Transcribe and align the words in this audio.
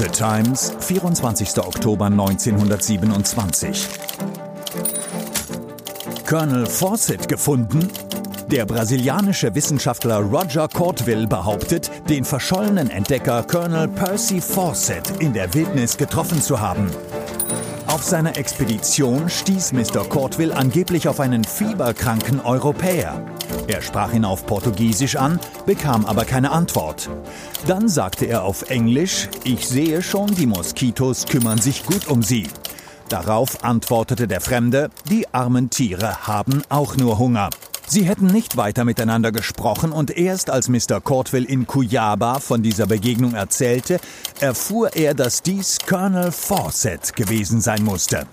The 0.00 0.06
Times, 0.06 0.72
24. 0.80 1.58
Oktober 1.58 2.06
1927. 2.06 3.86
Colonel 6.26 6.64
Fawcett 6.64 7.28
gefunden? 7.28 7.86
Der 8.50 8.64
brasilianische 8.64 9.54
Wissenschaftler 9.54 10.20
Roger 10.20 10.68
Cortville 10.68 11.26
behauptet, 11.26 11.90
den 12.08 12.24
verschollenen 12.24 12.88
Entdecker 12.88 13.42
Colonel 13.42 13.88
Percy 13.88 14.40
Fawcett 14.40 15.20
in 15.20 15.34
der 15.34 15.52
Wildnis 15.52 15.98
getroffen 15.98 16.40
zu 16.40 16.60
haben. 16.60 16.90
Auf 17.86 18.02
seiner 18.02 18.38
Expedition 18.38 19.28
stieß 19.28 19.74
Mr. 19.74 20.08
Cortville 20.08 20.56
angeblich 20.56 21.08
auf 21.08 21.20
einen 21.20 21.44
fieberkranken 21.44 22.40
Europäer. 22.40 23.22
Er 23.70 23.82
sprach 23.82 24.12
ihn 24.12 24.24
auf 24.24 24.46
Portugiesisch 24.46 25.14
an, 25.14 25.38
bekam 25.64 26.04
aber 26.04 26.24
keine 26.24 26.50
Antwort. 26.50 27.08
Dann 27.68 27.88
sagte 27.88 28.26
er 28.26 28.42
auf 28.42 28.68
Englisch, 28.68 29.28
ich 29.44 29.68
sehe 29.68 30.02
schon, 30.02 30.34
die 30.34 30.46
Moskitos 30.46 31.24
kümmern 31.26 31.58
sich 31.58 31.86
gut 31.86 32.08
um 32.08 32.24
sie. 32.24 32.48
Darauf 33.08 33.62
antwortete 33.62 34.26
der 34.26 34.40
Fremde, 34.40 34.90
die 35.08 35.32
armen 35.32 35.70
Tiere 35.70 36.26
haben 36.26 36.64
auch 36.68 36.96
nur 36.96 37.20
Hunger. 37.20 37.48
Sie 37.86 38.02
hätten 38.02 38.26
nicht 38.26 38.56
weiter 38.56 38.84
miteinander 38.84 39.30
gesprochen 39.30 39.92
und 39.92 40.16
erst 40.16 40.50
als 40.50 40.68
Mr. 40.68 41.00
Cortville 41.00 41.46
in 41.46 41.68
Cuyaba 41.68 42.40
von 42.40 42.64
dieser 42.64 42.88
Begegnung 42.88 43.34
erzählte, 43.34 44.00
erfuhr 44.40 44.96
er, 44.96 45.14
dass 45.14 45.42
dies 45.42 45.78
Colonel 45.86 46.32
Fawcett 46.32 47.14
gewesen 47.14 47.60
sein 47.60 47.84
musste. 47.84 48.26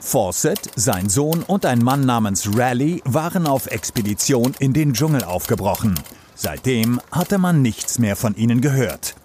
Fawcett, 0.00 0.70
sein 0.76 1.08
Sohn 1.08 1.42
und 1.42 1.66
ein 1.66 1.80
Mann 1.80 2.06
namens 2.06 2.48
Raleigh 2.56 3.02
waren 3.04 3.46
auf 3.46 3.66
Expedition 3.66 4.54
in 4.58 4.72
den 4.72 4.94
Dschungel 4.94 5.24
aufgebrochen. 5.24 5.98
Seitdem 6.34 7.00
hatte 7.10 7.38
man 7.38 7.62
nichts 7.62 7.98
mehr 7.98 8.14
von 8.14 8.36
ihnen 8.36 8.60
gehört. 8.60 9.16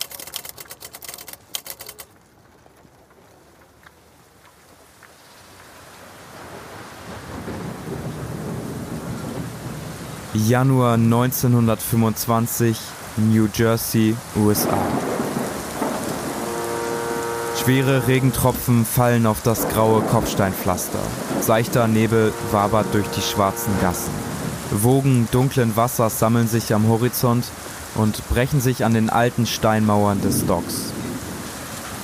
Januar 10.34 10.96
1925, 10.96 12.78
New 13.18 13.48
Jersey, 13.54 14.16
USA. 14.36 15.13
Schwere 17.64 18.10
Regentropfen 18.10 18.86
fallen 18.86 19.26
auf 19.26 19.42
das 19.42 19.70
graue 19.70 20.02
Kopfsteinpflaster. 20.02 21.00
Seichter 21.40 21.88
Nebel 21.88 22.34
wabert 22.52 22.94
durch 22.94 23.08
die 23.08 23.22
schwarzen 23.22 23.72
Gassen. 23.80 24.12
Wogen 24.70 25.30
dunklen 25.32 25.74
Wassers 25.78 26.20
sammeln 26.20 26.50
sich 26.50 26.74
am 26.74 26.90
Horizont 26.90 27.46
und 27.96 28.28
brechen 28.28 28.60
sich 28.60 28.84
an 28.84 28.94
den 28.94 29.10
alten 29.10 29.46
Steinmauern 29.46 30.22
des 30.22 30.46
Docks. 30.46 30.92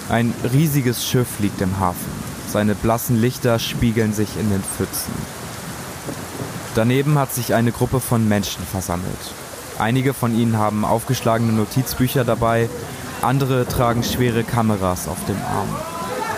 Ein 0.08 0.34
riesiges 0.54 1.06
Schiff 1.06 1.40
liegt 1.40 1.60
im 1.60 1.78
Hafen. 1.78 2.10
Seine 2.48 2.74
blassen 2.74 3.20
Lichter 3.20 3.60
spiegeln 3.60 4.14
sich 4.14 4.40
in 4.40 4.50
den 4.50 4.64
Pfützen. 4.64 5.12
Daneben 6.74 7.20
hat 7.20 7.34
sich 7.34 7.54
eine 7.54 7.74
Gruppe 7.74 8.00
von 8.00 8.30
Menschen 8.30 8.64
versammelt. 8.64 9.34
Einige 9.78 10.14
von 10.14 10.34
ihnen 10.40 10.58
haben 10.58 10.86
aufgeschlagene 10.86 11.52
Notizbücher 11.52 12.24
dabei, 12.24 12.70
andere 13.22 13.68
tragen 13.68 14.04
schwere 14.04 14.44
Kameras 14.44 15.08
auf 15.08 15.24
dem 15.26 15.38
Arm. 15.38 15.70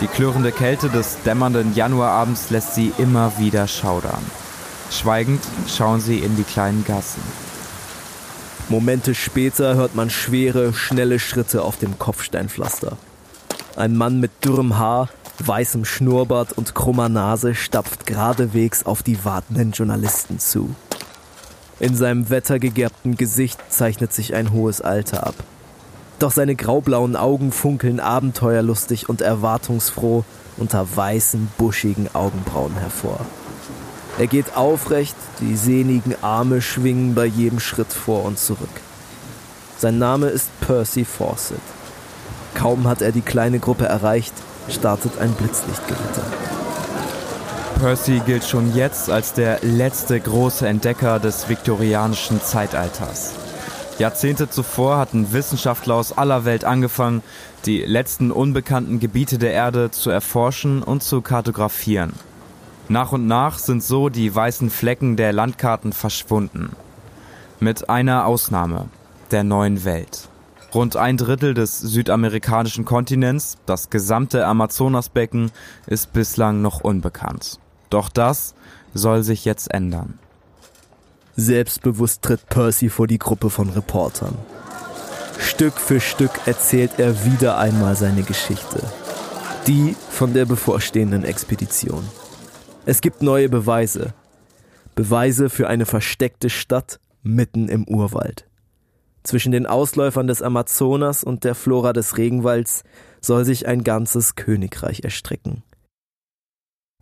Die 0.00 0.06
klirrende 0.08 0.50
Kälte 0.50 0.88
des 0.88 1.18
dämmernden 1.24 1.74
Januarabends 1.74 2.50
lässt 2.50 2.74
sie 2.74 2.92
immer 2.98 3.38
wieder 3.38 3.68
schaudern. 3.68 4.24
Schweigend 4.90 5.42
schauen 5.68 6.00
sie 6.00 6.18
in 6.18 6.36
die 6.36 6.42
kleinen 6.42 6.84
Gassen. 6.84 7.22
Momente 8.68 9.14
später 9.14 9.74
hört 9.74 9.94
man 9.94 10.10
schwere, 10.10 10.72
schnelle 10.72 11.18
Schritte 11.18 11.62
auf 11.62 11.76
dem 11.76 11.98
Kopfsteinpflaster. 11.98 12.96
Ein 13.76 13.96
Mann 13.96 14.18
mit 14.18 14.44
dürrem 14.44 14.76
Haar, 14.78 15.08
weißem 15.38 15.84
Schnurrbart 15.84 16.52
und 16.52 16.74
krummer 16.74 17.08
Nase 17.08 17.54
stapft 17.54 18.06
geradewegs 18.06 18.84
auf 18.84 19.02
die 19.02 19.24
wartenden 19.24 19.72
Journalisten 19.72 20.38
zu. 20.38 20.74
In 21.80 21.96
seinem 21.96 22.28
wettergegerbten 22.28 23.16
Gesicht 23.16 23.60
zeichnet 23.68 24.12
sich 24.12 24.34
ein 24.34 24.52
hohes 24.52 24.80
Alter 24.80 25.26
ab. 25.26 25.34
Doch 26.22 26.30
seine 26.30 26.54
graublauen 26.54 27.16
Augen 27.16 27.50
funkeln 27.50 27.98
abenteuerlustig 27.98 29.08
und 29.08 29.22
erwartungsfroh 29.22 30.22
unter 30.56 30.86
weißen, 30.94 31.48
buschigen 31.58 32.08
Augenbrauen 32.14 32.76
hervor. 32.76 33.18
Er 34.20 34.28
geht 34.28 34.56
aufrecht, 34.56 35.16
die 35.40 35.56
sehnigen 35.56 36.14
Arme 36.22 36.62
schwingen 36.62 37.16
bei 37.16 37.24
jedem 37.24 37.58
Schritt 37.58 37.92
vor 37.92 38.24
und 38.24 38.38
zurück. 38.38 38.70
Sein 39.78 39.98
Name 39.98 40.28
ist 40.28 40.48
Percy 40.60 41.04
Fawcett. 41.04 41.58
Kaum 42.54 42.86
hat 42.86 43.02
er 43.02 43.10
die 43.10 43.22
kleine 43.22 43.58
Gruppe 43.58 43.86
erreicht, 43.86 44.34
startet 44.68 45.18
ein 45.18 45.32
Blitzlichtgewitter. 45.32 46.22
Percy 47.80 48.22
gilt 48.24 48.44
schon 48.44 48.72
jetzt 48.76 49.10
als 49.10 49.32
der 49.32 49.58
letzte 49.62 50.20
große 50.20 50.68
Entdecker 50.68 51.18
des 51.18 51.48
viktorianischen 51.48 52.40
Zeitalters. 52.40 53.41
Jahrzehnte 53.98 54.48
zuvor 54.48 54.98
hatten 54.98 55.32
Wissenschaftler 55.32 55.94
aus 55.94 56.16
aller 56.16 56.44
Welt 56.44 56.64
angefangen, 56.64 57.22
die 57.66 57.82
letzten 57.82 58.30
unbekannten 58.30 59.00
Gebiete 59.00 59.38
der 59.38 59.52
Erde 59.52 59.90
zu 59.90 60.10
erforschen 60.10 60.82
und 60.82 61.02
zu 61.02 61.20
kartografieren. 61.20 62.14
Nach 62.88 63.12
und 63.12 63.26
nach 63.26 63.58
sind 63.58 63.82
so 63.82 64.08
die 64.08 64.34
weißen 64.34 64.70
Flecken 64.70 65.16
der 65.16 65.32
Landkarten 65.32 65.92
verschwunden. 65.92 66.74
Mit 67.60 67.88
einer 67.88 68.26
Ausnahme, 68.26 68.88
der 69.30 69.44
neuen 69.44 69.84
Welt. 69.84 70.28
Rund 70.74 70.96
ein 70.96 71.18
Drittel 71.18 71.54
des 71.54 71.78
südamerikanischen 71.78 72.84
Kontinents, 72.84 73.58
das 73.66 73.90
gesamte 73.90 74.46
Amazonasbecken, 74.46 75.52
ist 75.86 76.12
bislang 76.12 76.62
noch 76.62 76.80
unbekannt. 76.80 77.58
Doch 77.90 78.08
das 78.08 78.54
soll 78.94 79.22
sich 79.22 79.44
jetzt 79.44 79.70
ändern. 79.72 80.18
Selbstbewusst 81.36 82.22
tritt 82.22 82.46
Percy 82.48 82.88
vor 82.88 83.06
die 83.06 83.18
Gruppe 83.18 83.48
von 83.48 83.70
Reportern. 83.70 84.36
Stück 85.38 85.74
für 85.74 86.00
Stück 86.00 86.46
erzählt 86.46 86.92
er 86.98 87.24
wieder 87.24 87.58
einmal 87.58 87.96
seine 87.96 88.22
Geschichte. 88.22 88.82
Die 89.66 89.96
von 90.10 90.34
der 90.34 90.44
bevorstehenden 90.44 91.24
Expedition. 91.24 92.06
Es 92.84 93.00
gibt 93.00 93.22
neue 93.22 93.48
Beweise. 93.48 94.12
Beweise 94.94 95.48
für 95.48 95.68
eine 95.68 95.86
versteckte 95.86 96.50
Stadt 96.50 97.00
mitten 97.22 97.68
im 97.68 97.88
Urwald. 97.88 98.46
Zwischen 99.22 99.52
den 99.52 99.66
Ausläufern 99.66 100.26
des 100.26 100.42
Amazonas 100.42 101.24
und 101.24 101.44
der 101.44 101.54
Flora 101.54 101.92
des 101.92 102.18
Regenwalds 102.18 102.82
soll 103.20 103.44
sich 103.44 103.66
ein 103.66 103.84
ganzes 103.84 104.34
Königreich 104.34 105.04
erstrecken. 105.04 105.62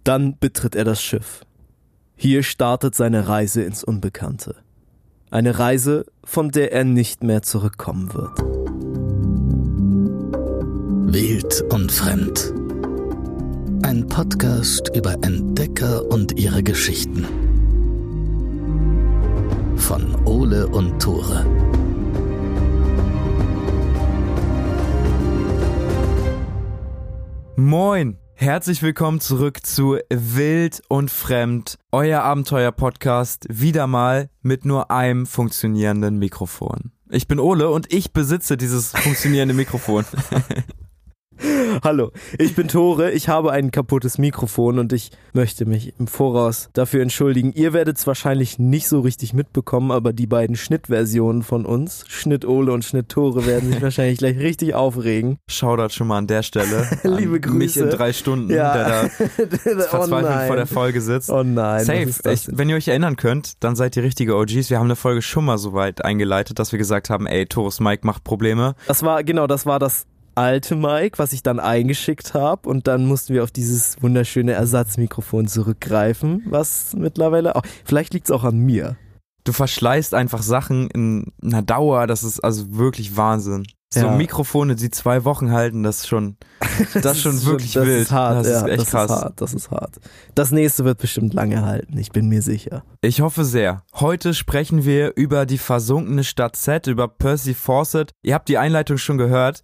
Dann 0.05 0.39
betritt 0.39 0.75
er 0.75 0.85
das 0.85 1.03
Schiff. 1.03 1.45
Hier 2.23 2.43
startet 2.43 2.95
seine 2.95 3.29
Reise 3.29 3.63
ins 3.63 3.83
Unbekannte. 3.83 4.57
Eine 5.31 5.59
Reise, 5.59 6.05
von 6.23 6.51
der 6.51 6.71
er 6.71 6.85
nicht 6.85 7.25
mehr 7.25 7.41
zurückkommen 7.41 8.13
wird. 8.13 8.39
Wild 11.15 11.65
und 11.73 11.91
Fremd. 11.91 12.53
Ein 13.85 14.07
Podcast 14.07 14.95
über 14.95 15.15
Entdecker 15.23 16.05
und 16.11 16.39
ihre 16.39 16.63
Geschichten. 16.63 17.25
Von 19.77 20.15
Ole 20.27 20.67
und 20.67 21.01
Tore. 21.01 21.47
Moin! 27.57 28.19
Herzlich 28.41 28.81
willkommen 28.81 29.21
zurück 29.21 29.67
zu 29.67 29.99
Wild 30.09 30.81
und 30.89 31.11
Fremd, 31.11 31.77
euer 31.93 32.23
Abenteuer-Podcast, 32.23 33.45
wieder 33.51 33.87
mal 33.87 34.31
mit 34.41 34.65
nur 34.65 34.91
einem 34.91 35.27
funktionierenden 35.27 36.19
Mikrofon. 36.19 36.91
Ich 37.11 37.29
bin 37.29 37.39
Ole 37.39 37.69
und 37.69 37.93
ich 37.93 38.15
besitze 38.15 38.57
dieses 38.57 38.93
funktionierende 38.93 39.53
Mikrofon. 39.53 40.07
Hallo, 41.85 42.11
ich 42.39 42.55
bin 42.55 42.69
Tore, 42.69 43.11
ich 43.13 43.29
habe 43.29 43.53
ein 43.53 43.71
kaputtes 43.71 44.19
Mikrofon 44.19 44.79
und 44.79 44.93
ich 44.93 45.11
möchte 45.33 45.67
mich 45.67 45.93
im 45.99 46.07
Voraus 46.07 46.69
dafür 46.73 47.03
entschuldigen. 47.03 47.53
Ihr 47.53 47.73
werdet 47.73 47.99
es 47.99 48.07
wahrscheinlich 48.07 48.59
nicht 48.59 48.89
so 48.89 49.01
richtig 49.01 49.33
mitbekommen, 49.35 49.91
aber 49.91 50.13
die 50.13 50.27
beiden 50.27 50.57
Schnittversionen 50.57 51.43
von 51.43 51.67
uns, 51.67 52.05
Schnitt 52.09 52.45
Ole 52.45 52.73
und 52.73 52.85
Schnitt 52.85 53.09
Tore, 53.09 53.47
werden 53.47 53.73
sich 53.73 53.83
wahrscheinlich 53.83 54.19
gleich 54.19 54.39
richtig 54.39 54.75
aufregen. 54.75 55.39
Shoutout 55.49 55.91
schon 55.93 56.07
mal 56.09 56.19
an 56.19 56.27
der 56.27 56.43
Stelle. 56.43 56.87
Liebe 57.05 57.41
Grüße. 57.41 57.57
Mich 57.57 57.77
in 57.77 57.91
drei 57.91 58.13
Stunden, 58.13 58.51
Ja. 58.51 58.73
der 58.75 59.09
da 59.77 59.83
verzweifelt 59.85 60.47
vor 60.47 60.57
der 60.57 60.67
Folge 60.67 61.01
sitzt. 61.01 61.31
Oh 61.31 61.43
nein. 61.43 61.85
Safe. 61.85 62.09
Ich, 62.33 62.49
wenn 62.51 62.69
ihr 62.69 62.77
euch 62.77 62.89
erinnern 62.89 63.17
könnt, 63.17 63.63
dann 63.63 63.77
seid 63.77 63.97
ihr 63.97 64.03
richtige 64.03 64.37
OGs. 64.37 64.71
Wir 64.71 64.79
haben 64.79 64.87
eine 64.87 64.97
Folge 64.97 65.23
schon 65.23 65.45
mal 65.45 65.59
so 65.59 65.73
weit 65.73 66.05
eingeleitet, 66.05 66.59
dass 66.59 66.73
wir 66.73 66.79
gesagt 66.79 67.11
haben, 67.11 67.27
ey, 67.27 67.47
Tores 67.47 67.81
Mike 67.81 68.07
macht 68.07 68.25
Probleme. 68.25 68.75
Das 68.87 69.03
war, 69.03 69.23
genau, 69.25 69.47
das 69.47 69.67
war 69.67 69.79
das 69.79 70.07
alte 70.35 70.77
Mic, 70.77 71.19
was 71.19 71.33
ich 71.33 71.43
dann 71.43 71.61
eingeschickt 71.61 72.35
habe 72.35 72.69
und 72.69 72.87
dann 72.87 73.07
mussten 73.07 73.35
wir 73.35 73.43
auf 73.45 73.51
dieses 73.51 74.03
wunderschöne 74.03 74.53
Ersatzmikrofon 74.53 75.49
zurückgreifen, 75.49 76.43
was 76.47 76.95
mittlerweile 76.97 77.57
auch, 77.57 77.63
vielleicht 77.85 78.15
liegt 78.15 78.27
es 78.27 78.31
auch 78.31 78.45
an 78.45 78.59
mir. 78.59 78.97
Du 79.45 79.53
verschleißt 79.53 80.15
einfach 80.15 80.43
Sachen 80.43 80.89
in 80.91 81.33
einer 81.43 81.63
Dauer, 81.63 82.07
das 82.07 82.25
ist 82.25 82.41
also 82.41 82.77
wirklich 82.77 83.17
Wahnsinn. 83.17 83.67
So 83.93 84.07
Ja. 84.07 84.13
Mikrofone, 84.17 84.77
die 84.77 84.89
zwei 84.91 85.25
Wochen 85.25 85.51
halten, 85.51 85.83
das 85.83 85.99
ist 85.99 86.07
schon, 86.07 86.37
das 86.95 87.17
ist 87.17 87.23
schon 87.23 87.45
wirklich 87.45 87.73
das 87.73 87.85
wild. 87.85 88.03
Ist 88.03 88.13
hart, 88.13 88.37
das 88.37 88.47
ist 88.47 88.53
ja, 88.63 88.69
echt 88.69 88.81
das 88.83 88.91
krass. 88.91 89.11
Ist 89.11 89.17
hart, 89.17 89.41
das 89.41 89.53
ist 89.53 89.71
hart. 89.73 90.01
Das 90.37 90.53
nächste 90.53 90.85
wird 90.85 90.99
bestimmt 90.99 91.35
lange 91.35 91.65
halten, 91.67 91.99
ich 91.99 92.13
bin 92.13 92.29
mir 92.29 92.41
sicher. 92.41 92.85
Ich 93.01 93.21
hoffe 93.21 93.45
sehr. 93.45 93.83
Heute 93.95 94.33
sprechen 94.33 94.85
wir 94.85 95.17
über 95.17 95.45
die 95.45 95.59
versunkene 95.59 96.23
Stadt 96.23 96.55
Z, 96.55 96.87
über 96.87 97.09
Percy 97.09 97.53
Fawcett. 97.53 98.13
Ihr 98.23 98.35
habt 98.35 98.49
die 98.49 98.59
Einleitung 98.59 98.97
schon 98.97 99.19
gehört. 99.19 99.63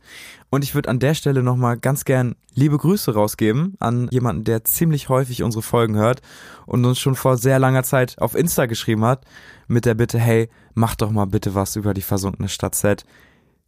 Und 0.48 0.64
ich 0.64 0.74
würde 0.74 0.88
an 0.88 1.00
der 1.00 1.14
Stelle 1.14 1.42
nochmal 1.42 1.76
ganz 1.76 2.04
gern 2.04 2.34
liebe 2.54 2.78
Grüße 2.78 3.12
rausgeben 3.14 3.74
an 3.80 4.08
jemanden, 4.10 4.44
der 4.44 4.64
ziemlich 4.64 5.08
häufig 5.08 5.42
unsere 5.42 5.60
Folgen 5.62 5.96
hört 5.96 6.22
und 6.66 6.84
uns 6.84 6.98
schon 6.98 7.14
vor 7.16 7.36
sehr 7.36 7.58
langer 7.58 7.82
Zeit 7.82 8.16
auf 8.18 8.34
Insta 8.34 8.66
geschrieben 8.66 9.04
hat 9.04 9.24
mit 9.68 9.84
der 9.84 9.94
Bitte, 9.94 10.18
hey, 10.18 10.48
mach 10.74 10.94
doch 10.94 11.10
mal 11.10 11.26
bitte 11.26 11.54
was 11.54 11.76
über 11.76 11.94
die 11.94 12.02
versunkene 12.02 12.48
Stadt 12.48 12.74
Z. 12.74 13.04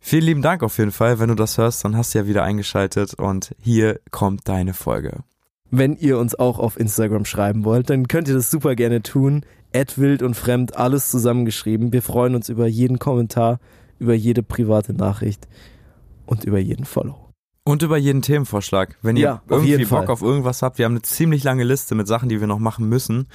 Vielen 0.00 0.24
lieben 0.24 0.42
Dank 0.42 0.62
auf 0.62 0.78
jeden 0.78 0.92
Fall. 0.92 1.18
Wenn 1.18 1.28
du 1.28 1.34
das 1.34 1.58
hörst, 1.58 1.84
dann 1.84 1.96
hast 1.96 2.14
du 2.14 2.18
ja 2.18 2.26
wieder 2.26 2.42
eingeschaltet 2.42 3.14
und 3.14 3.54
hier 3.60 4.00
kommt 4.10 4.48
deine 4.48 4.74
Folge. 4.74 5.24
Wenn 5.70 5.96
ihr 5.96 6.18
uns 6.18 6.34
auch 6.34 6.58
auf 6.58 6.80
Instagram 6.80 7.24
schreiben 7.24 7.64
wollt, 7.64 7.90
dann 7.90 8.08
könnt 8.08 8.28
ihr 8.28 8.34
das 8.34 8.50
super 8.50 8.74
gerne 8.74 9.02
tun. 9.02 9.44
Ad 9.74 9.94
wild 9.96 10.22
und 10.22 10.34
fremd, 10.34 10.76
alles 10.76 11.10
zusammengeschrieben. 11.10 11.92
Wir 11.92 12.00
freuen 12.00 12.34
uns 12.34 12.48
über 12.48 12.66
jeden 12.66 12.98
Kommentar, 12.98 13.60
über 13.98 14.14
jede 14.14 14.42
private 14.42 14.94
Nachricht 14.94 15.46
und 16.24 16.44
über 16.44 16.58
jeden 16.58 16.86
Follow. 16.86 17.27
Und 17.68 17.82
über 17.82 17.98
jeden 17.98 18.22
Themenvorschlag. 18.22 18.96
Wenn 19.02 19.16
ihr 19.16 19.22
Ja, 19.24 19.42
irgendwie 19.46 19.84
Bock 19.84 19.88
Fall. 20.06 20.06
auf 20.08 20.22
irgendwas 20.22 20.62
habt, 20.62 20.78
wir 20.78 20.86
haben 20.86 20.92
eine 20.92 21.02
ziemlich 21.02 21.44
lange 21.44 21.64
Liste 21.64 21.94
mit 21.94 22.08
Sachen, 22.08 22.30
die 22.30 22.40
wir 22.40 22.46
noch 22.46 22.58
machen 22.60 22.88
müssen. 22.88 23.28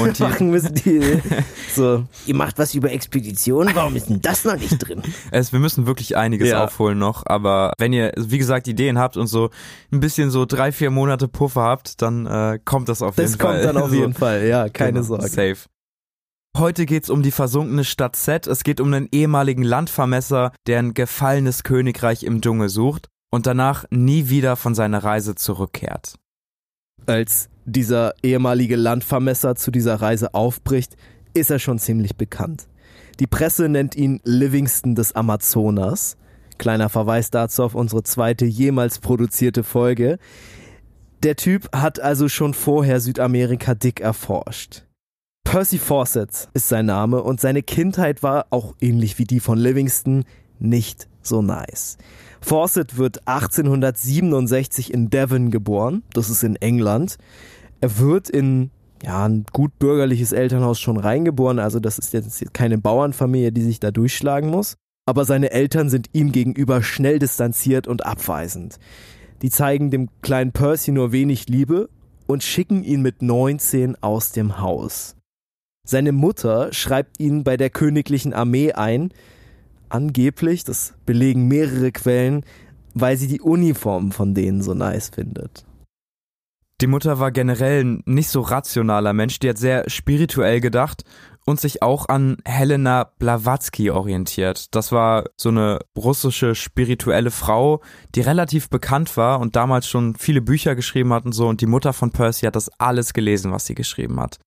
Und 0.00 0.16
die, 0.16 0.22
Machen 0.28 0.50
müssen 0.50 0.74
die 0.76 1.00
so. 1.74 2.04
Ihr 2.26 2.36
macht 2.36 2.56
was 2.60 2.74
über 2.74 2.92
Expeditionen, 2.92 3.74
warum 3.74 3.96
ist 3.96 4.10
denn 4.10 4.20
das 4.22 4.44
noch 4.44 4.54
nicht 4.56 4.78
drin? 4.78 5.02
es, 5.32 5.52
wir 5.52 5.58
müssen 5.58 5.88
wirklich 5.88 6.16
einiges 6.16 6.50
Ja. 6.50 6.62
aufholen 6.66 6.98
noch. 6.98 7.24
Aber 7.26 7.72
wenn 7.78 7.92
ihr, 7.92 8.12
wie 8.16 8.38
gesagt, 8.38 8.68
Ideen 8.68 8.96
habt 8.96 9.16
und 9.16 9.26
so 9.26 9.50
ein 9.92 9.98
bisschen 9.98 10.30
so 10.30 10.46
drei, 10.46 10.70
vier 10.70 10.90
Monate 10.90 11.26
Puffer 11.26 11.62
habt, 11.62 12.00
dann 12.00 12.26
äh, 12.26 12.60
kommt 12.64 12.88
das 12.88 13.02
auf 13.02 13.16
Das 13.16 13.30
jeden 13.32 13.40
kommt 13.40 13.54
Fall. 13.54 13.62
dann 13.64 13.76
auf 13.76 13.90
So, 13.90 13.96
jeden 13.96 14.14
Fall, 14.14 14.46
ja, 14.46 14.68
keine 14.68 14.92
genau, 15.00 15.04
Sorge. 15.04 15.26
Safe. 15.26 15.56
Heute 16.56 16.86
geht's 16.86 17.10
um 17.10 17.24
die 17.24 17.32
versunkene 17.32 17.82
Stadt 17.82 18.14
Z. 18.14 18.46
Es 18.46 18.62
geht 18.62 18.80
um 18.80 18.94
einen 18.94 19.08
ehemaligen 19.10 19.64
Landvermesser, 19.64 20.52
der 20.68 20.78
ein 20.78 20.94
gefallenes 20.94 21.64
Königreich 21.64 22.22
im 22.22 22.40
Dschungel 22.40 22.68
sucht 22.68 23.08
und 23.30 23.46
danach 23.46 23.84
nie 23.90 24.28
wieder 24.28 24.56
von 24.56 24.74
seiner 24.74 25.02
Reise 25.04 25.34
zurückkehrt. 25.34 26.18
Als 27.06 27.48
dieser 27.64 28.14
ehemalige 28.22 28.76
Landvermesser 28.76 29.54
zu 29.54 29.70
dieser 29.70 29.96
Reise 29.96 30.34
aufbricht, 30.34 30.96
ist 31.34 31.50
er 31.50 31.58
schon 31.58 31.78
ziemlich 31.78 32.16
bekannt. 32.16 32.68
Die 33.20 33.26
Presse 33.26 33.68
nennt 33.68 33.96
ihn 33.96 34.20
Livingston 34.24 34.94
des 34.94 35.14
Amazonas. 35.14 36.16
Kleiner 36.56 36.88
Verweis 36.88 37.30
dazu 37.30 37.62
auf 37.64 37.74
unsere 37.74 38.02
zweite 38.02 38.44
jemals 38.44 38.98
produzierte 38.98 39.64
Folge. 39.64 40.18
Der 41.22 41.36
Typ 41.36 41.68
hat 41.74 42.00
also 42.00 42.28
schon 42.28 42.54
vorher 42.54 43.00
Südamerika 43.00 43.74
dick 43.74 44.00
erforscht. 44.00 44.84
Percy 45.44 45.78
Fawcett 45.78 46.48
ist 46.52 46.68
sein 46.68 46.86
Name 46.86 47.22
und 47.22 47.40
seine 47.40 47.62
Kindheit 47.62 48.22
war, 48.22 48.46
auch 48.50 48.74
ähnlich 48.80 49.18
wie 49.18 49.24
die 49.24 49.40
von 49.40 49.58
Livingston, 49.58 50.24
nicht 50.58 51.07
so 51.22 51.42
nice. 51.42 51.98
Fawcett 52.40 52.96
wird 52.96 53.26
1867 53.26 54.92
in 54.92 55.10
Devon 55.10 55.50
geboren, 55.50 56.02
das 56.12 56.30
ist 56.30 56.42
in 56.44 56.56
England. 56.56 57.18
Er 57.80 57.98
wird 57.98 58.28
in 58.28 58.70
ja, 59.02 59.26
ein 59.26 59.44
gut 59.52 59.78
bürgerliches 59.78 60.32
Elternhaus 60.32 60.80
schon 60.80 60.96
reingeboren, 60.96 61.58
also 61.58 61.80
das 61.80 61.98
ist 61.98 62.12
jetzt 62.12 62.54
keine 62.54 62.78
Bauernfamilie, 62.78 63.52
die 63.52 63.62
sich 63.62 63.80
da 63.80 63.90
durchschlagen 63.90 64.50
muss. 64.50 64.74
Aber 65.06 65.24
seine 65.24 65.52
Eltern 65.52 65.88
sind 65.88 66.10
ihm 66.12 66.32
gegenüber 66.32 66.82
schnell 66.82 67.18
distanziert 67.18 67.86
und 67.86 68.04
abweisend. 68.04 68.78
Die 69.40 69.50
zeigen 69.50 69.90
dem 69.90 70.08
kleinen 70.20 70.52
Percy 70.52 70.92
nur 70.92 71.12
wenig 71.12 71.48
Liebe 71.48 71.88
und 72.26 72.42
schicken 72.42 72.84
ihn 72.84 73.00
mit 73.00 73.22
19 73.22 74.02
aus 74.02 74.32
dem 74.32 74.60
Haus. 74.60 75.16
Seine 75.86 76.12
Mutter 76.12 76.72
schreibt 76.74 77.18
ihn 77.18 77.44
bei 77.44 77.56
der 77.56 77.70
königlichen 77.70 78.34
Armee 78.34 78.72
ein, 78.72 79.10
angeblich, 79.90 80.64
das 80.64 80.94
belegen 81.06 81.48
mehrere 81.48 81.92
Quellen, 81.92 82.44
weil 82.94 83.16
sie 83.16 83.28
die 83.28 83.40
Uniformen 83.40 84.12
von 84.12 84.34
denen 84.34 84.62
so 84.62 84.74
nice 84.74 85.10
findet. 85.10 85.64
Die 86.80 86.86
Mutter 86.86 87.18
war 87.18 87.32
generell 87.32 87.84
ein 87.84 88.02
nicht 88.06 88.28
so 88.28 88.40
rationaler 88.40 89.12
Mensch, 89.12 89.40
die 89.40 89.48
hat 89.48 89.58
sehr 89.58 89.90
spirituell 89.90 90.60
gedacht 90.60 91.02
und 91.44 91.58
sich 91.58 91.82
auch 91.82 92.08
an 92.08 92.36
Helena 92.44 93.10
Blavatsky 93.18 93.90
orientiert. 93.90 94.74
Das 94.76 94.92
war 94.92 95.24
so 95.36 95.48
eine 95.48 95.80
russische 95.96 96.54
spirituelle 96.54 97.32
Frau, 97.32 97.82
die 98.14 98.20
relativ 98.20 98.68
bekannt 98.68 99.16
war 99.16 99.40
und 99.40 99.56
damals 99.56 99.88
schon 99.88 100.14
viele 100.14 100.40
Bücher 100.40 100.76
geschrieben 100.76 101.12
hat 101.12 101.24
und 101.24 101.32
so 101.32 101.48
und 101.48 101.60
die 101.62 101.66
Mutter 101.66 101.92
von 101.92 102.12
Percy 102.12 102.46
hat 102.46 102.54
das 102.54 102.70
alles 102.78 103.12
gelesen, 103.12 103.50
was 103.50 103.66
sie 103.66 103.74
geschrieben 103.74 104.20
hat. 104.20 104.38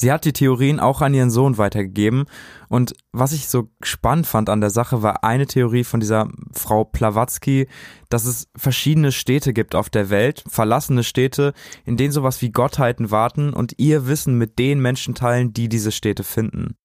Sie 0.00 0.10
hat 0.10 0.24
die 0.24 0.32
Theorien 0.32 0.80
auch 0.80 1.02
an 1.02 1.12
ihren 1.12 1.28
Sohn 1.28 1.58
weitergegeben 1.58 2.24
und 2.70 2.94
was 3.12 3.32
ich 3.32 3.48
so 3.48 3.68
spannend 3.82 4.26
fand 4.26 4.48
an 4.48 4.62
der 4.62 4.70
Sache 4.70 5.02
war 5.02 5.24
eine 5.24 5.46
Theorie 5.46 5.84
von 5.84 6.00
dieser 6.00 6.26
Frau 6.54 6.84
Blavatsky, 6.84 7.68
dass 8.08 8.24
es 8.24 8.48
verschiedene 8.56 9.12
Städte 9.12 9.52
gibt 9.52 9.74
auf 9.74 9.90
der 9.90 10.08
Welt, 10.08 10.42
verlassene 10.48 11.04
Städte, 11.04 11.52
in 11.84 11.98
denen 11.98 12.12
sowas 12.12 12.40
wie 12.40 12.50
Gottheiten 12.50 13.10
warten 13.10 13.52
und 13.52 13.74
ihr 13.76 14.06
Wissen 14.06 14.38
mit 14.38 14.58
den 14.58 14.80
Menschen 14.80 15.14
teilen, 15.14 15.52
die 15.52 15.68
diese 15.68 15.92
Städte 15.92 16.24
finden. 16.24 16.76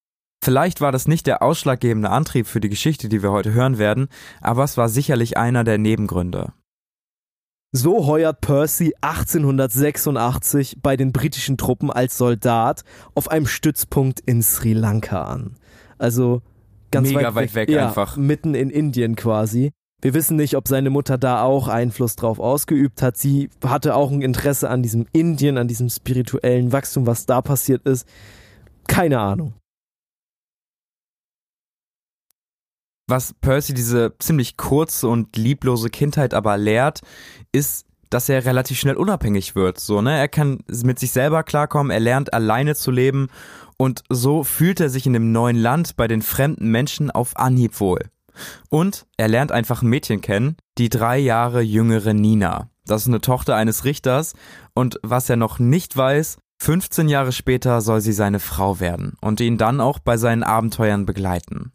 Vielleicht 0.43 0.81
war 0.81 0.91
das 0.91 1.07
nicht 1.07 1.25
der 1.25 1.41
ausschlaggebende 1.41 2.09
Antrieb 2.09 2.47
für 2.47 2.59
die 2.59 2.67
Geschichte, 2.67 3.07
die 3.07 3.23
wir 3.23 3.31
heute 3.31 3.53
hören 3.53 3.77
werden, 3.77 4.09
aber 4.41 4.65
es 4.65 4.75
war 4.75 4.89
sicherlich 4.89 5.37
einer 5.37 5.63
der 5.63 5.77
Nebengründe. 5.77 6.51
So 7.77 8.05
heuert 8.05 8.39
Percy 8.39 8.93
1886 9.01 10.77
bei 10.81 10.95
den 10.95 11.11
britischen 11.11 11.57
Truppen 11.57 11.91
als 11.91 12.17
Soldat 12.17 12.83
auf 13.15 13.29
einem 13.29 13.47
Stützpunkt 13.47 14.21
in 14.21 14.41
Sri 14.41 14.71
Lanka 14.71 15.25
an. 15.25 15.57
Also 15.97 16.41
ganz 16.89 17.09
Mega 17.09 17.35
weit 17.35 17.53
weg 17.53 17.69
ja, 17.69 17.87
einfach. 17.87 18.15
Mitten 18.15 18.55
in 18.55 18.69
Indien 18.69 19.17
quasi. 19.17 19.73
Wir 20.01 20.13
wissen 20.13 20.37
nicht, 20.37 20.55
ob 20.55 20.69
seine 20.69 20.89
Mutter 20.89 21.17
da 21.17 21.43
auch 21.43 21.67
Einfluss 21.67 22.15
drauf 22.15 22.39
ausgeübt 22.39 23.01
hat. 23.01 23.17
Sie 23.17 23.49
hatte 23.61 23.95
auch 23.95 24.09
ein 24.09 24.21
Interesse 24.21 24.69
an 24.69 24.81
diesem 24.81 25.05
Indien, 25.11 25.57
an 25.57 25.67
diesem 25.67 25.89
spirituellen 25.89 26.71
Wachstum, 26.71 27.05
was 27.05 27.25
da 27.25 27.41
passiert 27.41 27.85
ist. 27.85 28.07
Keine 28.87 29.19
Ahnung. 29.19 29.53
Was 33.07 33.33
Percy 33.33 33.73
diese 33.73 34.15
ziemlich 34.19 34.57
kurze 34.57 35.07
und 35.07 35.37
lieblose 35.37 35.89
Kindheit 35.89 36.33
aber 36.33 36.57
lehrt, 36.57 37.01
ist, 37.51 37.85
dass 38.09 38.29
er 38.29 38.45
relativ 38.45 38.79
schnell 38.79 38.95
unabhängig 38.95 39.55
wird. 39.55 39.79
So, 39.79 40.01
ne? 40.01 40.17
Er 40.17 40.27
kann 40.27 40.59
mit 40.67 40.99
sich 40.99 41.11
selber 41.11 41.43
klarkommen, 41.43 41.91
er 41.91 41.99
lernt 41.99 42.33
alleine 42.33 42.75
zu 42.75 42.91
leben 42.91 43.27
und 43.77 44.03
so 44.09 44.43
fühlt 44.43 44.79
er 44.79 44.89
sich 44.89 45.05
in 45.05 45.13
dem 45.13 45.31
neuen 45.31 45.57
Land 45.57 45.97
bei 45.97 46.07
den 46.07 46.21
fremden 46.21 46.69
Menschen 46.69 47.11
auf 47.11 47.37
Anhieb 47.37 47.79
wohl. 47.79 47.99
Und 48.69 49.05
er 49.17 49.27
lernt 49.27 49.51
einfach 49.51 49.81
ein 49.81 49.89
Mädchen 49.89 50.21
kennen, 50.21 50.57
die 50.77 50.89
drei 50.89 51.17
Jahre 51.17 51.61
jüngere 51.61 52.13
Nina. 52.13 52.69
Das 52.85 53.03
ist 53.03 53.07
eine 53.07 53.21
Tochter 53.21 53.55
eines 53.55 53.85
Richters 53.85 54.33
und 54.73 54.99
was 55.03 55.29
er 55.29 55.37
noch 55.37 55.59
nicht 55.59 55.95
weiß, 55.95 56.37
15 56.61 57.09
Jahre 57.09 57.31
später 57.31 57.81
soll 57.81 58.01
sie 58.01 58.13
seine 58.13 58.39
Frau 58.39 58.79
werden 58.79 59.13
und 59.21 59.39
ihn 59.41 59.57
dann 59.57 59.81
auch 59.81 59.99
bei 59.99 60.17
seinen 60.17 60.43
Abenteuern 60.43 61.05
begleiten. 61.05 61.71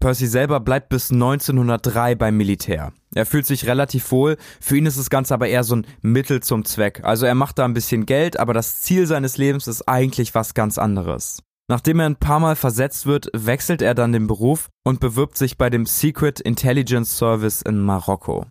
Percy 0.00 0.28
selber 0.28 0.60
bleibt 0.60 0.90
bis 0.90 1.10
1903 1.10 2.14
beim 2.14 2.36
Militär. 2.36 2.92
Er 3.14 3.26
fühlt 3.26 3.46
sich 3.46 3.66
relativ 3.66 4.12
wohl, 4.12 4.36
für 4.60 4.76
ihn 4.76 4.86
ist 4.86 4.98
das 4.98 5.10
Ganze 5.10 5.34
aber 5.34 5.48
eher 5.48 5.64
so 5.64 5.74
ein 5.74 5.86
Mittel 6.02 6.40
zum 6.40 6.64
Zweck. 6.64 7.00
Also 7.02 7.26
er 7.26 7.34
macht 7.34 7.58
da 7.58 7.64
ein 7.64 7.74
bisschen 7.74 8.06
Geld, 8.06 8.38
aber 8.38 8.54
das 8.54 8.80
Ziel 8.82 9.06
seines 9.06 9.38
Lebens 9.38 9.66
ist 9.66 9.88
eigentlich 9.88 10.36
was 10.36 10.54
ganz 10.54 10.78
anderes. 10.78 11.42
Nachdem 11.68 11.98
er 11.98 12.06
ein 12.06 12.16
paar 12.16 12.38
Mal 12.38 12.54
versetzt 12.54 13.06
wird, 13.06 13.28
wechselt 13.34 13.82
er 13.82 13.94
dann 13.94 14.12
den 14.12 14.28
Beruf 14.28 14.68
und 14.84 15.00
bewirbt 15.00 15.36
sich 15.36 15.58
bei 15.58 15.68
dem 15.68 15.84
Secret 15.84 16.40
Intelligence 16.40 17.18
Service 17.18 17.60
in 17.60 17.80
Marokko. 17.80 18.46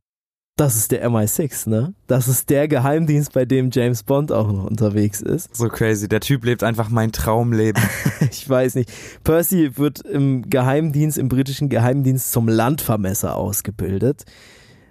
Das 0.58 0.76
ist 0.76 0.92
der 0.92 1.08
MI6, 1.08 1.70
ne? 1.70 1.94
Das 2.08 2.28
ist 2.28 2.50
der 2.50 2.68
Geheimdienst, 2.68 3.32
bei 3.32 3.46
dem 3.46 3.70
James 3.72 4.02
Bond 4.02 4.32
auch 4.32 4.52
noch 4.52 4.66
unterwegs 4.66 5.22
ist. 5.22 5.56
So 5.56 5.68
crazy, 5.68 6.08
der 6.10 6.20
Typ 6.20 6.44
lebt 6.46 6.64
einfach 6.64 6.90
mein 6.90 7.12
Traumleben. 7.12 7.82
Ich 8.32 8.50
weiß 8.50 8.76
nicht. 8.76 8.92
Percy 9.24 9.78
wird 9.78 10.02
im 10.02 10.50
Geheimdienst, 10.50 11.20
im 11.20 11.30
britischen 11.30 11.70
Geheimdienst 11.70 12.32
zum 12.32 12.48
Landvermesser 12.48 13.36
ausgebildet. 13.36 14.24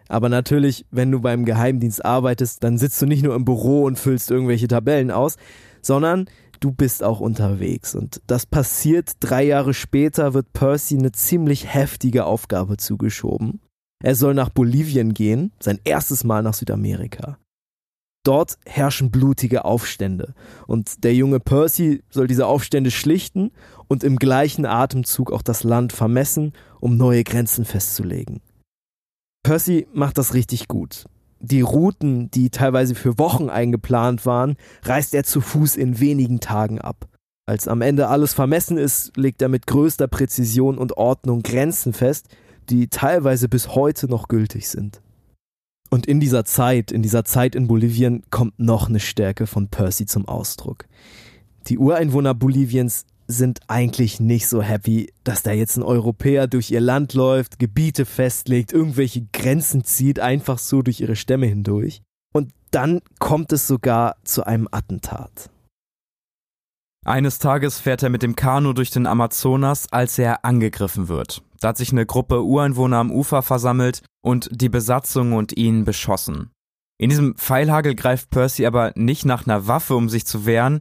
Aber 0.09 0.29
natürlich, 0.29 0.87
wenn 0.93 1.11
du 1.11 1.21
beim 1.21 1.45
Geheimdienst 1.45 2.05
arbeitest, 2.05 2.63
dann 2.63 2.79
sitzt 2.79 3.03
du 3.03 3.07
nicht 3.07 3.25
nur 3.25 3.35
im 3.35 3.45
Büro 3.45 3.83
und 3.83 3.99
füllst 3.99 4.31
irgendwelche 4.31 4.69
Tabellen 4.69 5.11
aus, 5.11 5.37
sondern 5.83 6.27
du 6.61 6.71
bist 6.71 7.03
auch 7.03 7.19
unterwegs. 7.19 7.97
Und 7.97 8.21
das 8.29 8.47
passiert 8.47 9.15
drei 9.19 9.43
Jahre 9.43 9.75
später, 9.75 10.33
wird 10.33 10.53
Percy 10.53 10.97
eine 10.97 11.11
ziemlich 11.11 11.75
heftige 11.75 12.25
Aufgabe 12.25 12.77
zugeschoben. 12.77 13.61
Er 14.03 14.15
soll 14.15 14.35
nach 14.35 14.51
Bolivien 14.51 15.15
gehen, 15.15 15.53
sein 15.59 15.81
erstes 15.85 16.25
Mal 16.25 16.43
nach 16.43 16.55
Südamerika. 16.55 17.39
Dort 18.25 18.59
herrschen 18.67 19.13
blutige 19.13 19.65
Aufstände 19.65 20.35
und 20.67 21.05
der 21.05 21.15
junge 21.15 21.39
Percy 21.39 22.03
soll 22.11 22.27
diese 22.27 22.47
Aufstände 22.47 22.91
schlichten 22.91 23.53
und 23.87 24.03
im 24.03 24.17
gleichen 24.17 24.67
Atemzug 24.67 25.31
auch 25.31 25.43
das 25.43 25.63
Land 25.63 25.93
vermessen, 25.93 26.53
um 26.81 26.97
neue 26.97 27.23
Grenzen 27.23 27.65
festzulegen. 27.65 28.41
Percy 29.45 29.87
macht 29.93 30.19
das 30.19 30.35
richtig 30.35 30.67
gut. 30.67 31.05
Die 31.39 31.61
Routen, 31.61 32.29
die 32.33 32.51
teilweise 32.51 32.97
für 32.97 33.17
Wochen 33.19 33.49
eingeplant 33.49 34.27
waren, 34.27 34.57
reist 34.83 35.15
er 35.15 35.23
zu 35.23 35.41
Fuß 35.41 35.77
in 35.77 36.01
wenigen 36.01 36.41
Tagen 36.41 36.81
ab. 36.81 37.07
Als 37.49 37.69
am 37.69 37.81
Ende 37.81 38.09
alles 38.09 38.35
vermessen 38.35 38.77
ist, 38.77 39.17
legt 39.17 39.41
er 39.41 39.49
mit 39.49 39.69
größter 39.69 40.09
Präzision 40.09 40.79
und 40.79 40.97
Ordnung 40.97 41.43
Grenzen 41.45 41.93
fest, 41.93 42.27
die 42.71 42.89
teilweise 42.89 43.49
bis 43.49 43.75
heute 43.75 44.07
noch 44.09 44.29
gültig 44.29 44.69
sind. 44.69 45.01
Und 45.91 46.07
in 46.07 46.21
dieser 46.21 46.45
Zeit, 46.45 46.91
in 46.91 47.03
dieser 47.03 47.25
Zeit 47.25 47.55
in 47.55 47.69
Bolivien, 47.69 48.23
kommt 48.31 48.59
noch 48.59 48.89
eine 48.89 49.01
Stärke 49.01 49.47
von 49.47 49.69
Percy 49.69 50.07
zum 50.07 50.27
Ausdruck. 50.27 50.87
Die 51.69 51.79
Ureinwohner 51.79 52.35
Boliviens 52.35 53.05
sind 53.29 53.61
eigentlich 53.67 54.21
nicht 54.21 54.47
so 54.47 54.63
happy, 54.63 55.13
dass 55.25 55.43
da 55.43 55.53
jetzt 55.53 55.77
ein 55.77 55.83
Europäer 55.83 56.47
durch 56.47 56.71
ihr 56.71 56.81
Land 56.81 57.15
läuft, 57.15 57.59
Gebiete 57.59 58.05
festlegt, 58.05 58.73
irgendwelche 58.73 59.27
Grenzen 59.33 59.85
zieht, 59.85 60.21
einfach 60.21 60.59
so 60.59 60.83
durch 60.83 61.01
ihre 61.01 61.17
Stämme 61.17 61.47
hindurch. 61.47 62.03
Und 62.33 62.53
dann 62.71 63.01
kommt 63.19 63.53
es 63.53 63.67
sogar 63.67 64.17
zu 64.25 64.47
einem 64.47 64.69
Attentat. 64.71 65.51
Eines 67.05 67.39
Tages 67.39 67.79
fährt 67.79 68.03
er 68.03 68.11
mit 68.11 68.23
dem 68.23 68.35
Kanu 68.35 68.73
durch 68.73 68.91
den 68.91 69.07
Amazonas, 69.07 69.93
als 69.93 70.19
er 70.19 70.45
angegriffen 70.45 71.09
wird. 71.09 71.43
Da 71.61 71.69
hat 71.69 71.77
sich 71.77 71.93
eine 71.93 72.07
Gruppe 72.07 72.43
Ureinwohner 72.43 72.99
am 72.99 73.11
Ufer 73.11 73.43
versammelt 73.43 74.03
und 74.23 74.49
die 74.53 74.69
Besatzung 74.69 75.33
und 75.33 75.57
ihn 75.57 75.85
beschossen. 75.85 76.51
In 76.99 77.11
diesem 77.11 77.37
Pfeilhagel 77.37 77.95
greift 77.95 78.31
Percy 78.31 78.67
aber 78.67 78.93
nicht 78.95 79.25
nach 79.25 79.47
einer 79.47 79.67
Waffe, 79.67 79.95
um 79.95 80.09
sich 80.09 80.27
zu 80.27 80.47
wehren, 80.47 80.81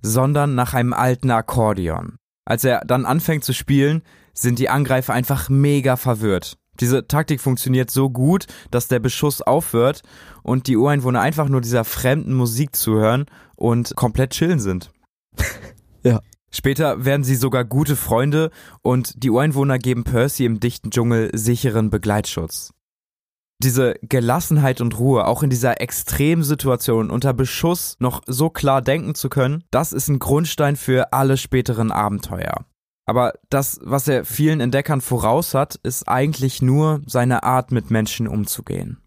sondern 0.00 0.54
nach 0.54 0.74
einem 0.74 0.92
alten 0.92 1.30
Akkordeon. 1.30 2.16
Als 2.44 2.64
er 2.64 2.80
dann 2.84 3.06
anfängt 3.06 3.44
zu 3.44 3.52
spielen, 3.52 4.02
sind 4.34 4.58
die 4.58 4.68
Angreifer 4.68 5.12
einfach 5.12 5.48
mega 5.48 5.96
verwirrt. 5.96 6.56
Diese 6.80 7.06
Taktik 7.06 7.40
funktioniert 7.40 7.90
so 7.90 8.10
gut, 8.10 8.46
dass 8.70 8.88
der 8.88 8.98
Beschuss 8.98 9.42
aufhört 9.42 10.02
und 10.42 10.66
die 10.66 10.76
Ureinwohner 10.76 11.20
einfach 11.20 11.48
nur 11.48 11.60
dieser 11.60 11.84
fremden 11.84 12.32
Musik 12.32 12.74
zuhören 12.74 13.26
und 13.56 13.94
komplett 13.94 14.30
chillen 14.30 14.58
sind. 14.58 14.90
ja. 16.02 16.20
Später 16.54 17.04
werden 17.04 17.24
sie 17.24 17.34
sogar 17.34 17.64
gute 17.64 17.96
Freunde 17.96 18.50
und 18.82 19.22
die 19.24 19.30
Ureinwohner 19.30 19.78
geben 19.78 20.04
Percy 20.04 20.44
im 20.44 20.60
dichten 20.60 20.90
Dschungel 20.90 21.30
sicheren 21.32 21.90
Begleitschutz. 21.90 22.72
Diese 23.62 23.94
Gelassenheit 24.02 24.80
und 24.80 24.98
Ruhe, 24.98 25.26
auch 25.26 25.42
in 25.42 25.50
dieser 25.50 25.80
Extremsituation 25.80 27.10
unter 27.10 27.32
Beschuss 27.32 27.96
noch 28.00 28.22
so 28.26 28.50
klar 28.50 28.82
denken 28.82 29.14
zu 29.14 29.28
können, 29.28 29.64
das 29.70 29.92
ist 29.92 30.08
ein 30.08 30.18
Grundstein 30.18 30.76
für 30.76 31.12
alle 31.12 31.36
späteren 31.36 31.92
Abenteuer. 31.92 32.66
Aber 33.06 33.34
das, 33.50 33.80
was 33.82 34.08
er 34.08 34.24
vielen 34.24 34.60
Entdeckern 34.60 35.00
voraus 35.00 35.54
hat, 35.54 35.76
ist 35.82 36.08
eigentlich 36.08 36.62
nur 36.62 37.02
seine 37.06 37.42
Art, 37.42 37.72
mit 37.72 37.90
Menschen 37.90 38.28
umzugehen. 38.28 39.01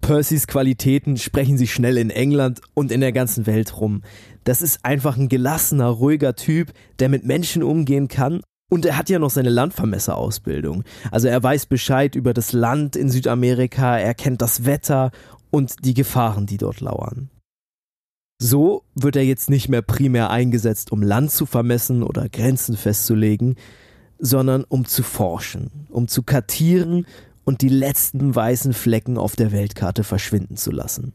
Percys 0.00 0.46
Qualitäten 0.46 1.16
sprechen 1.16 1.58
sich 1.58 1.72
schnell 1.72 1.98
in 1.98 2.10
England 2.10 2.60
und 2.74 2.90
in 2.90 3.00
der 3.00 3.12
ganzen 3.12 3.46
Welt 3.46 3.80
rum. 3.80 4.02
Das 4.44 4.62
ist 4.62 4.84
einfach 4.84 5.16
ein 5.16 5.28
gelassener, 5.28 5.88
ruhiger 5.88 6.34
Typ, 6.34 6.72
der 6.98 7.08
mit 7.08 7.24
Menschen 7.24 7.62
umgehen 7.62 8.08
kann. 8.08 8.40
Und 8.70 8.86
er 8.86 8.96
hat 8.96 9.10
ja 9.10 9.18
noch 9.18 9.30
seine 9.30 9.50
Landvermesserausbildung. 9.50 10.84
Also 11.10 11.28
er 11.28 11.42
weiß 11.42 11.66
Bescheid 11.66 12.14
über 12.14 12.32
das 12.32 12.52
Land 12.52 12.96
in 12.96 13.10
Südamerika, 13.10 13.98
er 13.98 14.14
kennt 14.14 14.42
das 14.42 14.64
Wetter 14.64 15.10
und 15.50 15.84
die 15.84 15.94
Gefahren, 15.94 16.46
die 16.46 16.56
dort 16.56 16.80
lauern. 16.80 17.30
So 18.42 18.84
wird 18.94 19.16
er 19.16 19.24
jetzt 19.24 19.50
nicht 19.50 19.68
mehr 19.68 19.82
primär 19.82 20.30
eingesetzt, 20.30 20.92
um 20.92 21.02
Land 21.02 21.30
zu 21.30 21.46
vermessen 21.46 22.02
oder 22.02 22.28
Grenzen 22.28 22.76
festzulegen, 22.76 23.56
sondern 24.18 24.64
um 24.64 24.86
zu 24.86 25.02
forschen, 25.02 25.86
um 25.90 26.08
zu 26.08 26.22
kartieren 26.22 27.06
und 27.44 27.62
die 27.62 27.68
letzten 27.68 28.34
weißen 28.34 28.72
Flecken 28.72 29.18
auf 29.18 29.36
der 29.36 29.52
Weltkarte 29.52 30.04
verschwinden 30.04 30.56
zu 30.56 30.70
lassen. 30.70 31.12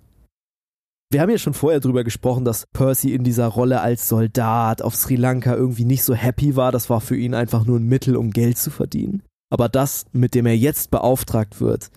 Wir 1.12 1.22
haben 1.22 1.30
ja 1.30 1.38
schon 1.38 1.54
vorher 1.54 1.80
drüber 1.80 2.04
gesprochen, 2.04 2.46
dass 2.46 2.66
Percy 2.74 3.14
in 3.14 3.24
dieser 3.24 3.48
Rolle 3.48 3.82
als 3.82 4.10
Soldat 4.10 4.82
auf 4.82 4.96
Sri 4.96 5.16
Lanka 5.16 5.56
irgendwie 5.56 5.86
nicht 5.86 6.04
so 6.04 6.14
happy 6.14 6.56
war. 6.56 6.72
Das 6.72 6.90
war 6.90 7.00
für 7.00 7.16
ihn 7.16 7.34
einfach 7.34 7.66
nur 7.66 7.80
ein 7.80 7.88
Mittel, 7.88 8.18
um 8.18 8.32
Geld 8.32 8.58
zu 8.58 8.72
verdienen. 8.72 9.22
Aber 9.50 9.70
das, 9.70 10.06
mit 10.12 10.34
dem 10.34 10.46
er 10.46 10.58
jetzt 10.58 10.92
beauftragt 10.92 11.62
wird, 11.62 11.90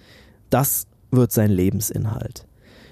das 0.51 0.87
wird 1.11 1.33
sein 1.33 1.51
Lebensinhalt. 1.51 2.47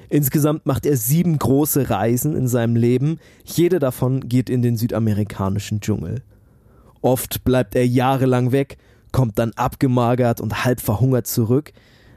Insgesamt 0.08 0.66
macht 0.66 0.86
er 0.86 0.96
sieben 0.96 1.38
große 1.38 1.90
Reisen 1.90 2.34
in 2.34 2.48
seinem 2.48 2.76
Leben. 2.76 3.18
Jede 3.44 3.78
davon 3.78 4.28
geht 4.28 4.48
in 4.48 4.62
den 4.62 4.76
südamerikanischen 4.76 5.80
Dschungel. 5.80 6.22
Oft 7.02 7.44
bleibt 7.44 7.74
er 7.74 7.86
jahrelang 7.86 8.52
weg 8.52 8.78
kommt 9.16 9.38
dann 9.38 9.52
abgemagert 9.52 10.42
und 10.42 10.66
halb 10.66 10.78
verhungert 10.78 11.26
zurück, 11.26 11.72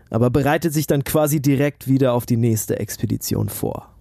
aber 0.09 0.29
bereitet 0.29 0.73
sich 0.73 0.85
dann 0.85 1.05
quasi 1.05 1.41
direkt 1.41 1.87
wieder 1.87 2.11
auf 2.11 2.25
die 2.25 2.35
nächste 2.35 2.77
Expedition 2.77 3.47
vor. 3.47 3.95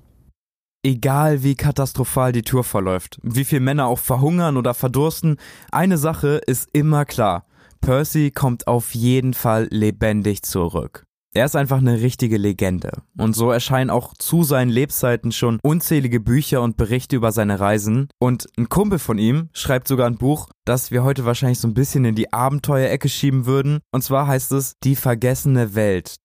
Egal 0.83 1.45
wie 1.45 1.55
katastrophal 1.55 2.33
die 2.33 2.43
Tour 2.43 2.65
verläuft, 2.65 3.21
wie 3.23 3.45
viele 3.45 3.61
Männer 3.61 3.87
auch 3.87 4.01
verhungern 4.01 4.57
oder 4.57 4.75
verdursten, 4.75 5.37
eine 5.71 5.97
Sache 5.97 6.41
ist 6.45 6.71
immer 6.73 7.05
klar. 7.05 7.47
Percy 7.81 8.33
kommt 8.33 8.67
auf 8.67 8.97
jeden 8.97 9.33
Fall 9.33 9.69
lebendig 9.71 10.43
zurück. 10.43 11.05
Er 11.39 11.45
ist 11.45 11.55
einfach 11.55 11.79
eine 11.79 12.01
richtige 12.01 12.37
Legende. 12.37 12.91
Und 13.17 13.37
so 13.37 13.53
erscheinen 13.53 13.91
auch 13.91 14.13
zu 14.15 14.43
seinen 14.43 14.71
Lebzeiten 14.71 15.31
schon 15.31 15.61
unzählige 15.63 16.19
Bücher 16.19 16.63
und 16.63 16.77
Berichte 16.77 17.15
über 17.15 17.31
seine 17.31 17.61
Reisen. 17.61 18.09
Und 18.19 18.49
ein 18.59 18.69
Kumpel 18.69 18.99
von 18.99 19.19
ihm 19.19 19.49
schreibt 19.53 19.87
sogar 19.87 20.09
ein 20.09 20.19
Buch, 20.19 20.49
das 20.65 20.91
wir 20.91 21.05
heute 21.05 21.27
wahrscheinlich 21.27 21.61
so 21.61 21.69
ein 21.69 21.75
bisschen 21.75 22.05
in 22.05 22.17
die 22.17 22.33
Abenteuerecke 22.33 23.09
schieben 23.09 23.47
würden. 23.47 23.79
Und 23.93 24.03
zwar 24.03 24.27
heißt 24.27 24.51
es 24.51 24.75
Die 24.83 24.97
vergessene 24.97 25.77
Welt. 25.77 26.17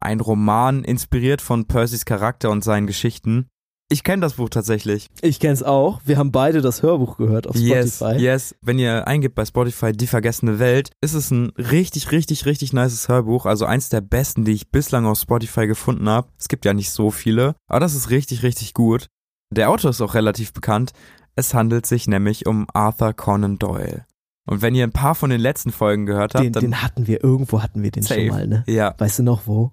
Ein 0.00 0.20
Roman 0.20 0.84
inspiriert 0.84 1.40
von 1.40 1.64
Percys 1.64 2.04
Charakter 2.04 2.50
und 2.50 2.62
seinen 2.62 2.86
Geschichten. 2.86 3.48
Ich 3.92 4.04
kenne 4.04 4.22
das 4.22 4.34
Buch 4.34 4.48
tatsächlich. 4.48 5.08
Ich 5.20 5.40
kenne 5.40 5.52
es 5.52 5.64
auch. 5.64 6.00
Wir 6.04 6.16
haben 6.16 6.30
beide 6.30 6.62
das 6.62 6.82
Hörbuch 6.82 7.16
gehört 7.16 7.48
auf 7.48 7.56
Spotify. 7.56 8.12
Yes, 8.12 8.20
yes. 8.20 8.54
Wenn 8.62 8.78
ihr 8.78 9.08
eingibt 9.08 9.34
bei 9.34 9.44
Spotify 9.44 9.90
Die 9.90 10.06
vergessene 10.06 10.60
Welt, 10.60 10.90
ist 11.00 11.14
es 11.14 11.32
ein 11.32 11.50
richtig, 11.58 12.12
richtig, 12.12 12.46
richtig 12.46 12.72
nices 12.72 13.08
Hörbuch. 13.08 13.46
Also 13.46 13.64
eins 13.66 13.88
der 13.88 14.00
besten, 14.00 14.44
die 14.44 14.52
ich 14.52 14.70
bislang 14.70 15.06
auf 15.06 15.18
Spotify 15.18 15.66
gefunden 15.66 16.08
habe. 16.08 16.28
Es 16.38 16.46
gibt 16.46 16.64
ja 16.64 16.72
nicht 16.72 16.92
so 16.92 17.10
viele, 17.10 17.56
aber 17.66 17.80
das 17.80 17.96
ist 17.96 18.10
richtig, 18.10 18.44
richtig 18.44 18.74
gut. 18.74 19.08
Der 19.52 19.70
Autor 19.70 19.90
ist 19.90 20.00
auch 20.00 20.14
relativ 20.14 20.52
bekannt. 20.52 20.92
Es 21.34 21.52
handelt 21.52 21.84
sich 21.84 22.06
nämlich 22.06 22.46
um 22.46 22.68
Arthur 22.72 23.12
Conan 23.12 23.58
Doyle. 23.58 24.04
Und 24.46 24.62
wenn 24.62 24.76
ihr 24.76 24.84
ein 24.84 24.92
paar 24.92 25.16
von 25.16 25.30
den 25.30 25.40
letzten 25.40 25.72
Folgen 25.72 26.06
gehört 26.06 26.34
habt, 26.34 26.44
den, 26.44 26.52
dann 26.52 26.62
den 26.62 26.82
hatten 26.82 27.08
wir 27.08 27.24
irgendwo 27.24 27.60
hatten 27.60 27.82
wir 27.82 27.90
den 27.90 28.04
Safe. 28.04 28.20
schon 28.20 28.28
mal, 28.28 28.46
ne? 28.46 28.64
Ja. 28.68 28.94
Weißt 28.98 29.18
du 29.18 29.22
noch 29.24 29.46
wo? 29.46 29.72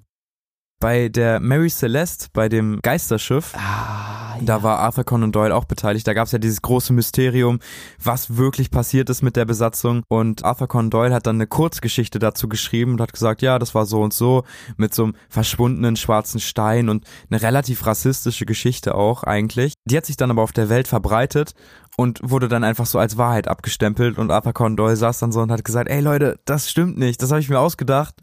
Bei 0.79 1.09
der 1.09 1.39
Mary 1.39 1.69
Celeste, 1.71 2.27
bei 2.33 2.49
dem 2.49 2.79
Geisterschiff, 2.83 3.55
Ah, 3.55 4.35
ja. 4.37 4.45
da 4.45 4.61
war 4.61 4.77
Arthur 4.77 5.05
Conan 5.05 5.31
Doyle 5.31 5.55
auch 5.55 5.65
beteiligt. 5.65 6.05
Da 6.07 6.13
gab 6.13 6.27
es 6.27 6.33
ja 6.33 6.37
dieses 6.37 6.61
große 6.61 6.93
Mysterium, 6.93 7.57
was 8.03 8.37
wirklich 8.37 8.69
passiert 8.69 9.09
ist 9.09 9.23
mit 9.23 9.35
der 9.35 9.45
Besatzung. 9.45 10.03
Und 10.07 10.45
Arthur 10.45 10.67
Conan 10.67 10.91
Doyle 10.91 11.15
hat 11.15 11.25
dann 11.25 11.37
eine 11.37 11.47
Kurzgeschichte 11.47 12.19
dazu 12.19 12.47
geschrieben 12.47 12.91
und 12.91 13.01
hat 13.01 13.11
gesagt, 13.11 13.41
ja, 13.41 13.57
das 13.57 13.73
war 13.73 13.87
so 13.87 14.01
und 14.03 14.13
so, 14.13 14.43
mit 14.77 14.93
so 14.93 15.05
einem 15.05 15.15
verschwundenen 15.29 15.95
schwarzen 15.95 16.39
Stein 16.39 16.89
und 16.89 17.05
eine 17.31 17.41
relativ 17.41 17.87
rassistische 17.87 18.45
Geschichte 18.45 18.93
auch 18.93 19.23
eigentlich. 19.23 19.73
Die 19.85 19.97
hat 19.97 20.05
sich 20.05 20.15
dann 20.17 20.29
aber 20.29 20.43
auf 20.43 20.51
der 20.51 20.69
Welt 20.69 20.87
verbreitet 20.87 21.53
und 21.95 22.19
wurde 22.21 22.49
dann 22.49 22.63
einfach 22.63 22.85
so 22.85 22.99
als 22.99 23.17
Wahrheit 23.17 23.47
abgestempelt 23.47 24.19
und 24.19 24.29
Arthur 24.29 24.53
Conan 24.53 24.77
Doyle 24.77 24.95
saß 24.95 25.17
dann 25.17 25.31
so 25.31 25.41
und 25.41 25.51
hat 25.51 25.65
gesagt, 25.65 25.89
ey 25.89 26.01
Leute, 26.01 26.37
das 26.45 26.69
stimmt 26.69 26.99
nicht, 26.99 27.23
das 27.23 27.31
habe 27.31 27.41
ich 27.41 27.49
mir 27.49 27.59
ausgedacht. 27.59 28.13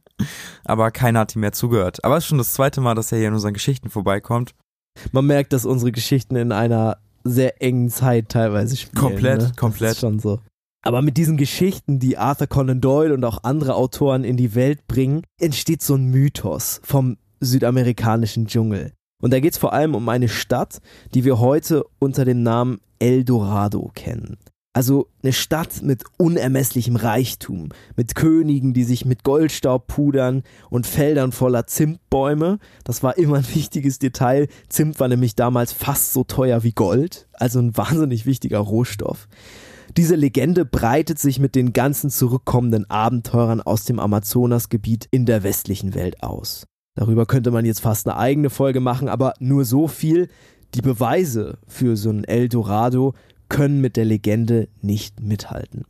Aber 0.65 0.91
keiner 0.91 1.21
hat 1.21 1.35
ihm 1.35 1.41
mehr 1.41 1.53
zugehört. 1.53 2.05
Aber 2.05 2.17
es 2.17 2.25
ist 2.25 2.29
schon 2.29 2.39
das 2.39 2.55
zweite 2.55 2.81
Mal, 2.81 2.95
dass 2.95 3.13
er 3.13 3.19
hier 3.19 3.29
in 3.29 3.35
unseren 3.35 3.55
Geschichten 3.55 3.91
vorbeikommt. 3.91 4.55
Man 5.13 5.27
merkt, 5.27 5.53
dass 5.53 5.67
unsere 5.67 5.93
Geschichten 5.93 6.37
in 6.37 6.53
einer 6.53 6.99
sehr 7.25 7.61
engen 7.63 7.91
Zeit 7.91 8.29
teilweise 8.29 8.77
spielen. 8.77 9.03
Komplett, 9.03 9.43
ne? 9.43 9.53
komplett. 9.57 9.91
Das 9.91 9.97
ist 9.97 10.01
schon 10.01 10.19
so. 10.21 10.41
Aber 10.83 11.01
mit 11.01 11.17
diesen 11.17 11.39
Geschichten, 11.39 11.99
die 11.99 12.19
Arthur 12.19 12.47
Conan 12.47 12.81
Doyle 12.81 13.15
und 13.15 13.25
auch 13.25 13.43
andere 13.43 13.75
Autoren 13.75 14.23
in 14.23 14.37
die 14.37 14.55
Welt 14.55 14.87
bringen, 14.87 15.23
entsteht 15.41 15.83
so 15.83 15.95
ein 15.95 16.11
Mythos 16.11 16.81
vom 16.85 17.17
südamerikanischen 17.41 18.47
Dschungel. 18.47 18.93
Und 19.23 19.33
da 19.33 19.41
geht 19.41 19.55
es 19.55 19.59
vor 19.59 19.73
allem 19.73 19.95
um 19.95 20.07
eine 20.11 20.29
Stadt, 20.29 20.81
die 21.15 21.25
wir 21.25 21.39
heute 21.39 21.85
unter 21.99 22.27
dem 22.27 22.43
Namen 22.43 22.81
El 22.99 23.25
Dorado 23.25 23.91
kennen. 23.95 24.37
Also 24.75 25.07
eine 25.23 25.33
Stadt 25.33 25.83
mit 25.83 26.03
unermesslichem 26.19 26.97
Reichtum, 26.97 27.69
mit 27.97 28.17
Königen, 28.17 28.75
die 28.75 28.83
sich 28.83 29.05
mit 29.05 29.23
Goldstaub 29.23 29.87
pudern 29.87 30.43
und 30.69 30.85
Feldern 30.85 31.31
voller 31.31 31.69
Zimtbäume. 31.69 32.59
Das 32.83 33.05
war 33.05 33.17
immer 33.17 33.37
ein 33.37 33.55
wichtiges 33.55 34.01
Detail. 34.01 34.49
Zimt 34.69 34.99
war 34.99 35.07
nämlich 35.07 35.37
damals 35.37 35.73
fast 35.73 36.13
so 36.13 36.25
teuer 36.25 36.65
wie 36.65 36.73
Gold, 36.73 37.29
also 37.35 37.61
ein 37.61 37.77
wahnsinnig 37.77 38.27
wichtiger 38.27 38.59
Rohstoff. 38.59 39.29
Diese 39.97 40.17
Legende 40.17 40.65
breitet 40.65 41.21
sich 41.21 41.39
mit 41.39 41.55
den 41.55 41.73
ganzen 41.73 42.11
zurückkommenden 42.11 42.91
Abenteurern 42.91 43.61
aus 43.61 43.85
dem 43.85 44.01
Amazonasgebiet 44.01 45.07
in 45.13 45.25
der 45.25 45.45
westlichen 45.45 45.95
Welt 45.95 46.25
aus. 46.25 46.67
Darüber 46.97 47.27
könnte 47.27 47.53
man 47.53 47.65
jetzt 47.65 47.81
fast 47.81 48.09
eine 48.09 48.17
eigene 48.17 48.51
Folge 48.51 48.81
machen, 48.81 49.09
aber 49.09 49.35
nur 49.39 49.65
so 49.65 49.87
viel. 49.87 50.29
Die 50.75 50.83
Beweise 50.83 51.59
für 51.69 51.97
so 51.97 52.11
ein 52.11 52.25
Eldorado 52.25 53.15
können 53.55 53.81
mit 53.81 53.97
der 53.97 54.05
Legende 54.05 54.69
nicht 54.83 55.21
mithalten. 55.21 55.85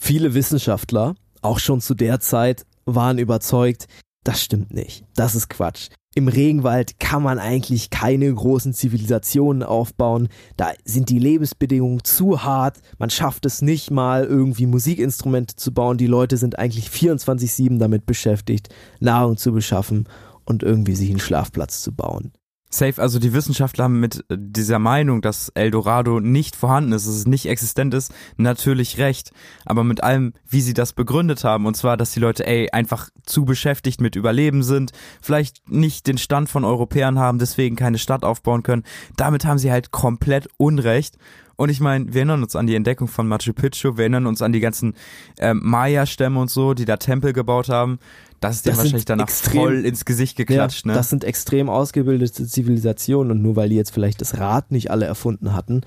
Viele 0.00 0.32
Wissenschaftler, 0.32 1.14
auch 1.42 1.58
schon 1.58 1.82
zu 1.82 1.92
der 1.92 2.18
Zeit, 2.18 2.64
waren 2.86 3.18
überzeugt, 3.18 3.88
das 4.24 4.42
stimmt 4.42 4.72
nicht. 4.72 5.04
Das 5.14 5.34
ist 5.34 5.50
Quatsch. 5.50 5.90
Im 6.14 6.28
Regenwald 6.28 6.98
kann 6.98 7.22
man 7.22 7.38
eigentlich 7.38 7.90
keine 7.90 8.32
großen 8.32 8.72
Zivilisationen 8.72 9.62
aufbauen. 9.62 10.28
Da 10.56 10.72
sind 10.86 11.10
die 11.10 11.18
Lebensbedingungen 11.18 12.04
zu 12.04 12.42
hart. 12.42 12.80
Man 12.96 13.10
schafft 13.10 13.44
es 13.44 13.60
nicht 13.60 13.90
mal, 13.90 14.24
irgendwie 14.24 14.64
Musikinstrumente 14.64 15.56
zu 15.56 15.74
bauen. 15.74 15.98
Die 15.98 16.06
Leute 16.06 16.38
sind 16.38 16.58
eigentlich 16.58 16.88
24-7 16.88 17.80
damit 17.80 18.06
beschäftigt, 18.06 18.70
Nahrung 18.98 19.36
zu 19.36 19.52
beschaffen 19.52 20.08
und 20.46 20.62
irgendwie 20.62 20.94
sich 20.94 21.10
einen 21.10 21.20
Schlafplatz 21.20 21.82
zu 21.82 21.92
bauen. 21.92 22.32
Safe, 22.74 23.00
also 23.00 23.18
die 23.18 23.32
Wissenschaftler 23.32 23.84
haben 23.84 24.00
mit 24.00 24.24
dieser 24.30 24.78
Meinung, 24.78 25.20
dass 25.20 25.50
Eldorado 25.50 26.20
nicht 26.20 26.56
vorhanden 26.56 26.92
ist, 26.92 27.06
dass 27.06 27.14
es 27.14 27.26
nicht 27.26 27.46
existent 27.46 27.92
ist, 27.94 28.12
natürlich 28.36 28.98
recht. 28.98 29.30
Aber 29.64 29.84
mit 29.84 30.02
allem, 30.02 30.32
wie 30.48 30.60
sie 30.60 30.74
das 30.74 30.92
begründet 30.92 31.44
haben, 31.44 31.66
und 31.66 31.76
zwar, 31.76 31.96
dass 31.96 32.12
die 32.12 32.20
Leute, 32.20 32.46
ey, 32.46 32.70
einfach 32.70 33.10
zu 33.26 33.44
beschäftigt 33.44 34.00
mit 34.00 34.16
Überleben 34.16 34.62
sind, 34.62 34.92
vielleicht 35.20 35.68
nicht 35.68 36.06
den 36.06 36.18
Stand 36.18 36.48
von 36.48 36.64
Europäern 36.64 37.18
haben, 37.18 37.38
deswegen 37.38 37.76
keine 37.76 37.98
Stadt 37.98 38.24
aufbauen 38.24 38.62
können, 38.62 38.84
damit 39.16 39.44
haben 39.44 39.58
sie 39.58 39.70
halt 39.70 39.90
komplett 39.90 40.48
Unrecht. 40.56 41.16
Und 41.56 41.68
ich 41.68 41.80
meine, 41.80 42.06
wir 42.12 42.20
erinnern 42.20 42.42
uns 42.42 42.56
an 42.56 42.66
die 42.66 42.74
Entdeckung 42.74 43.08
von 43.08 43.28
Machu 43.28 43.52
Picchu, 43.52 43.96
wir 43.96 44.02
erinnern 44.02 44.26
uns 44.26 44.42
an 44.42 44.52
die 44.52 44.60
ganzen 44.60 44.94
ähm, 45.38 45.60
Maya-Stämme 45.62 46.40
und 46.40 46.50
so, 46.50 46.74
die 46.74 46.84
da 46.84 46.96
Tempel 46.96 47.32
gebaut 47.32 47.68
haben. 47.68 47.98
Das 48.40 48.56
ist 48.56 48.66
dir 48.66 48.76
wahrscheinlich 48.76 49.04
danach 49.04 49.24
extrem, 49.24 49.60
voll 49.60 49.84
ins 49.84 50.04
Gesicht 50.04 50.36
geklatscht, 50.36 50.84
ja, 50.84 50.92
ne? 50.92 50.94
Das 50.96 51.10
sind 51.10 51.22
extrem 51.22 51.68
ausgebildete 51.68 52.46
Zivilisationen 52.46 53.30
und 53.30 53.42
nur 53.42 53.54
weil 53.54 53.68
die 53.68 53.76
jetzt 53.76 53.92
vielleicht 53.92 54.20
das 54.20 54.38
Rad 54.38 54.72
nicht 54.72 54.90
alle 54.90 55.06
erfunden 55.06 55.54
hatten, 55.54 55.82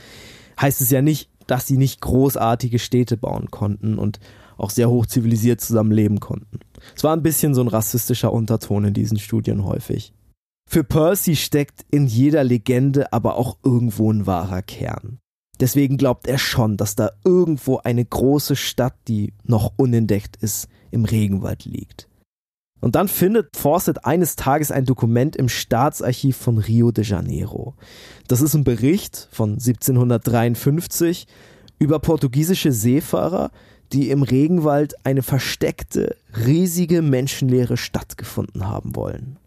heißt 0.60 0.80
es 0.80 0.90
ja 0.90 1.02
nicht, 1.02 1.30
dass 1.48 1.68
sie 1.68 1.78
nicht 1.78 2.00
großartige 2.02 2.80
Städte 2.80 3.18
bauen 3.18 3.52
konnten 3.52 3.98
und 3.98 4.20
auch 4.58 4.70
sehr 4.70 4.90
hoch 4.90 5.06
zivilisiert 5.06 5.60
zusammenleben 5.60 6.22
konnten. 6.22 6.60
Es 6.96 7.04
war 7.04 7.14
ein 7.14 7.24
bisschen 7.24 7.54
so 7.54 7.62
ein 7.62 7.68
rassistischer 7.68 8.32
Unterton 8.32 8.86
in 8.86 8.94
diesen 8.94 9.20
Studien 9.20 9.66
häufig. 9.66 10.14
Für 10.68 10.84
Percy 10.84 11.36
steckt 11.36 11.86
in 11.92 12.08
jeder 12.08 12.44
Legende 12.44 13.12
aber 13.14 13.36
auch 13.36 13.58
irgendwo 13.64 14.12
ein 14.12 14.26
wahrer 14.26 14.62
Kern. 14.62 15.20
Deswegen 15.60 15.98
glaubt 15.98 16.28
er 16.28 16.38
schon, 16.38 16.78
dass 16.78 16.96
da 16.96 17.12
irgendwo 17.24 17.78
eine 17.78 18.04
große 18.04 18.56
Stadt, 18.56 18.96
die 19.08 19.34
noch 19.44 19.74
unentdeckt 19.78 20.38
ist, 20.38 20.68
im 20.92 21.06
Regenwald 21.06 21.66
liegt. 21.66 22.08
Und 22.82 22.96
dann 22.96 23.08
findet 23.08 23.56
Fawcett 23.56 24.06
eines 24.06 24.36
Tages 24.36 24.72
ein 24.72 24.86
Dokument 24.86 25.36
im 25.36 25.50
Staatsarchiv 25.50 26.38
von 26.38 26.58
Rio 26.58 26.92
de 26.92 27.04
Janeiro. 27.04 27.74
Das 28.28 28.42
ist 28.42 28.54
ein 28.54 28.64
Bericht 28.64 29.28
von 29.32 29.54
1753 29.54 31.26
über 31.80 32.00
portugiesische 32.00 32.72
Seefahrer, 32.72 33.52
die 33.92 34.10
im 34.10 34.24
Regenwald 34.24 34.94
eine 35.06 35.24
versteckte, 35.24 36.16
riesige, 36.46 37.02
menschenleere 37.02 37.78
Stadt 37.78 38.18
gefunden 38.18 38.68
haben 38.68 38.96
wollen. 38.96 39.38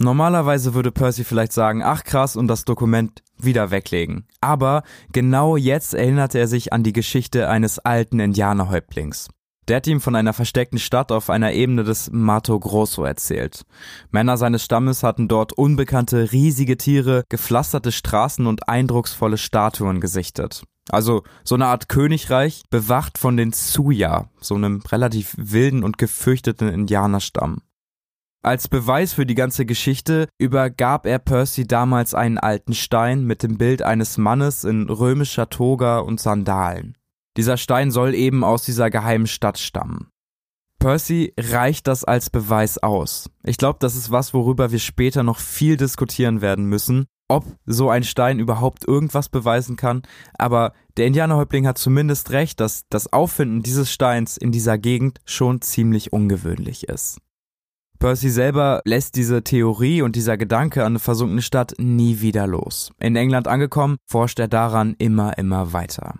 Normalerweise 0.00 0.74
würde 0.74 0.92
Percy 0.92 1.24
vielleicht 1.24 1.52
sagen, 1.52 1.82
ach 1.82 2.04
krass, 2.04 2.36
und 2.36 2.46
das 2.46 2.64
Dokument 2.64 3.22
wieder 3.36 3.70
weglegen. 3.70 4.26
Aber 4.40 4.84
genau 5.12 5.56
jetzt 5.56 5.94
erinnerte 5.94 6.38
er 6.38 6.46
sich 6.46 6.72
an 6.72 6.84
die 6.84 6.92
Geschichte 6.92 7.48
eines 7.48 7.80
alten 7.80 8.20
Indianerhäuptlings. 8.20 9.28
Der 9.66 9.76
hat 9.76 9.86
ihm 9.86 10.00
von 10.00 10.16
einer 10.16 10.32
versteckten 10.32 10.78
Stadt 10.78 11.12
auf 11.12 11.28
einer 11.28 11.52
Ebene 11.52 11.84
des 11.84 12.10
Mato 12.10 12.58
Grosso 12.58 13.04
erzählt. 13.04 13.66
Männer 14.10 14.38
seines 14.38 14.64
Stammes 14.64 15.02
hatten 15.02 15.28
dort 15.28 15.52
unbekannte 15.52 16.32
riesige 16.32 16.78
Tiere, 16.78 17.24
gepflasterte 17.28 17.92
Straßen 17.92 18.46
und 18.46 18.68
eindrucksvolle 18.68 19.36
Statuen 19.36 20.00
gesichtet. 20.00 20.62
Also 20.88 21.22
so 21.44 21.54
eine 21.54 21.66
Art 21.66 21.90
Königreich, 21.90 22.62
bewacht 22.70 23.18
von 23.18 23.36
den 23.36 23.52
Suya, 23.52 24.30
so 24.40 24.54
einem 24.54 24.80
relativ 24.90 25.34
wilden 25.36 25.84
und 25.84 25.98
gefürchteten 25.98 26.68
Indianerstamm. 26.68 27.60
Als 28.42 28.68
Beweis 28.68 29.12
für 29.12 29.26
die 29.26 29.34
ganze 29.34 29.66
Geschichte 29.66 30.28
übergab 30.38 31.06
er 31.06 31.18
Percy 31.18 31.66
damals 31.66 32.14
einen 32.14 32.38
alten 32.38 32.72
Stein 32.72 33.24
mit 33.24 33.42
dem 33.42 33.58
Bild 33.58 33.82
eines 33.82 34.16
Mannes 34.16 34.62
in 34.62 34.88
römischer 34.88 35.50
Toga 35.50 35.98
und 35.98 36.20
Sandalen. 36.20 36.96
Dieser 37.36 37.56
Stein 37.56 37.90
soll 37.90 38.14
eben 38.14 38.44
aus 38.44 38.64
dieser 38.64 38.90
geheimen 38.90 39.26
Stadt 39.26 39.58
stammen. 39.58 40.08
Percy 40.78 41.34
reicht 41.36 41.88
das 41.88 42.04
als 42.04 42.30
Beweis 42.30 42.78
aus. 42.78 43.28
Ich 43.42 43.56
glaube, 43.56 43.80
das 43.80 43.96
ist 43.96 44.12
was, 44.12 44.32
worüber 44.32 44.70
wir 44.70 44.78
später 44.78 45.24
noch 45.24 45.40
viel 45.40 45.76
diskutieren 45.76 46.40
werden 46.40 46.66
müssen, 46.66 47.06
ob 47.26 47.44
so 47.66 47.90
ein 47.90 48.04
Stein 48.04 48.38
überhaupt 48.38 48.86
irgendwas 48.86 49.28
beweisen 49.28 49.74
kann, 49.74 50.02
aber 50.34 50.72
der 50.96 51.06
Indianerhäuptling 51.06 51.66
hat 51.66 51.78
zumindest 51.78 52.30
recht, 52.30 52.60
dass 52.60 52.84
das 52.88 53.12
Auffinden 53.12 53.62
dieses 53.62 53.92
Steins 53.92 54.36
in 54.36 54.52
dieser 54.52 54.78
Gegend 54.78 55.18
schon 55.24 55.60
ziemlich 55.60 56.12
ungewöhnlich 56.12 56.88
ist. 56.88 57.18
Percy 57.98 58.30
selber 58.30 58.80
lässt 58.84 59.16
diese 59.16 59.42
Theorie 59.42 60.02
und 60.02 60.14
dieser 60.14 60.36
Gedanke 60.36 60.82
an 60.82 60.92
eine 60.92 60.98
versunkene 61.00 61.42
Stadt 61.42 61.74
nie 61.78 62.20
wieder 62.20 62.46
los. 62.46 62.92
In 63.00 63.16
England 63.16 63.48
angekommen, 63.48 63.96
forscht 64.06 64.38
er 64.38 64.46
daran 64.46 64.94
immer, 64.98 65.36
immer 65.36 65.72
weiter. 65.72 66.14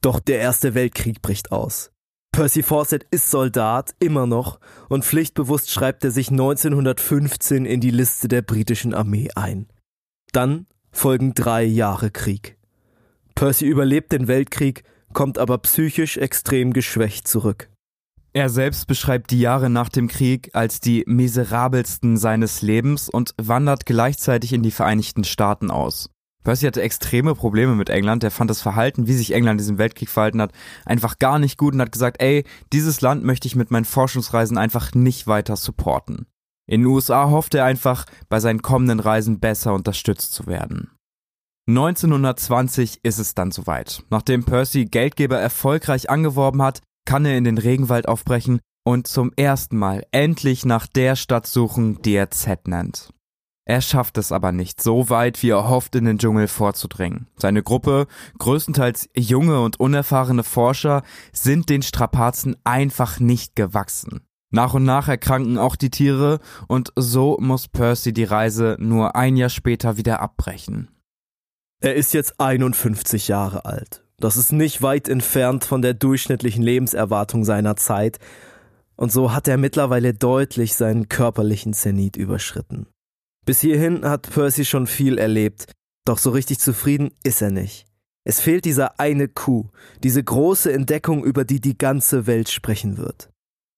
Doch 0.00 0.18
der 0.18 0.40
Erste 0.40 0.74
Weltkrieg 0.74 1.22
bricht 1.22 1.52
aus. 1.52 1.92
Percy 2.32 2.62
Fawcett 2.62 3.06
ist 3.10 3.30
Soldat, 3.30 3.94
immer 4.00 4.26
noch, 4.26 4.58
und 4.88 5.04
pflichtbewusst 5.04 5.70
schreibt 5.70 6.02
er 6.02 6.10
sich 6.10 6.30
1915 6.30 7.64
in 7.64 7.80
die 7.80 7.90
Liste 7.90 8.26
der 8.26 8.42
britischen 8.42 8.94
Armee 8.94 9.28
ein. 9.36 9.68
Dann 10.32 10.66
folgen 10.90 11.34
drei 11.34 11.62
Jahre 11.62 12.10
Krieg. 12.10 12.56
Percy 13.34 13.66
überlebt 13.66 14.12
den 14.12 14.28
Weltkrieg, 14.28 14.82
kommt 15.12 15.38
aber 15.38 15.58
psychisch 15.58 16.16
extrem 16.16 16.72
geschwächt 16.72 17.28
zurück. 17.28 17.68
Er 18.34 18.48
selbst 18.48 18.86
beschreibt 18.86 19.30
die 19.30 19.40
Jahre 19.40 19.68
nach 19.68 19.90
dem 19.90 20.08
Krieg 20.08 20.50
als 20.54 20.80
die 20.80 21.04
miserabelsten 21.06 22.16
seines 22.16 22.62
Lebens 22.62 23.10
und 23.10 23.34
wandert 23.36 23.84
gleichzeitig 23.84 24.54
in 24.54 24.62
die 24.62 24.70
Vereinigten 24.70 25.24
Staaten 25.24 25.70
aus. 25.70 26.08
Percy 26.42 26.66
hatte 26.66 26.82
extreme 26.82 27.34
Probleme 27.34 27.74
mit 27.74 27.90
England. 27.90 28.22
Der 28.22 28.30
fand 28.30 28.50
das 28.50 28.62
Verhalten, 28.62 29.06
wie 29.06 29.12
sich 29.12 29.32
England 29.32 29.60
in 29.60 29.64
diesem 29.64 29.78
Weltkrieg 29.78 30.08
verhalten 30.08 30.40
hat, 30.40 30.52
einfach 30.84 31.18
gar 31.18 31.38
nicht 31.38 31.58
gut 31.58 31.74
und 31.74 31.80
hat 31.80 31.92
gesagt, 31.92 32.22
ey, 32.22 32.44
dieses 32.72 33.00
Land 33.00 33.22
möchte 33.22 33.46
ich 33.46 33.54
mit 33.54 33.70
meinen 33.70 33.84
Forschungsreisen 33.84 34.58
einfach 34.58 34.94
nicht 34.94 35.26
weiter 35.26 35.56
supporten. 35.56 36.26
In 36.66 36.80
den 36.80 36.86
USA 36.86 37.28
hoffte 37.30 37.58
er 37.58 37.66
einfach, 37.66 38.06
bei 38.28 38.40
seinen 38.40 38.62
kommenden 38.62 39.00
Reisen 39.00 39.40
besser 39.40 39.74
unterstützt 39.74 40.32
zu 40.32 40.46
werden. 40.46 40.90
1920 41.68 43.00
ist 43.04 43.18
es 43.18 43.34
dann 43.34 43.52
soweit. 43.52 44.02
Nachdem 44.10 44.44
Percy 44.44 44.86
Geldgeber 44.86 45.38
erfolgreich 45.38 46.10
angeworben 46.10 46.62
hat, 46.62 46.80
kann 47.04 47.24
er 47.24 47.36
in 47.36 47.44
den 47.44 47.58
Regenwald 47.58 48.08
aufbrechen 48.08 48.60
und 48.84 49.06
zum 49.06 49.32
ersten 49.36 49.76
Mal 49.76 50.04
endlich 50.10 50.64
nach 50.64 50.86
der 50.86 51.16
Stadt 51.16 51.46
suchen, 51.46 52.02
die 52.02 52.14
er 52.14 52.30
Z 52.30 52.68
nennt. 52.68 53.12
Er 53.64 53.80
schafft 53.80 54.18
es 54.18 54.32
aber 54.32 54.50
nicht 54.50 54.82
so 54.82 55.08
weit, 55.08 55.40
wie 55.42 55.50
er 55.50 55.68
hofft, 55.68 55.94
in 55.94 56.04
den 56.04 56.18
Dschungel 56.18 56.48
vorzudringen. 56.48 57.28
Seine 57.36 57.62
Gruppe, 57.62 58.08
größtenteils 58.38 59.08
junge 59.16 59.60
und 59.60 59.78
unerfahrene 59.78 60.42
Forscher, 60.42 61.02
sind 61.32 61.70
den 61.70 61.82
Strapazen 61.82 62.56
einfach 62.64 63.20
nicht 63.20 63.54
gewachsen. 63.54 64.26
Nach 64.50 64.74
und 64.74 64.84
nach 64.84 65.08
erkranken 65.08 65.58
auch 65.58 65.76
die 65.76 65.90
Tiere 65.90 66.40
und 66.66 66.92
so 66.96 67.38
muss 67.40 67.68
Percy 67.68 68.12
die 68.12 68.24
Reise 68.24 68.76
nur 68.80 69.16
ein 69.16 69.36
Jahr 69.36 69.48
später 69.48 69.96
wieder 69.96 70.20
abbrechen. 70.20 70.88
Er 71.80 71.94
ist 71.94 72.12
jetzt 72.14 72.38
51 72.38 73.28
Jahre 73.28 73.64
alt. 73.64 74.01
Das 74.22 74.36
ist 74.36 74.52
nicht 74.52 74.82
weit 74.82 75.08
entfernt 75.08 75.64
von 75.64 75.82
der 75.82 75.94
durchschnittlichen 75.94 76.62
Lebenserwartung 76.62 77.44
seiner 77.44 77.74
Zeit, 77.74 78.20
und 78.94 79.10
so 79.10 79.32
hat 79.32 79.48
er 79.48 79.56
mittlerweile 79.56 80.14
deutlich 80.14 80.76
seinen 80.76 81.08
körperlichen 81.08 81.72
Zenit 81.72 82.16
überschritten. 82.16 82.86
Bis 83.44 83.60
hierhin 83.60 84.04
hat 84.04 84.30
Percy 84.30 84.64
schon 84.64 84.86
viel 84.86 85.18
erlebt, 85.18 85.72
doch 86.04 86.18
so 86.18 86.30
richtig 86.30 86.60
zufrieden 86.60 87.10
ist 87.24 87.42
er 87.42 87.50
nicht. 87.50 87.84
Es 88.22 88.38
fehlt 88.38 88.64
dieser 88.64 89.00
eine 89.00 89.26
Kuh, 89.26 89.70
diese 90.04 90.22
große 90.22 90.72
Entdeckung, 90.72 91.24
über 91.24 91.44
die 91.44 91.60
die 91.60 91.76
ganze 91.76 92.28
Welt 92.28 92.48
sprechen 92.48 92.98
wird. 92.98 93.28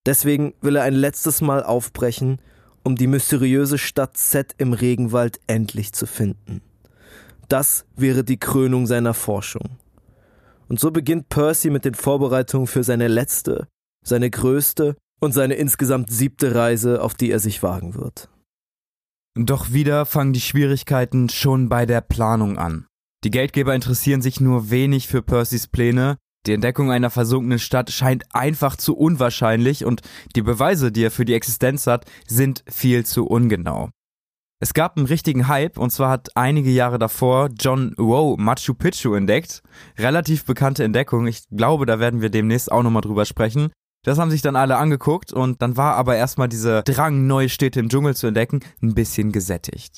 Deswegen 0.05 0.53
will 0.61 0.75
er 0.75 0.83
ein 0.83 0.93
letztes 0.93 1.41
Mal 1.41 1.63
aufbrechen, 1.63 2.39
um 2.83 2.95
die 2.95 3.07
mysteriöse 3.07 3.79
Stadt 3.79 4.15
Z 4.15 4.53
im 4.59 4.73
Regenwald 4.73 5.39
endlich 5.47 5.93
zu 5.93 6.05
finden. 6.05 6.61
Das 7.49 7.87
wäre 7.95 8.23
die 8.23 8.37
Krönung 8.37 8.85
seiner 8.85 9.15
Forschung. 9.15 9.79
Und 10.67 10.79
so 10.79 10.91
beginnt 10.91 11.29
Percy 11.29 11.69
mit 11.69 11.85
den 11.85 11.93
Vorbereitungen 11.93 12.67
für 12.67 12.83
seine 12.83 13.07
letzte, 13.07 13.67
seine 14.03 14.29
größte 14.29 14.95
und 15.19 15.33
seine 15.33 15.55
insgesamt 15.55 16.11
siebte 16.11 16.55
Reise, 16.55 17.01
auf 17.01 17.13
die 17.13 17.31
er 17.31 17.39
sich 17.39 17.63
wagen 17.63 17.95
wird. 17.95 18.29
Doch 19.37 19.71
wieder 19.73 20.05
fangen 20.05 20.33
die 20.33 20.41
Schwierigkeiten 20.41 21.29
schon 21.29 21.69
bei 21.69 21.85
der 21.85 22.01
Planung 22.01 22.57
an. 22.57 22.87
Die 23.23 23.31
Geldgeber 23.31 23.75
interessieren 23.75 24.21
sich 24.21 24.39
nur 24.39 24.69
wenig 24.69 25.07
für 25.07 25.21
Percys 25.21 25.67
Pläne, 25.67 26.17
die 26.45 26.53
Entdeckung 26.53 26.91
einer 26.91 27.09
versunkenen 27.09 27.57
Stadt 27.57 27.89
scheint 27.89 28.23
einfach 28.31 28.75
zu 28.75 28.95
unwahrscheinlich 28.95 29.83
und 29.83 30.01
die 30.35 30.43
Beweise, 30.43 30.91
die 30.91 31.03
er 31.03 31.11
für 31.11 31.25
die 31.25 31.33
Existenz 31.33 31.87
hat, 31.87 32.05
sind 32.27 32.63
viel 32.69 33.05
zu 33.05 33.25
ungenau. 33.25 33.89
Es 34.61 34.73
gab 34.73 34.95
einen 34.95 35.05
richtigen 35.05 35.49
Hype 35.49 35.77
und 35.77 35.91
zwar 35.91 36.09
hat 36.09 36.29
einige 36.35 36.69
Jahre 36.69 36.97
davor 36.97 37.49
John 37.59 37.93
Wow 37.97 38.37
Machu 38.37 38.73
Picchu 38.73 39.13
entdeckt. 39.13 39.61
Relativ 39.97 40.45
bekannte 40.45 40.83
Entdeckung, 40.83 41.27
ich 41.27 41.43
glaube, 41.49 41.85
da 41.85 41.99
werden 41.99 42.21
wir 42.21 42.29
demnächst 42.29 42.71
auch 42.71 42.81
nochmal 42.81 43.01
drüber 43.01 43.25
sprechen. 43.25 43.71
Das 44.05 44.17
haben 44.17 44.31
sich 44.31 44.41
dann 44.41 44.55
alle 44.55 44.77
angeguckt 44.77 45.33
und 45.33 45.61
dann 45.61 45.77
war 45.77 45.95
aber 45.95 46.15
erstmal 46.15 46.47
dieser 46.47 46.83
Drang, 46.83 47.27
neue 47.27 47.49
Städte 47.49 47.79
im 47.79 47.89
Dschungel 47.89 48.15
zu 48.15 48.27
entdecken, 48.27 48.61
ein 48.81 48.93
bisschen 48.93 49.31
gesättigt. 49.31 49.97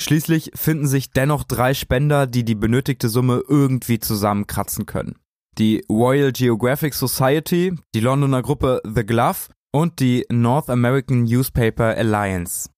Schließlich 0.00 0.52
finden 0.54 0.86
sich 0.86 1.10
dennoch 1.10 1.44
drei 1.44 1.74
Spender, 1.74 2.26
die 2.26 2.44
die 2.44 2.54
benötigte 2.54 3.10
Summe 3.10 3.42
irgendwie 3.46 3.98
zusammenkratzen 3.98 4.86
können. 4.86 5.16
Die 5.58 5.84
Royal 5.90 6.32
Geographic 6.32 6.94
Society, 6.94 7.76
die 7.94 8.00
Londoner 8.00 8.40
Gruppe 8.40 8.80
The 8.84 9.04
Glove 9.04 9.48
und 9.72 10.00
die 10.00 10.24
North 10.30 10.70
American 10.70 11.24
Newspaper 11.24 11.96
Alliance. 11.98 12.70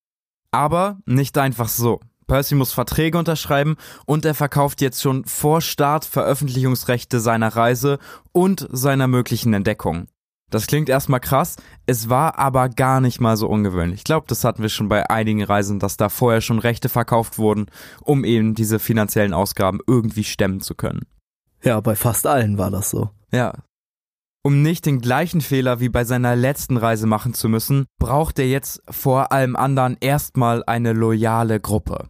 Aber 0.52 0.98
nicht 1.06 1.36
einfach 1.38 1.68
so. 1.68 2.00
Percy 2.26 2.54
muss 2.54 2.72
Verträge 2.72 3.18
unterschreiben 3.18 3.76
und 4.06 4.24
er 4.24 4.34
verkauft 4.34 4.80
jetzt 4.80 5.02
schon 5.02 5.24
vor 5.24 5.60
Start 5.60 6.04
Veröffentlichungsrechte 6.04 7.20
seiner 7.20 7.56
Reise 7.56 7.98
und 8.32 8.66
seiner 8.70 9.08
möglichen 9.08 9.52
Entdeckung. 9.52 10.06
Das 10.52 10.66
klingt 10.66 10.90
erstmal 10.90 11.20
krass, 11.20 11.56
es 11.86 12.10
war 12.10 12.38
aber 12.38 12.68
gar 12.68 13.00
nicht 13.00 13.20
mal 13.20 13.38
so 13.38 13.48
ungewöhnlich. 13.48 14.00
Ich 14.00 14.04
glaube, 14.04 14.26
das 14.28 14.44
hatten 14.44 14.60
wir 14.60 14.68
schon 14.68 14.88
bei 14.88 15.08
einigen 15.08 15.42
Reisen, 15.42 15.78
dass 15.78 15.96
da 15.96 16.10
vorher 16.10 16.42
schon 16.42 16.58
Rechte 16.58 16.90
verkauft 16.90 17.38
wurden, 17.38 17.66
um 18.02 18.22
eben 18.22 18.54
diese 18.54 18.78
finanziellen 18.78 19.32
Ausgaben 19.32 19.80
irgendwie 19.86 20.24
stemmen 20.24 20.60
zu 20.60 20.74
können. 20.74 21.06
Ja, 21.62 21.80
bei 21.80 21.96
fast 21.96 22.26
allen 22.26 22.58
war 22.58 22.70
das 22.70 22.90
so. 22.90 23.10
Ja. 23.30 23.54
Um 24.44 24.60
nicht 24.60 24.86
den 24.86 25.00
gleichen 25.00 25.40
Fehler 25.40 25.78
wie 25.78 25.88
bei 25.88 26.04
seiner 26.04 26.34
letzten 26.34 26.76
Reise 26.76 27.06
machen 27.06 27.32
zu 27.32 27.48
müssen, 27.48 27.86
braucht 28.00 28.40
er 28.40 28.48
jetzt 28.48 28.82
vor 28.90 29.30
allem 29.30 29.54
anderen 29.54 29.96
erstmal 30.00 30.64
eine 30.66 30.92
loyale 30.92 31.60
Gruppe. 31.60 32.08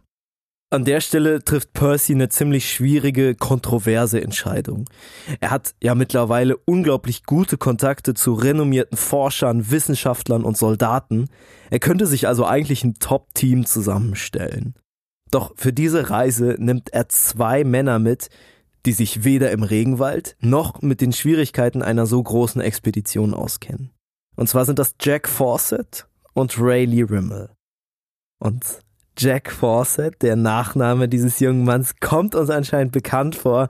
An 0.71 0.85
der 0.85 1.01
Stelle 1.01 1.43
trifft 1.43 1.73
Percy 1.73 2.13
eine 2.13 2.29
ziemlich 2.29 2.73
schwierige, 2.73 3.35
kontroverse 3.35 4.19
Entscheidung. 4.19 4.89
Er 5.39 5.51
hat 5.51 5.75
ja 5.83 5.93
mittlerweile 5.93 6.57
unglaublich 6.57 7.25
gute 7.25 7.57
Kontakte 7.57 8.15
zu 8.15 8.33
renommierten 8.33 8.97
Forschern, 8.97 9.69
Wissenschaftlern 9.69 10.43
und 10.43 10.57
Soldaten. 10.57 11.29
Er 11.69 11.77
könnte 11.77 12.07
sich 12.07 12.27
also 12.27 12.47
eigentlich 12.47 12.83
ein 12.83 12.95
Top-Team 12.95 13.67
zusammenstellen. 13.67 14.73
Doch 15.29 15.53
für 15.55 15.73
diese 15.73 16.09
Reise 16.09 16.55
nimmt 16.57 16.91
er 16.91 17.07
zwei 17.09 17.63
Männer 17.63 17.99
mit, 17.99 18.29
die 18.85 18.91
sich 18.91 19.23
weder 19.23 19.51
im 19.51 19.63
Regenwald 19.63 20.35
noch 20.39 20.81
mit 20.81 21.01
den 21.01 21.13
Schwierigkeiten 21.13 21.81
einer 21.81 22.05
so 22.05 22.21
großen 22.21 22.61
Expedition 22.61 23.33
auskennen. 23.33 23.91
Und 24.35 24.49
zwar 24.49 24.65
sind 24.65 24.79
das 24.79 24.95
Jack 24.99 25.27
Fawcett 25.27 26.07
und 26.33 26.59
Rayleigh 26.59 27.03
Rimmel. 27.09 27.49
Und 28.39 28.63
Jack 29.15 29.51
Fawcett, 29.51 30.23
der 30.23 30.35
Nachname 30.35 31.07
dieses 31.07 31.39
jungen 31.39 31.65
Manns, 31.65 31.95
kommt 31.99 32.33
uns 32.33 32.49
anscheinend 32.49 32.91
bekannt 32.91 33.35
vor. 33.35 33.69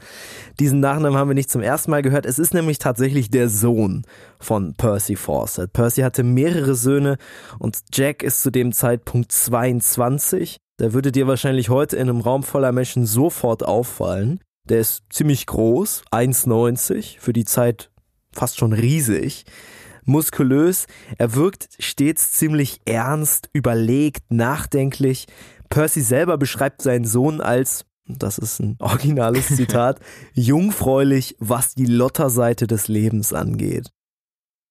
Diesen 0.59 0.79
Nachnamen 0.79 1.17
haben 1.17 1.29
wir 1.29 1.35
nicht 1.35 1.51
zum 1.51 1.61
ersten 1.61 1.91
Mal 1.91 2.01
gehört. 2.01 2.25
Es 2.25 2.39
ist 2.39 2.53
nämlich 2.53 2.79
tatsächlich 2.79 3.29
der 3.29 3.49
Sohn 3.49 4.05
von 4.39 4.73
Percy 4.75 5.17
Fawcett. 5.17 5.73
Percy 5.73 6.01
hatte 6.01 6.23
mehrere 6.23 6.75
Söhne 6.75 7.17
und 7.59 7.79
Jack 7.91 8.23
ist 8.23 8.41
zu 8.41 8.51
dem 8.51 8.71
Zeitpunkt 8.71 9.33
22. 9.33 10.57
Der 10.79 10.93
würde 10.93 11.11
dir 11.11 11.27
wahrscheinlich 11.27 11.69
heute 11.69 11.97
in 11.97 12.09
einem 12.09 12.21
Raum 12.21 12.43
voller 12.43 12.71
Menschen 12.71 13.05
sofort 13.05 13.63
auffallen. 13.63 14.39
Der 14.69 14.79
ist 14.79 15.03
ziemlich 15.09 15.45
groß, 15.45 16.03
1,90, 16.11 17.19
für 17.19 17.33
die 17.33 17.45
Zeit 17.45 17.91
fast 18.31 18.57
schon 18.57 18.73
riesig 18.73 19.45
muskulös. 20.05 20.87
Er 21.17 21.35
wirkt 21.35 21.69
stets 21.79 22.31
ziemlich 22.31 22.81
ernst, 22.85 23.49
überlegt, 23.53 24.31
nachdenklich. 24.31 25.27
Percy 25.69 26.01
selber 26.01 26.37
beschreibt 26.37 26.81
seinen 26.81 27.05
Sohn 27.05 27.41
als, 27.41 27.85
das 28.05 28.37
ist 28.37 28.59
ein 28.59 28.75
originales 28.79 29.47
Zitat, 29.55 29.99
jungfräulich, 30.33 31.35
was 31.39 31.73
die 31.73 31.85
Lotterseite 31.85 32.67
des 32.67 32.87
Lebens 32.87 33.33
angeht. 33.33 33.89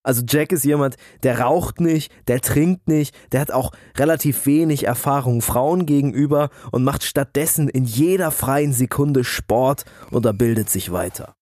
Also 0.02 0.22
Jack 0.26 0.52
ist 0.52 0.64
jemand, 0.64 0.96
der 1.22 1.40
raucht 1.40 1.80
nicht, 1.80 2.12
der 2.26 2.40
trinkt 2.40 2.88
nicht, 2.88 3.14
der 3.30 3.40
hat 3.40 3.52
auch 3.52 3.70
relativ 3.96 4.46
wenig 4.46 4.86
Erfahrung 4.86 5.42
Frauen 5.42 5.86
gegenüber 5.86 6.50
und 6.72 6.82
macht 6.82 7.04
stattdessen 7.04 7.68
in 7.68 7.84
jeder 7.84 8.30
freien 8.30 8.72
Sekunde 8.72 9.22
Sport 9.22 9.84
oder 10.10 10.32
bildet 10.32 10.70
sich 10.70 10.90
weiter. 10.90 11.34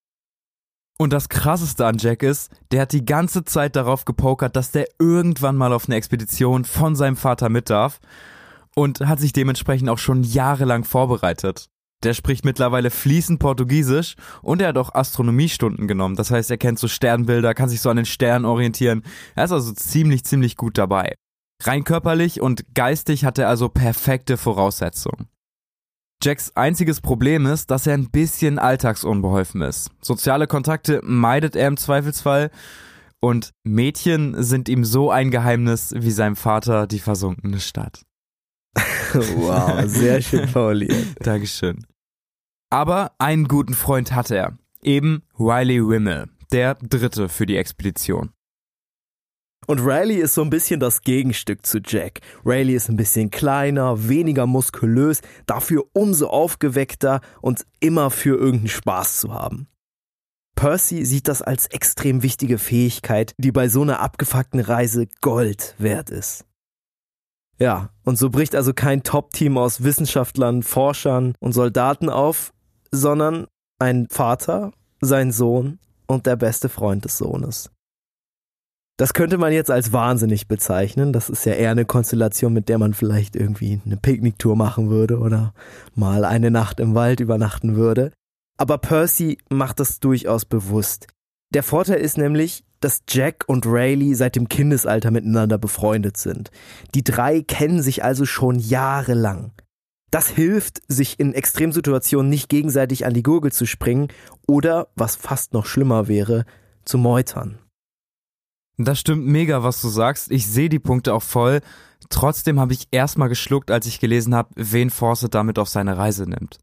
Und 0.98 1.14
das 1.14 1.30
krasseste 1.30 1.86
an 1.86 1.96
Jack 1.96 2.22
ist, 2.22 2.50
der 2.72 2.82
hat 2.82 2.92
die 2.92 3.06
ganze 3.06 3.44
Zeit 3.44 3.74
darauf 3.74 4.04
gepokert, 4.04 4.54
dass 4.54 4.70
der 4.70 4.86
irgendwann 4.98 5.56
mal 5.56 5.72
auf 5.72 5.86
eine 5.86 5.96
Expedition 5.96 6.66
von 6.66 6.94
seinem 6.94 7.16
Vater 7.16 7.48
mit 7.48 7.70
darf 7.70 8.00
und 8.74 9.00
hat 9.00 9.18
sich 9.18 9.32
dementsprechend 9.32 9.88
auch 9.88 9.96
schon 9.96 10.22
jahrelang 10.22 10.84
vorbereitet. 10.84 11.69
Der 12.02 12.14
spricht 12.14 12.44
mittlerweile 12.44 12.90
fließend 12.90 13.40
Portugiesisch 13.40 14.16
und 14.42 14.62
er 14.62 14.68
hat 14.68 14.78
auch 14.78 14.94
Astronomiestunden 14.94 15.86
genommen. 15.86 16.16
Das 16.16 16.30
heißt, 16.30 16.50
er 16.50 16.56
kennt 16.56 16.78
so 16.78 16.88
Sternbilder, 16.88 17.52
kann 17.54 17.68
sich 17.68 17.80
so 17.80 17.90
an 17.90 17.96
den 17.96 18.06
Sternen 18.06 18.46
orientieren. 18.46 19.02
Er 19.34 19.44
ist 19.44 19.52
also 19.52 19.72
ziemlich, 19.72 20.24
ziemlich 20.24 20.56
gut 20.56 20.78
dabei. 20.78 21.14
Rein 21.62 21.84
körperlich 21.84 22.40
und 22.40 22.74
geistig 22.74 23.24
hat 23.24 23.38
er 23.38 23.48
also 23.48 23.68
perfekte 23.68 24.38
Voraussetzungen. 24.38 25.28
Jacks 26.22 26.54
einziges 26.54 27.00
Problem 27.00 27.46
ist, 27.46 27.70
dass 27.70 27.86
er 27.86 27.94
ein 27.94 28.10
bisschen 28.10 28.58
alltagsunbeholfen 28.58 29.62
ist. 29.62 29.90
Soziale 30.02 30.46
Kontakte 30.46 31.00
meidet 31.02 31.56
er 31.56 31.68
im 31.68 31.76
Zweifelsfall 31.76 32.50
und 33.20 33.52
Mädchen 33.64 34.42
sind 34.42 34.68
ihm 34.68 34.84
so 34.84 35.10
ein 35.10 35.30
Geheimnis 35.30 35.94
wie 35.96 36.10
seinem 36.10 36.36
Vater 36.36 36.86
die 36.86 36.98
versunkene 36.98 37.60
Stadt. 37.60 38.02
wow, 39.14 39.82
sehr 39.86 40.22
schön 40.22 40.48
formuliert. 40.48 41.06
Dankeschön. 41.20 41.86
Aber 42.70 43.12
einen 43.18 43.48
guten 43.48 43.74
Freund 43.74 44.12
hat 44.12 44.30
er, 44.30 44.56
eben 44.82 45.22
Riley 45.38 45.86
Wimmel, 45.86 46.28
der 46.52 46.74
dritte 46.76 47.28
für 47.28 47.46
die 47.46 47.56
Expedition. 47.56 48.30
Und 49.66 49.80
Riley 49.80 50.16
ist 50.16 50.34
so 50.34 50.42
ein 50.42 50.50
bisschen 50.50 50.80
das 50.80 51.02
Gegenstück 51.02 51.66
zu 51.66 51.78
Jack. 51.84 52.20
Riley 52.44 52.74
ist 52.74 52.88
ein 52.88 52.96
bisschen 52.96 53.30
kleiner, 53.30 54.08
weniger 54.08 54.46
muskulös, 54.46 55.20
dafür 55.46 55.84
umso 55.92 56.28
aufgeweckter 56.28 57.20
und 57.40 57.66
immer 57.78 58.10
für 58.10 58.36
irgendeinen 58.36 58.68
Spaß 58.68 59.20
zu 59.20 59.34
haben. 59.34 59.68
Percy 60.56 61.04
sieht 61.04 61.28
das 61.28 61.40
als 61.40 61.66
extrem 61.68 62.22
wichtige 62.22 62.58
Fähigkeit, 62.58 63.34
die 63.38 63.52
bei 63.52 63.68
so 63.68 63.82
einer 63.82 64.00
abgefuckten 64.00 64.60
Reise 64.60 65.06
Gold 65.20 65.74
wert 65.78 66.10
ist. 66.10 66.44
Ja, 67.60 67.90
und 68.04 68.18
so 68.18 68.30
bricht 68.30 68.54
also 68.54 68.72
kein 68.72 69.02
Top-Team 69.02 69.58
aus 69.58 69.84
Wissenschaftlern, 69.84 70.62
Forschern 70.62 71.34
und 71.40 71.52
Soldaten 71.52 72.08
auf, 72.08 72.52
sondern 72.90 73.46
ein 73.78 74.06
Vater, 74.10 74.72
sein 75.00 75.30
Sohn 75.30 75.78
und 76.06 76.26
der 76.26 76.36
beste 76.36 76.68
Freund 76.68 77.04
des 77.04 77.18
Sohnes. 77.18 77.70
Das 78.96 79.14
könnte 79.14 79.38
man 79.38 79.52
jetzt 79.52 79.70
als 79.70 79.92
wahnsinnig 79.92 80.46
bezeichnen. 80.46 81.12
Das 81.14 81.30
ist 81.30 81.46
ja 81.46 81.54
eher 81.54 81.70
eine 81.70 81.86
Konstellation, 81.86 82.52
mit 82.52 82.68
der 82.68 82.78
man 82.78 82.92
vielleicht 82.92 83.34
irgendwie 83.34 83.80
eine 83.84 83.96
Picknicktour 83.96 84.56
machen 84.56 84.90
würde 84.90 85.18
oder 85.18 85.54
mal 85.94 86.24
eine 86.24 86.50
Nacht 86.50 86.80
im 86.80 86.94
Wald 86.94 87.20
übernachten 87.20 87.76
würde. 87.76 88.12
Aber 88.58 88.76
Percy 88.76 89.38
macht 89.48 89.80
das 89.80 90.00
durchaus 90.00 90.44
bewusst. 90.44 91.06
Der 91.54 91.62
Vorteil 91.62 91.98
ist 91.98 92.18
nämlich, 92.18 92.62
dass 92.80 93.02
Jack 93.08 93.44
und 93.46 93.66
Rayleigh 93.66 94.14
seit 94.14 94.36
dem 94.36 94.48
Kindesalter 94.48 95.10
miteinander 95.10 95.58
befreundet 95.58 96.16
sind. 96.16 96.50
Die 96.94 97.04
drei 97.04 97.42
kennen 97.42 97.82
sich 97.82 98.02
also 98.02 98.24
schon 98.24 98.58
jahrelang. 98.58 99.52
Das 100.10 100.28
hilft, 100.28 100.82
sich 100.88 101.20
in 101.20 101.34
Extremsituationen 101.34 102.28
nicht 102.28 102.48
gegenseitig 102.48 103.06
an 103.06 103.14
die 103.14 103.22
Gurgel 103.22 103.52
zu 103.52 103.64
springen 103.64 104.08
oder, 104.46 104.88
was 104.96 105.14
fast 105.14 105.52
noch 105.52 105.66
schlimmer 105.66 106.08
wäre, 106.08 106.46
zu 106.84 106.98
meutern. 106.98 107.58
Das 108.76 108.98
stimmt 108.98 109.26
mega, 109.26 109.62
was 109.62 109.80
du 109.82 109.88
sagst. 109.88 110.30
Ich 110.30 110.46
sehe 110.46 110.68
die 110.68 110.78
Punkte 110.78 111.14
auch 111.14 111.22
voll. 111.22 111.60
Trotzdem 112.08 112.58
habe 112.58 112.72
ich 112.72 112.88
erstmal 112.90 113.28
geschluckt, 113.28 113.70
als 113.70 113.86
ich 113.86 114.00
gelesen 114.00 114.34
habe, 114.34 114.48
wen 114.56 114.90
Fawcett 114.90 115.34
damit 115.34 115.58
auf 115.58 115.68
seine 115.68 115.98
Reise 115.98 116.28
nimmt. 116.28 116.58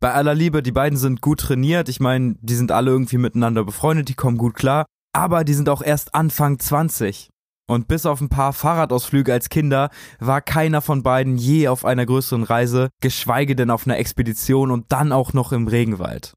Bei 0.00 0.12
aller 0.12 0.34
Liebe, 0.34 0.62
die 0.62 0.72
beiden 0.72 0.98
sind 0.98 1.20
gut 1.20 1.40
trainiert. 1.40 1.88
Ich 1.88 2.00
meine, 2.00 2.34
die 2.40 2.56
sind 2.56 2.72
alle 2.72 2.90
irgendwie 2.90 3.18
miteinander 3.18 3.64
befreundet, 3.64 4.08
die 4.08 4.14
kommen 4.14 4.36
gut 4.36 4.54
klar. 4.54 4.84
Aber 5.12 5.44
die 5.44 5.54
sind 5.54 5.68
auch 5.68 5.82
erst 5.82 6.14
Anfang 6.14 6.58
20. 6.58 7.30
Und 7.68 7.86
bis 7.86 8.04
auf 8.04 8.20
ein 8.20 8.28
paar 8.28 8.52
Fahrradausflüge 8.52 9.32
als 9.32 9.48
Kinder 9.48 9.90
war 10.18 10.40
keiner 10.40 10.82
von 10.82 11.02
beiden 11.04 11.36
je 11.36 11.68
auf 11.68 11.84
einer 11.84 12.04
größeren 12.04 12.42
Reise, 12.42 12.88
geschweige 13.00 13.54
denn 13.54 13.70
auf 13.70 13.86
einer 13.86 13.98
Expedition 13.98 14.72
und 14.72 14.90
dann 14.90 15.12
auch 15.12 15.32
noch 15.32 15.52
im 15.52 15.68
Regenwald. 15.68 16.34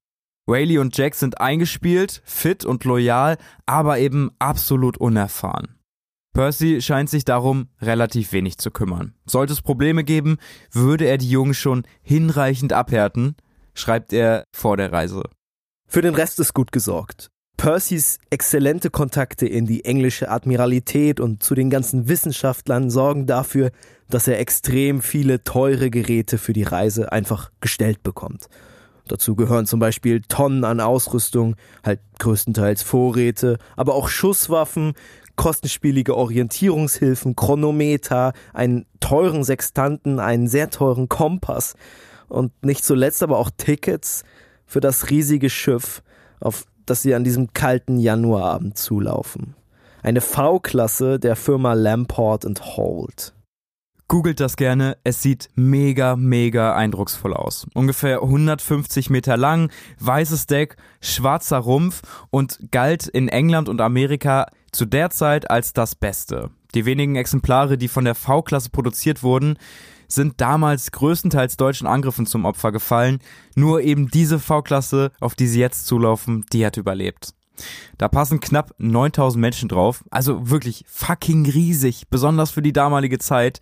Rayleigh 0.47 0.79
und 0.79 0.95
Jack 0.95 1.15
sind 1.15 1.41
eingespielt, 1.41 2.21
fit 2.25 2.65
und 2.65 2.83
loyal, 2.83 3.37
aber 3.65 3.97
eben 3.97 4.29
absolut 4.39 4.97
unerfahren. 4.97 5.79
Percy 6.33 6.81
scheint 6.81 7.09
sich 7.09 7.25
darum 7.25 7.69
relativ 7.81 8.31
wenig 8.31 8.57
zu 8.57 8.69
kümmern. 8.69 9.13
Sollte 9.25 9.53
es 9.53 9.61
Probleme 9.61 10.03
geben, 10.03 10.37
würde 10.71 11.05
er 11.05 11.17
die 11.17 11.29
Jungen 11.29 11.53
schon 11.53 11.83
hinreichend 12.01 12.73
abhärten, 12.73 13.35
schreibt 13.73 14.13
er 14.13 14.43
vor 14.51 14.75
der 14.75 14.91
Reise. 14.91 15.23
Für 15.87 16.01
den 16.01 16.15
Rest 16.15 16.39
ist 16.39 16.53
gut 16.53 16.71
gesorgt. 16.71 17.29
Percys 17.57 18.17
exzellente 18.29 18.89
Kontakte 18.89 19.47
in 19.47 19.65
die 19.65 19.85
englische 19.85 20.29
Admiralität 20.29 21.19
und 21.19 21.43
zu 21.43 21.55
den 21.55 21.69
ganzen 21.69 22.07
Wissenschaftlern 22.07 22.89
sorgen 22.89 23.25
dafür, 23.25 23.71
dass 24.09 24.27
er 24.27 24.39
extrem 24.39 25.01
viele 25.01 25.43
teure 25.43 25.89
Geräte 25.89 26.37
für 26.37 26.53
die 26.53 26.63
Reise 26.63 27.11
einfach 27.11 27.51
gestellt 27.61 28.03
bekommt. 28.03 28.49
Dazu 29.07 29.35
gehören 29.35 29.65
zum 29.65 29.79
Beispiel 29.79 30.21
Tonnen 30.21 30.63
an 30.63 30.79
Ausrüstung, 30.79 31.55
halt 31.83 31.99
größtenteils 32.19 32.83
Vorräte, 32.83 33.57
aber 33.75 33.95
auch 33.95 34.07
Schusswaffen, 34.07 34.93
kostenspielige 35.35 36.15
Orientierungshilfen, 36.15 37.35
Chronometer, 37.35 38.33
einen 38.53 38.85
teuren 38.99 39.43
Sextanten, 39.43 40.19
einen 40.19 40.47
sehr 40.47 40.69
teuren 40.69 41.09
Kompass 41.09 41.75
und 42.29 42.51
nicht 42.63 42.85
zuletzt 42.85 43.23
aber 43.23 43.37
auch 43.37 43.49
Tickets 43.55 44.23
für 44.65 44.79
das 44.79 45.09
riesige 45.09 45.49
Schiff, 45.49 46.01
auf 46.39 46.65
das 46.85 47.01
sie 47.01 47.15
an 47.15 47.23
diesem 47.23 47.53
kalten 47.53 47.99
Januarabend 47.99 48.77
zulaufen. 48.77 49.55
Eine 50.01 50.21
V-Klasse 50.21 51.19
der 51.19 51.35
Firma 51.35 51.73
Lamport 51.73 52.45
Holt. 52.75 53.33
Googelt 54.09 54.39
das 54.39 54.57
gerne, 54.57 54.97
es 55.03 55.21
sieht 55.21 55.49
mega, 55.55 56.15
mega 56.15 56.75
eindrucksvoll 56.75 57.33
aus. 57.33 57.65
Ungefähr 57.73 58.21
150 58.21 59.09
Meter 59.09 59.37
lang, 59.37 59.71
weißes 59.99 60.45
Deck, 60.45 60.75
schwarzer 61.01 61.57
Rumpf 61.57 62.01
und 62.29 62.59
galt 62.71 63.07
in 63.07 63.29
England 63.29 63.69
und 63.69 63.81
Amerika 63.81 64.47
zu 64.71 64.85
der 64.85 65.09
Zeit 65.09 65.49
als 65.49 65.73
das 65.73 65.95
Beste. 65.95 66.49
Die 66.75 66.85
wenigen 66.85 67.15
Exemplare, 67.15 67.77
die 67.77 67.87
von 67.87 68.05
der 68.05 68.15
V-Klasse 68.15 68.69
produziert 68.71 69.23
wurden, 69.23 69.57
sind 70.13 70.39
damals 70.41 70.91
größtenteils 70.91 71.57
deutschen 71.57 71.87
Angriffen 71.87 72.25
zum 72.25 72.45
Opfer 72.45 72.71
gefallen. 72.71 73.19
Nur 73.55 73.81
eben 73.81 74.09
diese 74.09 74.39
V-Klasse, 74.39 75.11
auf 75.19 75.35
die 75.35 75.47
sie 75.47 75.59
jetzt 75.59 75.85
zulaufen, 75.85 76.45
die 76.51 76.65
hat 76.65 76.77
überlebt. 76.77 77.33
Da 77.97 78.07
passen 78.07 78.39
knapp 78.39 78.73
9000 78.79 79.39
Menschen 79.39 79.69
drauf, 79.69 80.03
also 80.09 80.49
wirklich 80.49 80.85
fucking 80.87 81.45
riesig, 81.45 82.07
besonders 82.09 82.51
für 82.51 82.61
die 82.61 82.73
damalige 82.73 83.19
Zeit. 83.19 83.59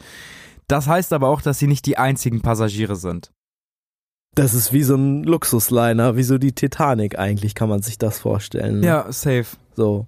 Das 0.68 0.88
heißt 0.88 1.12
aber 1.14 1.28
auch, 1.28 1.42
dass 1.42 1.60
sie 1.60 1.68
nicht 1.68 1.86
die 1.86 1.98
einzigen 1.98 2.42
Passagiere 2.42 2.96
sind. 2.96 3.32
Das 4.34 4.54
ist 4.54 4.72
wie 4.72 4.84
so 4.84 4.96
ein 4.96 5.24
Luxusliner, 5.24 6.16
wie 6.16 6.24
so 6.24 6.38
die 6.38 6.54
Titanic 6.54 7.20
eigentlich, 7.20 7.54
kann 7.54 7.68
man 7.68 7.82
sich 7.82 7.98
das 7.98 8.20
vorstellen. 8.20 8.80
Ne? 8.80 8.88
Ja, 8.88 9.12
safe. 9.12 9.48
So. 9.76 10.08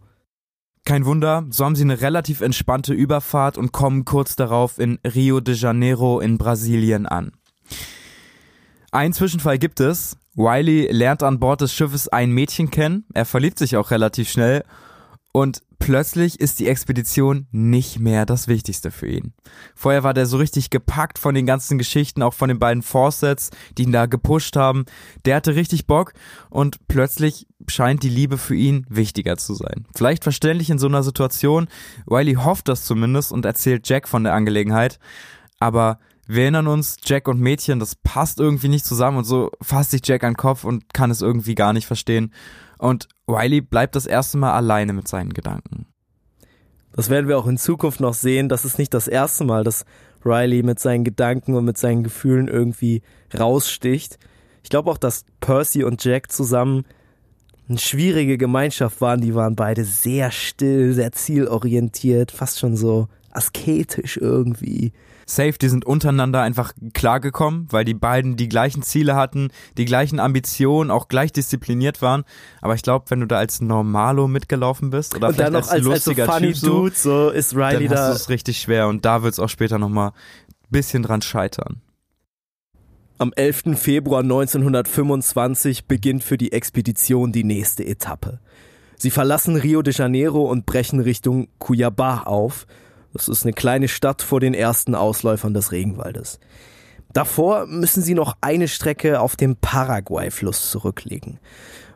Kein 0.85 1.05
Wunder, 1.05 1.45
so 1.49 1.63
haben 1.63 1.75
sie 1.75 1.83
eine 1.83 2.01
relativ 2.01 2.41
entspannte 2.41 2.93
Überfahrt 2.93 3.57
und 3.57 3.71
kommen 3.71 4.03
kurz 4.03 4.35
darauf 4.35 4.79
in 4.79 4.99
Rio 5.05 5.39
de 5.39 5.55
Janeiro 5.55 6.19
in 6.19 6.37
Brasilien 6.37 7.05
an. 7.05 7.31
Ein 8.91 9.13
Zwischenfall 9.13 9.57
gibt 9.59 9.79
es. 9.79 10.17
Wiley 10.35 10.91
lernt 10.91 11.23
an 11.23 11.39
Bord 11.39 11.61
des 11.61 11.73
Schiffes 11.73 12.09
ein 12.09 12.31
Mädchen 12.31 12.69
kennen. 12.69 13.05
Er 13.13 13.25
verliebt 13.25 13.59
sich 13.59 13.77
auch 13.77 13.91
relativ 13.91 14.29
schnell. 14.29 14.63
Und 15.33 15.63
plötzlich 15.79 16.39
ist 16.39 16.59
die 16.59 16.67
Expedition 16.67 17.47
nicht 17.51 17.99
mehr 17.99 18.25
das 18.25 18.47
Wichtigste 18.47 18.91
für 18.91 19.07
ihn. 19.07 19.33
Vorher 19.75 20.03
war 20.03 20.13
der 20.13 20.27
so 20.27 20.37
richtig 20.37 20.69
gepackt 20.69 21.17
von 21.17 21.33
den 21.33 21.47
ganzen 21.47 21.79
Geschichten, 21.79 22.21
auch 22.21 22.35
von 22.35 22.49
den 22.49 22.59
beiden 22.59 22.83
Fawcetts, 22.83 23.49
die 23.77 23.83
ihn 23.83 23.91
da 23.91 24.05
gepusht 24.05 24.55
haben. 24.55 24.85
Der 25.25 25.35
hatte 25.35 25.55
richtig 25.55 25.87
Bock 25.87 26.13
und 26.51 26.87
plötzlich 26.87 27.47
scheint 27.67 28.03
die 28.03 28.09
Liebe 28.09 28.37
für 28.37 28.55
ihn 28.55 28.85
wichtiger 28.89 29.35
zu 29.35 29.55
sein. 29.55 29.87
Vielleicht 29.95 30.23
verständlich 30.23 30.69
in 30.69 30.77
so 30.79 30.87
einer 30.87 31.03
Situation. 31.03 31.67
Wiley 32.05 32.35
hofft 32.35 32.67
das 32.67 32.85
zumindest 32.85 33.31
und 33.31 33.43
erzählt 33.43 33.89
Jack 33.89 34.07
von 34.07 34.23
der 34.23 34.35
Angelegenheit. 34.35 34.99
Aber 35.59 35.97
wir 36.27 36.43
erinnern 36.43 36.67
uns, 36.67 36.97
Jack 37.03 37.27
und 37.27 37.39
Mädchen, 37.39 37.79
das 37.79 37.95
passt 37.95 38.39
irgendwie 38.39 38.69
nicht 38.69 38.85
zusammen 38.85 39.17
und 39.17 39.23
so 39.25 39.51
fasst 39.61 39.91
sich 39.91 40.01
Jack 40.05 40.23
an 40.23 40.33
den 40.33 40.37
Kopf 40.37 40.63
und 40.63 40.93
kann 40.93 41.11
es 41.11 41.21
irgendwie 41.21 41.55
gar 41.55 41.73
nicht 41.73 41.87
verstehen. 41.87 42.31
Und 42.83 43.07
Wiley 43.27 43.61
bleibt 43.61 43.95
das 43.95 44.05
erste 44.05 44.37
Mal 44.37 44.51
alleine 44.51 44.91
mit 44.91 45.07
seinen 45.07 45.31
Gedanken. 45.31 45.85
Das 46.91 47.09
werden 47.09 47.29
wir 47.29 47.39
auch 47.39 47.47
in 47.47 47.57
Zukunft 47.57 48.01
noch 48.01 48.13
sehen. 48.13 48.49
Das 48.49 48.65
ist 48.65 48.77
nicht 48.77 48.93
das 48.93 49.07
erste 49.07 49.45
Mal, 49.45 49.63
dass 49.63 49.85
Riley 50.25 50.63
mit 50.63 50.81
seinen 50.81 51.05
Gedanken 51.05 51.55
und 51.55 51.63
mit 51.63 51.77
seinen 51.77 52.03
Gefühlen 52.03 52.49
irgendwie 52.49 53.01
raussticht. 53.39 54.19
Ich 54.63 54.69
glaube 54.69 54.91
auch, 54.91 54.97
dass 54.97 55.23
Percy 55.39 55.85
und 55.85 56.03
Jack 56.03 56.29
zusammen 56.29 56.83
eine 57.69 57.77
schwierige 57.77 58.37
Gemeinschaft 58.37 58.99
waren. 58.99 59.21
Die 59.21 59.33
waren 59.33 59.55
beide 59.55 59.85
sehr 59.85 60.31
still, 60.31 60.91
sehr 60.91 61.13
zielorientiert, 61.13 62.31
fast 62.31 62.59
schon 62.59 62.75
so 62.75 63.07
asketisch 63.31 64.17
irgendwie 64.17 64.91
safe, 65.35 65.53
die 65.53 65.69
sind 65.69 65.85
untereinander 65.85 66.41
einfach 66.41 66.73
klargekommen, 66.93 67.67
weil 67.69 67.85
die 67.85 67.93
beiden 67.93 68.35
die 68.35 68.49
gleichen 68.49 68.83
Ziele 68.83 69.15
hatten, 69.15 69.49
die 69.77 69.85
gleichen 69.85 70.19
Ambitionen, 70.19 70.91
auch 70.91 71.07
gleich 71.07 71.31
diszipliniert 71.31 72.01
waren. 72.01 72.23
Aber 72.61 72.75
ich 72.75 72.81
glaube, 72.81 73.05
wenn 73.09 73.19
du 73.19 73.27
da 73.27 73.37
als 73.37 73.61
Normalo 73.61 74.27
mitgelaufen 74.27 74.89
bist 74.89 75.15
oder 75.15 75.29
und 75.29 75.35
vielleicht 75.35 75.55
als, 75.55 75.69
als 75.69 75.83
lustiger 75.83 76.29
als 76.29 76.35
so 76.35 76.47
Typ 76.47 76.55
so, 76.55 76.67
Dude, 76.67 76.95
so 76.95 77.29
ist 77.29 77.55
Riley 77.55 77.87
dann 77.87 77.97
da. 77.97 78.09
du 78.09 78.15
es 78.15 78.29
richtig 78.29 78.59
schwer 78.59 78.87
und 78.87 79.05
da 79.05 79.23
wird 79.23 79.33
es 79.33 79.39
auch 79.39 79.49
später 79.49 79.79
nochmal 79.79 80.09
ein 80.09 80.13
bisschen 80.69 81.03
dran 81.03 81.21
scheitern. 81.21 81.81
Am 83.17 83.31
11. 83.35 83.79
Februar 83.79 84.21
1925 84.21 85.85
beginnt 85.87 86.23
für 86.23 86.37
die 86.37 86.51
Expedition 86.51 87.31
die 87.31 87.43
nächste 87.43 87.85
Etappe. 87.85 88.39
Sie 88.97 89.11
verlassen 89.11 89.55
Rio 89.55 89.81
de 89.81 89.93
Janeiro 89.93 90.49
und 90.49 90.65
brechen 90.65 90.99
Richtung 90.99 91.47
Cuiabá 91.59 92.23
auf, 92.23 92.65
das 93.13 93.27
ist 93.27 93.43
eine 93.43 93.53
kleine 93.53 93.87
Stadt 93.87 94.21
vor 94.21 94.39
den 94.39 94.53
ersten 94.53 94.95
Ausläufern 94.95 95.53
des 95.53 95.71
Regenwaldes. 95.71 96.39
Davor 97.13 97.67
müssen 97.67 98.01
sie 98.01 98.15
noch 98.15 98.35
eine 98.41 98.67
Strecke 98.67 99.19
auf 99.19 99.35
dem 99.35 99.55
Paraguay-Fluss 99.55 100.71
zurücklegen. 100.71 101.39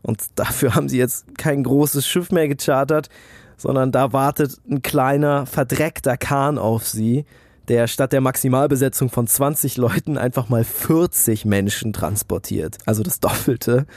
Und 0.03 0.21
dafür 0.35 0.75
haben 0.75 0.89
sie 0.89 0.99
jetzt 0.99 1.37
kein 1.37 1.63
großes 1.63 2.07
Schiff 2.07 2.31
mehr 2.31 2.47
gechartert, 2.47 3.09
sondern 3.57 3.91
da 3.91 4.13
wartet 4.13 4.57
ein 4.69 4.83
kleiner, 4.83 5.47
verdreckter 5.47 6.17
Kahn 6.17 6.59
auf 6.59 6.87
sie, 6.87 7.25
der 7.67 7.87
statt 7.87 8.13
der 8.13 8.21
Maximalbesetzung 8.21 9.09
von 9.09 9.27
20 9.27 9.77
Leuten 9.77 10.17
einfach 10.17 10.49
mal 10.49 10.63
40 10.63 11.45
Menschen 11.45 11.93
transportiert. 11.93 12.77
Also 12.85 13.01
das 13.01 13.19
Doppelte. 13.19 13.87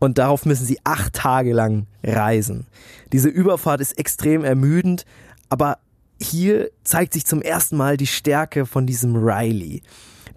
Und 0.00 0.18
darauf 0.18 0.46
müssen 0.46 0.64
sie 0.64 0.78
acht 0.84 1.12
Tage 1.12 1.52
lang 1.52 1.86
reisen. 2.02 2.66
Diese 3.12 3.28
Überfahrt 3.28 3.80
ist 3.80 3.98
extrem 3.98 4.44
ermüdend, 4.44 5.04
aber 5.50 5.78
hier 6.20 6.70
zeigt 6.84 7.12
sich 7.12 7.24
zum 7.26 7.42
ersten 7.42 7.76
Mal 7.76 7.96
die 7.96 8.06
Stärke 8.06 8.66
von 8.66 8.86
diesem 8.86 9.16
Riley, 9.16 9.82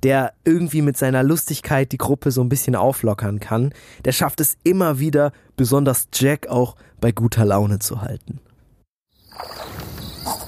der 0.04 0.34
irgendwie 0.44 0.82
mit 0.82 0.98
seiner 0.98 1.24
Lustigkeit 1.24 1.92
die 1.92 1.98
Gruppe 1.98 2.32
so 2.32 2.42
ein 2.42 2.50
bisschen 2.50 2.76
auflockern 2.76 3.40
kann. 3.40 3.74
Der 4.06 4.12
schafft 4.12 4.40
es 4.42 4.58
immer 4.64 5.00
wieder, 5.00 5.32
besonders 5.56 6.08
Jack 6.14 6.48
auch 6.48 6.76
bei 7.00 7.12
guter 7.12 7.46
Laune 7.46 7.80
zu 7.80 8.02
halten. 8.02 8.40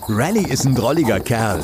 Riley 0.09 0.43
ist 0.43 0.65
ein 0.65 0.75
drolliger 0.75 1.19
Kerl. 1.19 1.63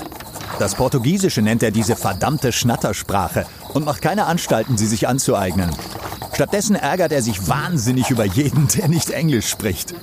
Das 0.60 0.76
Portugiesische 0.76 1.42
nennt 1.42 1.64
er 1.64 1.72
diese 1.72 1.96
verdammte 1.96 2.52
Schnattersprache 2.52 3.46
und 3.74 3.86
macht 3.86 4.02
keine 4.02 4.26
Anstalten, 4.26 4.78
sie 4.78 4.88
sich 4.88 5.08
anzueignen. 5.08 5.70
Stattdessen 6.34 6.76
ärgert 6.76 7.12
er 7.12 7.22
sich 7.22 7.48
wahnsinnig 7.48 8.10
über 8.10 8.26
jeden, 8.26 8.68
der 8.70 8.88
nicht 8.88 9.12
Englisch 9.12 9.48
spricht. 9.48 9.94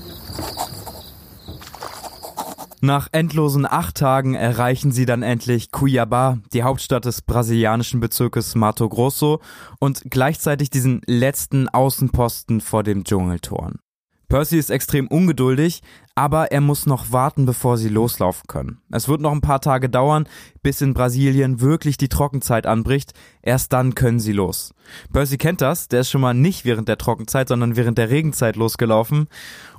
Nach 2.87 3.09
endlosen 3.11 3.67
acht 3.67 3.97
Tagen 3.97 4.37
erreichen 4.37 4.93
sie 4.93 5.07
dann 5.07 5.25
endlich 5.25 5.71
Cuiabá, 5.73 6.39
die 6.53 6.63
Hauptstadt 6.63 7.05
des 7.05 7.21
brasilianischen 7.21 7.99
Bezirkes 7.99 8.55
Mato 8.55 8.89
Grosso 8.89 9.41
und 9.81 10.03
gleichzeitig 10.09 10.71
diesen 10.71 11.01
letzten 11.05 11.69
Außenposten 11.69 12.61
vor 12.61 12.85
dem 12.85 13.03
Dschungeltoren. 13.03 13.81
Percy 14.29 14.59
ist 14.59 14.71
extrem 14.71 15.09
ungeduldig, 15.09 15.83
aber 16.15 16.53
er 16.53 16.61
muss 16.61 16.87
noch 16.87 17.11
warten, 17.11 17.45
bevor 17.45 17.77
sie 17.77 17.89
loslaufen 17.89 18.47
können. 18.47 18.79
Es 18.91 19.09
wird 19.09 19.21
noch 19.21 19.33
ein 19.33 19.41
paar 19.41 19.61
Tage 19.61 19.89
dauern, 19.89 20.29
bis 20.63 20.81
in 20.81 20.95
Brasilien 20.95 21.61
wirklich 21.61 21.97
die 21.97 22.09
Trockenzeit 22.09 22.67
anbricht. 22.67 23.15
Erst 23.43 23.73
dann 23.73 23.97
können 23.97 24.21
sie 24.21 24.33
los. 24.33 24.75
Percy 25.13 25.39
kennt 25.39 25.61
das, 25.61 25.89
der 25.89 26.01
ist 26.01 26.11
schon 26.11 26.21
mal 26.21 26.35
nicht 26.35 26.65
während 26.65 26.89
der 26.89 26.99
Trockenzeit, 26.99 27.49
sondern 27.49 27.77
während 27.77 27.99
der 27.99 28.11
Regenzeit 28.11 28.55
losgelaufen 28.55 29.29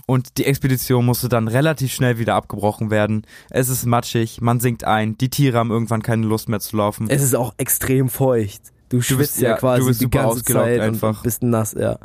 und 0.07 0.37
die 0.37 0.45
Expedition 0.45 1.05
musste 1.05 1.29
dann 1.29 1.47
relativ 1.47 1.93
schnell 1.93 2.17
wieder 2.17 2.33
abgebrochen 2.35 2.89
werden. 2.89 3.27
Es 3.49 3.69
ist 3.69 3.85
matschig, 3.85 4.41
man 4.41 4.59
sinkt 4.59 4.85
ein, 4.85 5.17
die 5.17 5.29
Tiere 5.29 5.57
haben 5.59 5.69
irgendwann 5.69 6.01
keine 6.01 6.25
Lust 6.25 6.49
mehr 6.49 6.61
zu 6.61 6.77
laufen. 6.77 7.07
Es 7.09 7.21
ist 7.21 7.35
auch 7.35 7.53
extrem 7.57 8.09
feucht. 8.09 8.73
Du, 8.89 8.97
du 8.97 9.03
schwitzt 9.03 9.33
bist, 9.33 9.41
ja, 9.41 9.57
quasi 9.57 9.81
du 9.81 9.87
bist 9.87 10.01
die 10.01 10.09
ganze 10.09 10.43
Zeit 10.43 10.79
einfach. 10.79 11.17
und 11.17 11.23
bist 11.23 11.43
nass, 11.43 11.75
ja. 11.77 11.99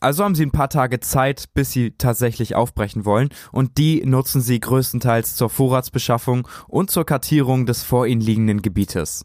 Also 0.00 0.24
haben 0.24 0.34
sie 0.34 0.44
ein 0.44 0.50
paar 0.50 0.68
Tage 0.68 0.98
Zeit, 0.98 1.54
bis 1.54 1.70
sie 1.70 1.92
tatsächlich 1.92 2.56
aufbrechen 2.56 3.04
wollen 3.04 3.28
und 3.52 3.78
die 3.78 4.04
nutzen 4.04 4.40
sie 4.40 4.58
größtenteils 4.58 5.36
zur 5.36 5.48
Vorratsbeschaffung 5.48 6.48
und 6.66 6.90
zur 6.90 7.06
Kartierung 7.06 7.64
des 7.64 7.84
vor 7.84 8.06
ihnen 8.06 8.20
liegenden 8.20 8.60
Gebietes. 8.60 9.24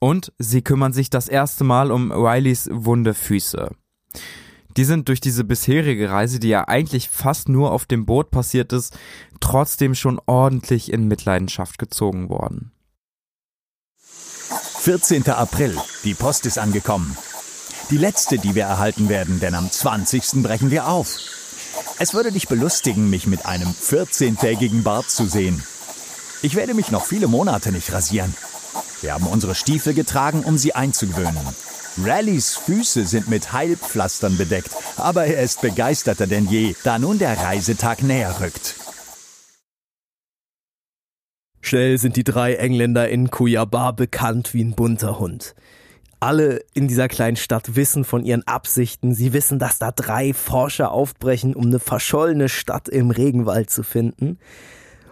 Und 0.00 0.32
sie 0.38 0.62
kümmern 0.62 0.92
sich 0.92 1.08
das 1.08 1.28
erste 1.28 1.62
Mal 1.62 1.92
um 1.92 2.10
Rileys 2.10 2.68
wunde 2.72 3.14
Füße 3.14 3.70
die 4.76 4.84
sind 4.84 5.08
durch 5.08 5.20
diese 5.20 5.44
bisherige 5.44 6.10
Reise, 6.10 6.38
die 6.38 6.48
ja 6.48 6.68
eigentlich 6.68 7.08
fast 7.08 7.48
nur 7.48 7.72
auf 7.72 7.86
dem 7.86 8.06
Boot 8.06 8.30
passiert 8.30 8.72
ist, 8.72 8.96
trotzdem 9.40 9.94
schon 9.94 10.20
ordentlich 10.26 10.92
in 10.92 11.08
Mitleidenschaft 11.08 11.78
gezogen 11.78 12.28
worden. 12.28 12.72
14. 14.80 15.28
April. 15.30 15.76
Die 16.04 16.14
Post 16.14 16.46
ist 16.46 16.58
angekommen. 16.58 17.16
Die 17.90 17.98
letzte, 17.98 18.38
die 18.38 18.54
wir 18.54 18.64
erhalten 18.64 19.08
werden, 19.08 19.38
denn 19.38 19.54
am 19.54 19.70
20. 19.70 20.42
brechen 20.42 20.70
wir 20.70 20.88
auf. 20.88 21.18
Es 21.98 22.14
würde 22.14 22.32
dich 22.32 22.48
belustigen, 22.48 23.10
mich 23.10 23.26
mit 23.26 23.46
einem 23.46 23.68
14-tägigen 23.68 24.82
Bart 24.82 25.08
zu 25.08 25.26
sehen. 25.26 25.62
Ich 26.42 26.56
werde 26.56 26.74
mich 26.74 26.90
noch 26.90 27.04
viele 27.04 27.28
Monate 27.28 27.70
nicht 27.70 27.92
rasieren. 27.92 28.34
Wir 29.00 29.14
haben 29.14 29.26
unsere 29.26 29.54
Stiefel 29.54 29.94
getragen, 29.94 30.42
um 30.42 30.58
sie 30.58 30.74
einzugewöhnen. 30.74 31.46
Rallys 31.98 32.56
Füße 32.56 33.04
sind 33.04 33.28
mit 33.28 33.52
Heilpflastern 33.52 34.38
bedeckt, 34.38 34.70
aber 34.96 35.26
er 35.26 35.42
ist 35.42 35.60
begeisterter 35.60 36.26
denn 36.26 36.46
je, 36.48 36.74
da 36.84 36.98
nun 36.98 37.18
der 37.18 37.36
Reisetag 37.38 38.02
näher 38.02 38.40
rückt. 38.40 38.76
Schnell 41.60 41.98
sind 41.98 42.16
die 42.16 42.24
drei 42.24 42.54
Engländer 42.54 43.08
in 43.08 43.28
Cuiabá 43.28 43.92
bekannt 43.92 44.54
wie 44.54 44.64
ein 44.64 44.74
bunter 44.74 45.18
Hund. 45.18 45.54
Alle 46.18 46.64
in 46.72 46.88
dieser 46.88 47.08
kleinen 47.08 47.36
Stadt 47.36 47.76
wissen 47.76 48.04
von 48.04 48.24
ihren 48.24 48.46
Absichten. 48.46 49.14
Sie 49.14 49.32
wissen, 49.32 49.58
dass 49.58 49.78
da 49.78 49.90
drei 49.90 50.34
Forscher 50.34 50.92
aufbrechen, 50.92 51.54
um 51.54 51.66
eine 51.66 51.78
verschollene 51.78 52.48
Stadt 52.48 52.88
im 52.88 53.10
Regenwald 53.10 53.70
zu 53.70 53.82
finden. 53.82 54.38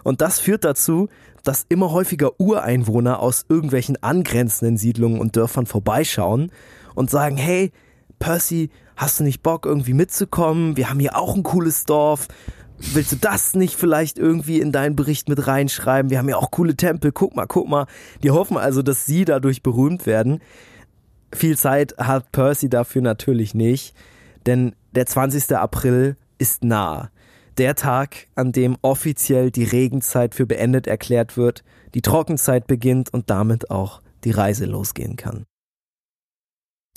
Und 0.03 0.21
das 0.21 0.39
führt 0.39 0.63
dazu, 0.63 1.09
dass 1.43 1.65
immer 1.69 1.91
häufiger 1.91 2.39
Ureinwohner 2.39 3.19
aus 3.19 3.45
irgendwelchen 3.49 4.01
angrenzenden 4.01 4.77
Siedlungen 4.77 5.19
und 5.19 5.35
Dörfern 5.35 5.65
vorbeischauen 5.65 6.51
und 6.95 7.09
sagen, 7.09 7.37
hey, 7.37 7.71
Percy, 8.19 8.69
hast 8.95 9.19
du 9.19 9.23
nicht 9.23 9.41
Bock 9.41 9.65
irgendwie 9.65 9.93
mitzukommen? 9.93 10.77
Wir 10.77 10.89
haben 10.89 10.99
hier 10.99 11.17
auch 11.17 11.35
ein 11.35 11.43
cooles 11.43 11.85
Dorf 11.85 12.27
willst 12.93 13.11
du 13.11 13.15
das 13.15 13.55
nicht 13.55 13.75
vielleicht 13.75 14.17
irgendwie 14.17 14.59
in 14.59 14.71
deinen 14.71 14.95
Bericht 14.95 15.29
mit 15.29 15.47
reinschreiben? 15.47 16.09
Wir 16.09 16.17
haben 16.17 16.29
ja 16.29 16.37
auch 16.37 16.51
coole 16.51 16.75
Tempel, 16.75 17.11
guck 17.11 17.35
mal, 17.35 17.45
guck 17.45 17.67
mal. 17.67 17.85
Die 18.23 18.31
hoffen 18.31 18.57
also, 18.57 18.81
dass 18.81 19.05
sie 19.05 19.25
dadurch 19.25 19.63
berühmt 19.63 20.05
werden. 20.05 20.41
Viel 21.33 21.57
Zeit 21.57 21.95
hat 21.97 22.31
Percy 22.31 22.69
dafür 22.69 23.01
natürlich 23.01 23.53
nicht, 23.53 23.95
denn 24.45 24.75
der 24.91 25.05
20. 25.05 25.55
April 25.55 26.17
ist 26.37 26.63
nah. 26.63 27.09
Der 27.57 27.75
Tag, 27.75 28.27
an 28.35 28.51
dem 28.51 28.77
offiziell 28.81 29.51
die 29.51 29.65
Regenzeit 29.65 30.35
für 30.35 30.45
beendet 30.45 30.87
erklärt 30.87 31.35
wird, 31.35 31.63
die 31.93 32.01
Trockenzeit 32.01 32.67
beginnt 32.67 33.13
und 33.13 33.29
damit 33.29 33.69
auch 33.69 34.01
die 34.23 34.31
Reise 34.31 34.65
losgehen 34.65 35.15
kann. 35.17 35.45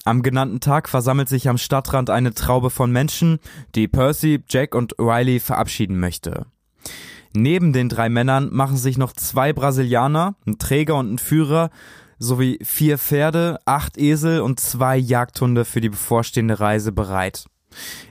Am 0.04 0.22
genannten 0.22 0.60
Tag 0.60 0.88
versammelt 0.88 1.28
sich 1.28 1.48
am 1.48 1.56
Stadtrand 1.56 2.10
eine 2.10 2.34
Traube 2.34 2.70
von 2.70 2.92
Menschen, 2.92 3.38
die 3.74 3.88
Percy, 3.88 4.44
Jack 4.48 4.74
und 4.74 4.94
Riley 4.98 5.40
verabschieden 5.40 5.98
möchte. 5.98 6.46
Neben 7.32 7.72
den 7.72 7.88
drei 7.88 8.08
Männern 8.08 8.50
machen 8.52 8.76
sich 8.76 8.98
noch 8.98 9.12
zwei 9.12 9.52
Brasilianer, 9.52 10.36
ein 10.46 10.58
Träger 10.58 10.96
und 10.96 11.14
ein 11.14 11.18
Führer, 11.18 11.70
sowie 12.18 12.58
vier 12.62 12.98
Pferde, 12.98 13.58
acht 13.64 13.98
Esel 13.98 14.40
und 14.40 14.60
zwei 14.60 14.96
Jagdhunde 14.96 15.64
für 15.64 15.80
die 15.80 15.88
bevorstehende 15.88 16.60
Reise 16.60 16.92
bereit. 16.92 17.46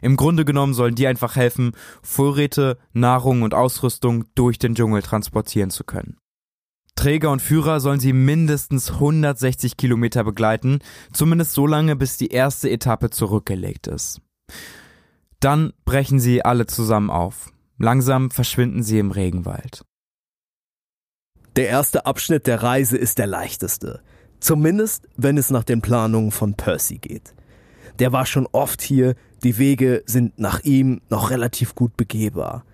Im 0.02 0.16
Grunde 0.18 0.46
genommen 0.46 0.74
sollen 0.74 0.96
die 0.96 1.08
einfach 1.08 1.36
helfen, 1.36 1.72
Vorräte, 2.02 2.78
Nahrung 2.94 3.42
und 3.42 3.54
Ausrüstung 3.54 4.26
durch 4.36 4.60
den 4.60 4.76
Dschungel 4.76 5.02
transportieren 5.02 5.70
zu 5.70 5.84
können. 5.84 6.18
Träger 6.96 7.32
und 7.32 7.42
Führer 7.42 7.80
sollen 7.80 8.00
sie 8.00 8.14
mindestens 8.14 8.92
160 8.92 9.78
Kilometer 9.78 10.24
begleiten, 10.24 10.80
zumindest 11.12 11.54
so 11.54 11.66
lange, 11.66 11.96
bis 11.96 12.18
die 12.18 12.28
erste 12.28 12.70
Etappe 12.70 13.10
zurückgelegt 13.10 13.88
ist. 13.88 14.22
Dann 15.40 15.74
brechen 15.86 16.20
sie 16.20 16.46
alle 16.46 16.68
zusammen 16.68 17.10
auf. 17.10 17.52
Langsam 17.78 18.32
verschwinden 18.32 18.84
sie 18.84 19.00
im 19.00 19.12
Regenwald. 19.12 19.84
Der 21.56 21.68
erste 21.68 22.06
Abschnitt 22.06 22.48
der 22.48 22.64
Reise 22.64 22.98
ist 22.98 23.18
der 23.18 23.28
leichteste. 23.28 24.02
Zumindest, 24.40 25.08
wenn 25.16 25.38
es 25.38 25.50
nach 25.50 25.64
den 25.64 25.82
Planungen 25.82 26.32
von 26.32 26.56
Percy 26.56 26.98
geht. 26.98 27.34
Der 28.00 28.12
war 28.12 28.26
schon 28.26 28.48
oft 28.52 28.82
hier, 28.82 29.16
die 29.44 29.58
Wege 29.58 30.04
sind 30.06 30.40
nach 30.40 30.62
ihm 30.64 31.02
noch 31.10 31.30
relativ 31.30 31.76
gut 31.76 31.98
begehbar. 31.98 32.66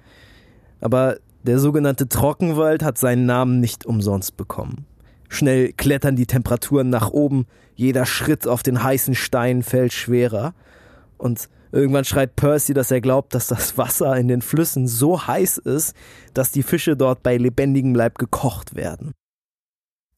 Aber 0.81 1.17
der 1.43 1.59
sogenannte 1.59 2.07
Trockenwald 2.07 2.83
hat 2.83 2.97
seinen 2.97 3.25
Namen 3.25 3.59
nicht 3.59 3.85
umsonst 3.85 4.37
bekommen. 4.37 4.85
Schnell 5.29 5.73
klettern 5.73 6.15
die 6.15 6.25
Temperaturen 6.25 6.89
nach 6.89 7.11
oben, 7.11 7.45
jeder 7.75 8.05
Schritt 8.05 8.47
auf 8.47 8.63
den 8.63 8.83
heißen 8.83 9.15
Steinen 9.15 9.63
fällt 9.63 9.93
schwerer. 9.93 10.53
Und 11.17 11.49
irgendwann 11.71 12.05
schreit 12.05 12.35
Percy, 12.35 12.73
dass 12.73 12.91
er 12.91 12.99
glaubt, 12.99 13.35
dass 13.35 13.47
das 13.47 13.77
Wasser 13.77 14.17
in 14.17 14.27
den 14.27 14.41
Flüssen 14.41 14.87
so 14.87 15.27
heiß 15.27 15.59
ist, 15.59 15.95
dass 16.33 16.51
die 16.51 16.63
Fische 16.63 16.97
dort 16.97 17.23
bei 17.23 17.37
lebendigem 17.37 17.95
Leib 17.95 18.17
gekocht 18.17 18.75
werden. 18.75 19.13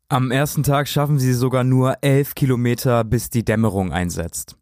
Am 0.10 0.32
ersten 0.32 0.64
Tag 0.64 0.88
schaffen 0.88 1.20
sie 1.20 1.34
sogar 1.34 1.64
nur 1.64 1.98
elf 2.02 2.36
Kilometer, 2.36 3.04
bis 3.04 3.30
die 3.30 3.46
Dämmerung 3.46 3.94
einsetzt. 3.94 4.58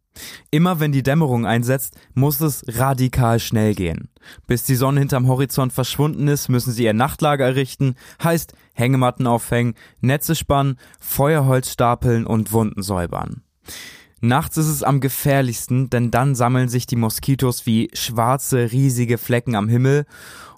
Immer 0.50 0.80
wenn 0.80 0.92
die 0.92 1.02
Dämmerung 1.02 1.46
einsetzt, 1.46 1.96
muss 2.14 2.40
es 2.40 2.64
radikal 2.66 3.40
schnell 3.40 3.74
gehen. 3.74 4.08
Bis 4.46 4.64
die 4.64 4.74
Sonne 4.74 5.00
hinterm 5.00 5.28
Horizont 5.28 5.72
verschwunden 5.72 6.28
ist, 6.28 6.48
müssen 6.48 6.72
sie 6.72 6.84
ihr 6.84 6.94
Nachtlager 6.94 7.46
errichten, 7.46 7.94
heißt 8.22 8.54
Hängematten 8.74 9.26
aufhängen, 9.26 9.74
Netze 10.00 10.34
spannen, 10.34 10.78
Feuerholz 10.98 11.72
stapeln 11.72 12.26
und 12.26 12.52
Wunden 12.52 12.82
säubern. 12.82 13.42
Nachts 14.20 14.58
ist 14.58 14.68
es 14.68 14.82
am 14.82 15.00
gefährlichsten, 15.00 15.88
denn 15.88 16.10
dann 16.10 16.34
sammeln 16.34 16.68
sich 16.68 16.86
die 16.86 16.96
Moskitos 16.96 17.64
wie 17.64 17.90
schwarze, 17.94 18.70
riesige 18.70 19.16
Flecken 19.16 19.54
am 19.54 19.68
Himmel 19.68 20.04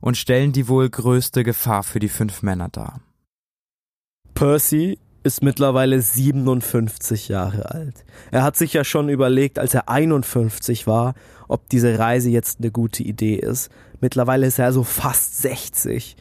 und 0.00 0.16
stellen 0.16 0.52
die 0.52 0.66
wohl 0.66 0.90
größte 0.90 1.44
Gefahr 1.44 1.84
für 1.84 2.00
die 2.00 2.08
fünf 2.08 2.42
Männer 2.42 2.68
dar. 2.68 3.00
Percy 4.34 4.98
ist 5.22 5.42
mittlerweile 5.42 6.00
57 6.00 7.28
Jahre 7.28 7.70
alt. 7.70 8.04
Er 8.30 8.42
hat 8.42 8.56
sich 8.56 8.72
ja 8.72 8.84
schon 8.84 9.08
überlegt, 9.08 9.58
als 9.58 9.74
er 9.74 9.88
51 9.88 10.86
war, 10.86 11.14
ob 11.48 11.68
diese 11.68 11.98
Reise 11.98 12.30
jetzt 12.30 12.60
eine 12.60 12.70
gute 12.70 13.02
Idee 13.02 13.36
ist. 13.36 13.70
Mittlerweile 14.00 14.46
ist 14.46 14.58
er 14.58 14.66
also 14.66 14.82
fast 14.82 15.40
60. 15.42 16.16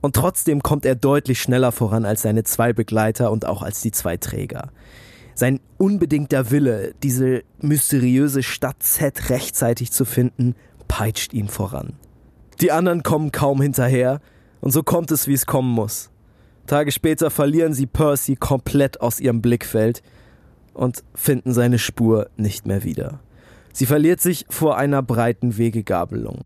Und 0.00 0.14
trotzdem 0.14 0.62
kommt 0.62 0.86
er 0.86 0.94
deutlich 0.94 1.40
schneller 1.40 1.72
voran 1.72 2.04
als 2.04 2.22
seine 2.22 2.44
zwei 2.44 2.72
Begleiter 2.72 3.30
und 3.32 3.44
auch 3.44 3.62
als 3.62 3.80
die 3.80 3.90
zwei 3.90 4.16
Träger. 4.16 4.70
Sein 5.34 5.60
unbedingter 5.76 6.50
Wille, 6.50 6.94
diese 7.02 7.42
mysteriöse 7.60 8.42
Stadt 8.42 8.82
Z 8.82 9.28
rechtzeitig 9.28 9.92
zu 9.92 10.04
finden, 10.04 10.54
peitscht 10.88 11.34
ihn 11.34 11.48
voran. 11.48 11.94
Die 12.60 12.72
anderen 12.72 13.02
kommen 13.02 13.32
kaum 13.32 13.60
hinterher, 13.60 14.20
und 14.60 14.70
so 14.70 14.82
kommt 14.82 15.10
es, 15.10 15.28
wie 15.28 15.34
es 15.34 15.44
kommen 15.44 15.70
muss. 15.70 16.10
Tage 16.66 16.92
später 16.92 17.30
verlieren 17.30 17.74
sie 17.74 17.86
Percy 17.86 18.36
komplett 18.36 19.00
aus 19.00 19.20
ihrem 19.20 19.42
Blickfeld 19.42 20.02
und 20.74 21.04
finden 21.14 21.52
seine 21.52 21.78
Spur 21.78 22.28
nicht 22.36 22.66
mehr 22.66 22.84
wieder. 22.84 23.20
Sie 23.72 23.86
verliert 23.86 24.20
sich 24.20 24.46
vor 24.48 24.76
einer 24.76 25.02
breiten 25.02 25.58
Wegegabelung. 25.58 26.42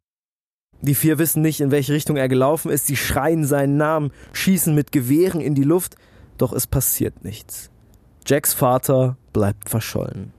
Die 0.82 0.94
vier 0.94 1.18
wissen 1.18 1.42
nicht, 1.42 1.60
in 1.60 1.70
welche 1.70 1.92
Richtung 1.92 2.16
er 2.16 2.28
gelaufen 2.28 2.70
ist, 2.70 2.86
sie 2.86 2.96
schreien 2.96 3.44
seinen 3.44 3.76
Namen, 3.76 4.12
schießen 4.32 4.74
mit 4.74 4.92
Gewehren 4.92 5.40
in 5.40 5.54
die 5.54 5.62
Luft, 5.62 5.96
doch 6.38 6.52
es 6.52 6.66
passiert 6.66 7.22
nichts. 7.22 7.70
Jacks 8.26 8.54
Vater 8.54 9.16
bleibt 9.32 9.68
verschollen. 9.68 10.32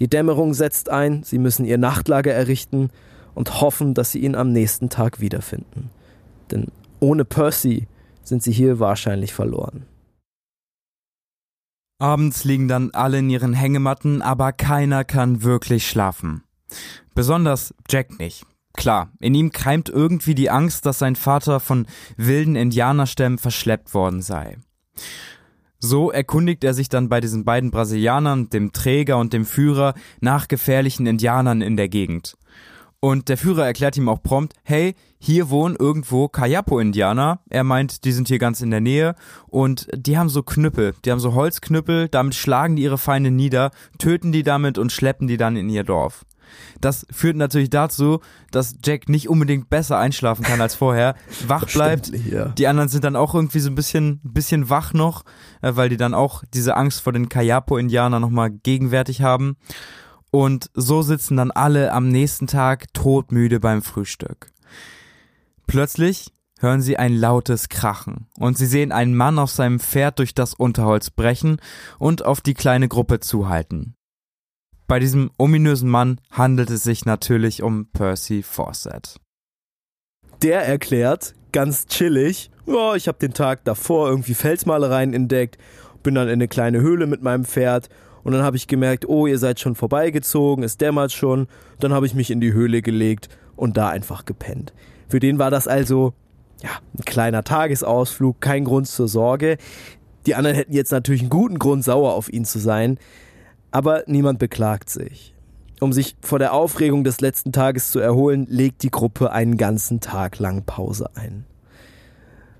Die 0.00 0.08
Dämmerung 0.08 0.54
setzt 0.54 0.88
ein, 0.88 1.22
sie 1.22 1.38
müssen 1.38 1.64
ihr 1.64 1.78
Nachtlager 1.78 2.32
errichten 2.32 2.90
und 3.34 3.60
hoffen, 3.60 3.94
dass 3.94 4.10
sie 4.12 4.20
ihn 4.20 4.34
am 4.34 4.50
nächsten 4.50 4.88
Tag 4.88 5.20
wiederfinden. 5.20 5.90
Denn 6.50 6.68
ohne 6.98 7.24
Percy 7.24 7.86
sind 8.30 8.42
sie 8.42 8.52
hier 8.52 8.80
wahrscheinlich 8.80 9.34
verloren. 9.34 9.84
Abends 11.98 12.44
liegen 12.44 12.66
dann 12.66 12.92
alle 12.92 13.18
in 13.18 13.28
ihren 13.28 13.52
Hängematten, 13.52 14.22
aber 14.22 14.52
keiner 14.52 15.04
kann 15.04 15.42
wirklich 15.42 15.86
schlafen. 15.86 16.44
Besonders 17.14 17.74
Jack 17.90 18.18
nicht. 18.18 18.46
Klar, 18.72 19.10
in 19.20 19.34
ihm 19.34 19.50
keimt 19.50 19.90
irgendwie 19.90 20.34
die 20.34 20.48
Angst, 20.48 20.86
dass 20.86 20.98
sein 20.98 21.16
Vater 21.16 21.60
von 21.60 21.86
wilden 22.16 22.56
Indianerstämmen 22.56 23.38
verschleppt 23.38 23.92
worden 23.92 24.22
sei. 24.22 24.56
So 25.78 26.10
erkundigt 26.10 26.62
er 26.64 26.72
sich 26.72 26.88
dann 26.88 27.08
bei 27.08 27.20
diesen 27.20 27.44
beiden 27.44 27.70
Brasilianern, 27.70 28.48
dem 28.48 28.72
Träger 28.72 29.18
und 29.18 29.32
dem 29.32 29.44
Führer, 29.44 29.94
nach 30.20 30.48
gefährlichen 30.48 31.06
Indianern 31.06 31.60
in 31.60 31.76
der 31.76 31.88
Gegend. 31.88 32.36
Und 33.00 33.28
der 33.28 33.36
Führer 33.36 33.66
erklärt 33.66 33.96
ihm 33.96 34.08
auch 34.08 34.22
prompt, 34.22 34.54
hey, 34.62 34.94
hier 35.20 35.50
wohnen 35.50 35.76
irgendwo 35.78 36.28
Kayapo-Indianer. 36.28 37.40
Er 37.50 37.62
meint, 37.62 38.04
die 38.04 38.12
sind 38.12 38.28
hier 38.28 38.38
ganz 38.38 38.62
in 38.62 38.70
der 38.70 38.80
Nähe 38.80 39.14
und 39.46 39.86
die 39.94 40.16
haben 40.16 40.30
so 40.30 40.42
Knüppel, 40.42 40.94
die 41.04 41.12
haben 41.12 41.20
so 41.20 41.34
Holzknüppel, 41.34 42.08
damit 42.08 42.34
schlagen 42.34 42.74
die 42.74 42.82
ihre 42.82 42.98
Feinde 42.98 43.30
nieder, 43.30 43.70
töten 43.98 44.32
die 44.32 44.42
damit 44.42 44.78
und 44.78 44.92
schleppen 44.92 45.28
die 45.28 45.36
dann 45.36 45.56
in 45.56 45.68
ihr 45.68 45.84
Dorf. 45.84 46.24
Das 46.80 47.06
führt 47.10 47.36
natürlich 47.36 47.70
dazu, 47.70 48.20
dass 48.50 48.76
Jack 48.82 49.08
nicht 49.08 49.28
unbedingt 49.28 49.68
besser 49.68 49.98
einschlafen 49.98 50.42
kann 50.42 50.60
als 50.60 50.74
vorher, 50.74 51.14
wach 51.46 51.66
bleibt. 51.66 52.10
Ja. 52.30 52.46
Die 52.48 52.66
anderen 52.66 52.88
sind 52.88 53.04
dann 53.04 53.14
auch 53.14 53.34
irgendwie 53.34 53.60
so 53.60 53.70
ein 53.70 53.74
bisschen, 53.74 54.20
bisschen 54.22 54.70
wach 54.70 54.94
noch, 54.94 55.24
äh, 55.60 55.72
weil 55.74 55.90
die 55.90 55.96
dann 55.96 56.14
auch 56.14 56.42
diese 56.54 56.76
Angst 56.76 57.02
vor 57.02 57.12
den 57.12 57.28
Kayapo-Indianern 57.28 58.22
nochmal 58.22 58.50
gegenwärtig 58.50 59.22
haben. 59.22 59.56
Und 60.30 60.70
so 60.74 61.02
sitzen 61.02 61.36
dann 61.36 61.50
alle 61.50 61.92
am 61.92 62.08
nächsten 62.08 62.46
Tag 62.46 62.92
todmüde 62.94 63.60
beim 63.60 63.82
Frühstück. 63.82 64.52
Plötzlich 65.70 66.32
hören 66.58 66.82
sie 66.82 66.96
ein 66.96 67.14
lautes 67.14 67.68
Krachen 67.68 68.26
und 68.36 68.58
sie 68.58 68.66
sehen 68.66 68.90
einen 68.90 69.14
Mann 69.14 69.38
auf 69.38 69.52
seinem 69.52 69.78
Pferd 69.78 70.18
durch 70.18 70.34
das 70.34 70.52
Unterholz 70.52 71.10
brechen 71.10 71.60
und 72.00 72.24
auf 72.24 72.40
die 72.40 72.54
kleine 72.54 72.88
Gruppe 72.88 73.20
zuhalten. 73.20 73.94
Bei 74.88 74.98
diesem 74.98 75.30
ominösen 75.38 75.88
Mann 75.88 76.20
handelt 76.32 76.70
es 76.70 76.82
sich 76.82 77.04
natürlich 77.04 77.62
um 77.62 77.86
Percy 77.92 78.42
Fawcett. 78.42 79.20
Der 80.42 80.66
erklärt, 80.66 81.34
ganz 81.52 81.86
chillig, 81.86 82.50
oh, 82.66 82.94
ich 82.96 83.06
habe 83.06 83.18
den 83.18 83.32
Tag 83.32 83.62
davor 83.62 84.08
irgendwie 84.08 84.34
Felsmalereien 84.34 85.14
entdeckt, 85.14 85.56
bin 86.02 86.16
dann 86.16 86.26
in 86.26 86.32
eine 86.32 86.48
kleine 86.48 86.80
Höhle 86.80 87.06
mit 87.06 87.22
meinem 87.22 87.44
Pferd 87.44 87.88
und 88.24 88.32
dann 88.32 88.42
habe 88.42 88.56
ich 88.56 88.66
gemerkt, 88.66 89.08
oh, 89.08 89.28
ihr 89.28 89.38
seid 89.38 89.60
schon 89.60 89.76
vorbeigezogen, 89.76 90.64
es 90.64 90.78
dämmert 90.78 91.12
schon. 91.12 91.46
Dann 91.78 91.92
habe 91.92 92.06
ich 92.06 92.14
mich 92.14 92.32
in 92.32 92.40
die 92.40 92.52
Höhle 92.52 92.82
gelegt 92.82 93.28
und 93.54 93.76
da 93.76 93.88
einfach 93.88 94.24
gepennt. 94.24 94.72
Für 95.10 95.20
den 95.20 95.38
war 95.38 95.50
das 95.50 95.68
also 95.68 96.14
Ja, 96.62 96.70
ein 96.96 97.04
kleiner 97.04 97.42
Tagesausflug, 97.42 98.40
kein 98.40 98.64
Grund 98.64 98.86
zur 98.86 99.08
Sorge. 99.08 99.56
Die 100.26 100.34
anderen 100.34 100.56
hätten 100.56 100.72
jetzt 100.72 100.92
natürlich 100.92 101.22
einen 101.22 101.30
guten 101.30 101.58
Grund, 101.58 101.84
sauer 101.84 102.14
auf 102.14 102.32
ihn 102.32 102.44
zu 102.44 102.58
sein. 102.58 102.98
Aber 103.70 104.04
niemand 104.06 104.38
beklagt 104.38 104.90
sich. 104.90 105.34
Um 105.80 105.92
sich 105.92 106.16
vor 106.20 106.38
der 106.38 106.52
Aufregung 106.52 107.04
des 107.04 107.22
letzten 107.22 107.52
Tages 107.52 107.90
zu 107.90 107.98
erholen, 108.00 108.46
legt 108.48 108.82
die 108.82 108.90
Gruppe 108.90 109.32
einen 109.32 109.56
ganzen 109.56 110.00
Tag 110.00 110.38
lang 110.38 110.64
Pause 110.64 111.08
ein. 111.14 111.46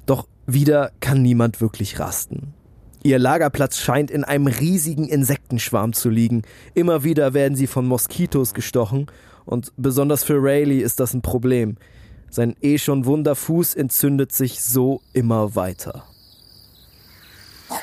Doch 0.06 0.26
wieder 0.46 0.90
kann 1.00 1.20
niemand 1.20 1.60
wirklich 1.60 2.00
rasten. 2.00 2.54
Ihr 3.02 3.18
Lagerplatz 3.18 3.78
scheint 3.78 4.10
in 4.10 4.24
einem 4.24 4.46
riesigen 4.46 5.06
Insektenschwarm 5.06 5.92
zu 5.92 6.08
liegen. 6.08 6.42
Immer 6.74 7.04
wieder 7.04 7.34
werden 7.34 7.56
sie 7.56 7.66
von 7.66 7.86
Moskitos 7.86 8.54
gestochen 8.54 9.06
und 9.44 9.72
besonders 9.76 10.24
für 10.24 10.42
Rayleigh 10.42 10.82
ist 10.82 11.00
das 11.00 11.12
ein 11.12 11.22
Problem. 11.22 11.76
Sein 12.30 12.54
eh 12.62 12.78
schon 12.78 13.06
wunder 13.06 13.34
Fuß 13.34 13.74
entzündet 13.74 14.32
sich 14.32 14.62
so 14.62 15.00
immer 15.12 15.56
weiter. 15.56 16.04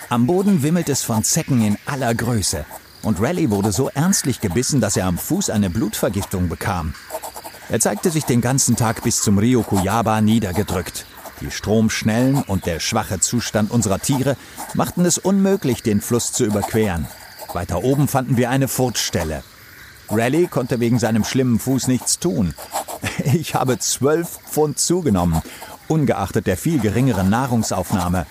Am 0.09 0.25
Boden 0.25 0.63
wimmelt 0.63 0.87
es 0.87 1.03
von 1.03 1.23
Zecken 1.23 1.63
in 1.63 1.77
aller 1.85 2.15
Größe. 2.15 2.65
Und 3.03 3.21
Raleigh 3.21 3.51
wurde 3.51 3.71
so 3.71 3.89
ernstlich 3.89 4.39
gebissen, 4.39 4.81
dass 4.81 4.97
er 4.97 5.05
am 5.05 5.17
Fuß 5.17 5.49
eine 5.49 5.69
Blutvergiftung 5.69 6.49
bekam. 6.49 6.93
Er 7.69 7.81
zeigte 7.81 8.09
sich 8.09 8.23
den 8.23 8.39
ganzen 8.39 8.77
Tag 8.77 9.03
bis 9.03 9.21
zum 9.21 9.37
Rio 9.37 9.63
Cuyaba 9.63 10.21
niedergedrückt. 10.21 11.05
Die 11.41 11.51
Stromschnellen 11.51 12.41
und 12.43 12.65
der 12.65 12.79
schwache 12.79 13.19
Zustand 13.19 13.69
unserer 13.69 13.99
Tiere 13.99 14.37
machten 14.73 15.05
es 15.05 15.17
unmöglich, 15.17 15.83
den 15.83 16.01
Fluss 16.01 16.31
zu 16.31 16.45
überqueren. 16.45 17.05
Weiter 17.53 17.83
oben 17.83 18.07
fanden 18.07 18.37
wir 18.37 18.49
eine 18.49 18.67
Furtstelle. 18.67 19.43
Raleigh 20.09 20.47
konnte 20.47 20.79
wegen 20.79 20.99
seinem 20.99 21.23
schlimmen 21.23 21.59
Fuß 21.59 21.87
nichts 21.87 22.19
tun. 22.19 22.53
Ich 23.23 23.55
habe 23.55 23.77
zwölf 23.77 24.39
Pfund 24.49 24.79
zugenommen, 24.79 25.41
ungeachtet 25.87 26.47
der 26.47 26.57
viel 26.57 26.79
geringeren 26.79 27.29
Nahrungsaufnahme. 27.29 28.25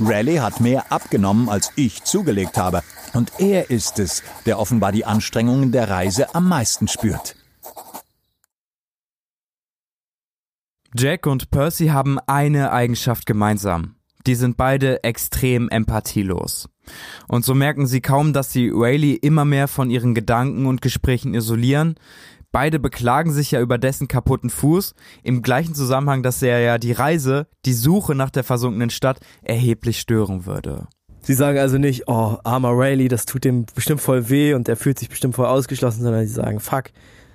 Raleigh 0.00 0.40
hat 0.40 0.60
mehr 0.60 0.90
abgenommen, 0.90 1.48
als 1.48 1.72
ich 1.76 2.04
zugelegt 2.04 2.56
habe. 2.56 2.82
Und 3.14 3.32
er 3.38 3.70
ist 3.70 3.98
es, 3.98 4.22
der 4.46 4.58
offenbar 4.58 4.92
die 4.92 5.04
Anstrengungen 5.04 5.72
der 5.72 5.90
Reise 5.90 6.34
am 6.34 6.48
meisten 6.48 6.88
spürt. 6.88 7.36
Jack 10.94 11.26
und 11.26 11.50
Percy 11.50 11.88
haben 11.88 12.18
eine 12.26 12.70
Eigenschaft 12.72 13.26
gemeinsam. 13.26 13.96
Die 14.26 14.34
sind 14.34 14.56
beide 14.56 15.02
extrem 15.04 15.68
empathielos. 15.68 16.68
Und 17.28 17.44
so 17.44 17.54
merken 17.54 17.86
sie 17.86 18.00
kaum, 18.00 18.32
dass 18.32 18.52
sie 18.52 18.70
Rayleigh 18.72 19.18
immer 19.20 19.44
mehr 19.44 19.68
von 19.68 19.90
ihren 19.90 20.14
Gedanken 20.14 20.66
und 20.66 20.82
Gesprächen 20.82 21.34
isolieren. 21.34 21.96
Beide 22.52 22.78
beklagen 22.78 23.32
sich 23.32 23.52
ja 23.52 23.60
über 23.60 23.78
dessen 23.78 24.08
kaputten 24.08 24.50
Fuß, 24.50 24.94
im 25.22 25.40
gleichen 25.40 25.74
Zusammenhang, 25.74 26.22
dass 26.22 26.42
er 26.42 26.60
ja 26.60 26.76
die 26.76 26.92
Reise, 26.92 27.46
die 27.64 27.72
Suche 27.72 28.14
nach 28.14 28.28
der 28.28 28.44
versunkenen 28.44 28.90
Stadt 28.90 29.20
erheblich 29.42 29.98
stören 29.98 30.44
würde. 30.44 30.86
Sie 31.22 31.34
sagen 31.34 31.58
also 31.58 31.78
nicht, 31.78 32.08
oh, 32.08 32.36
armer 32.44 32.72
Rayleigh, 32.72 33.08
das 33.08 33.24
tut 33.24 33.44
dem 33.44 33.64
bestimmt 33.74 34.00
voll 34.00 34.28
weh 34.28 34.54
und 34.54 34.68
er 34.68 34.76
fühlt 34.76 34.98
sich 34.98 35.08
bestimmt 35.08 35.36
voll 35.36 35.46
ausgeschlossen, 35.46 36.02
sondern 36.02 36.26
sie 36.26 36.34
sagen, 36.34 36.60
fuck, 36.60 36.90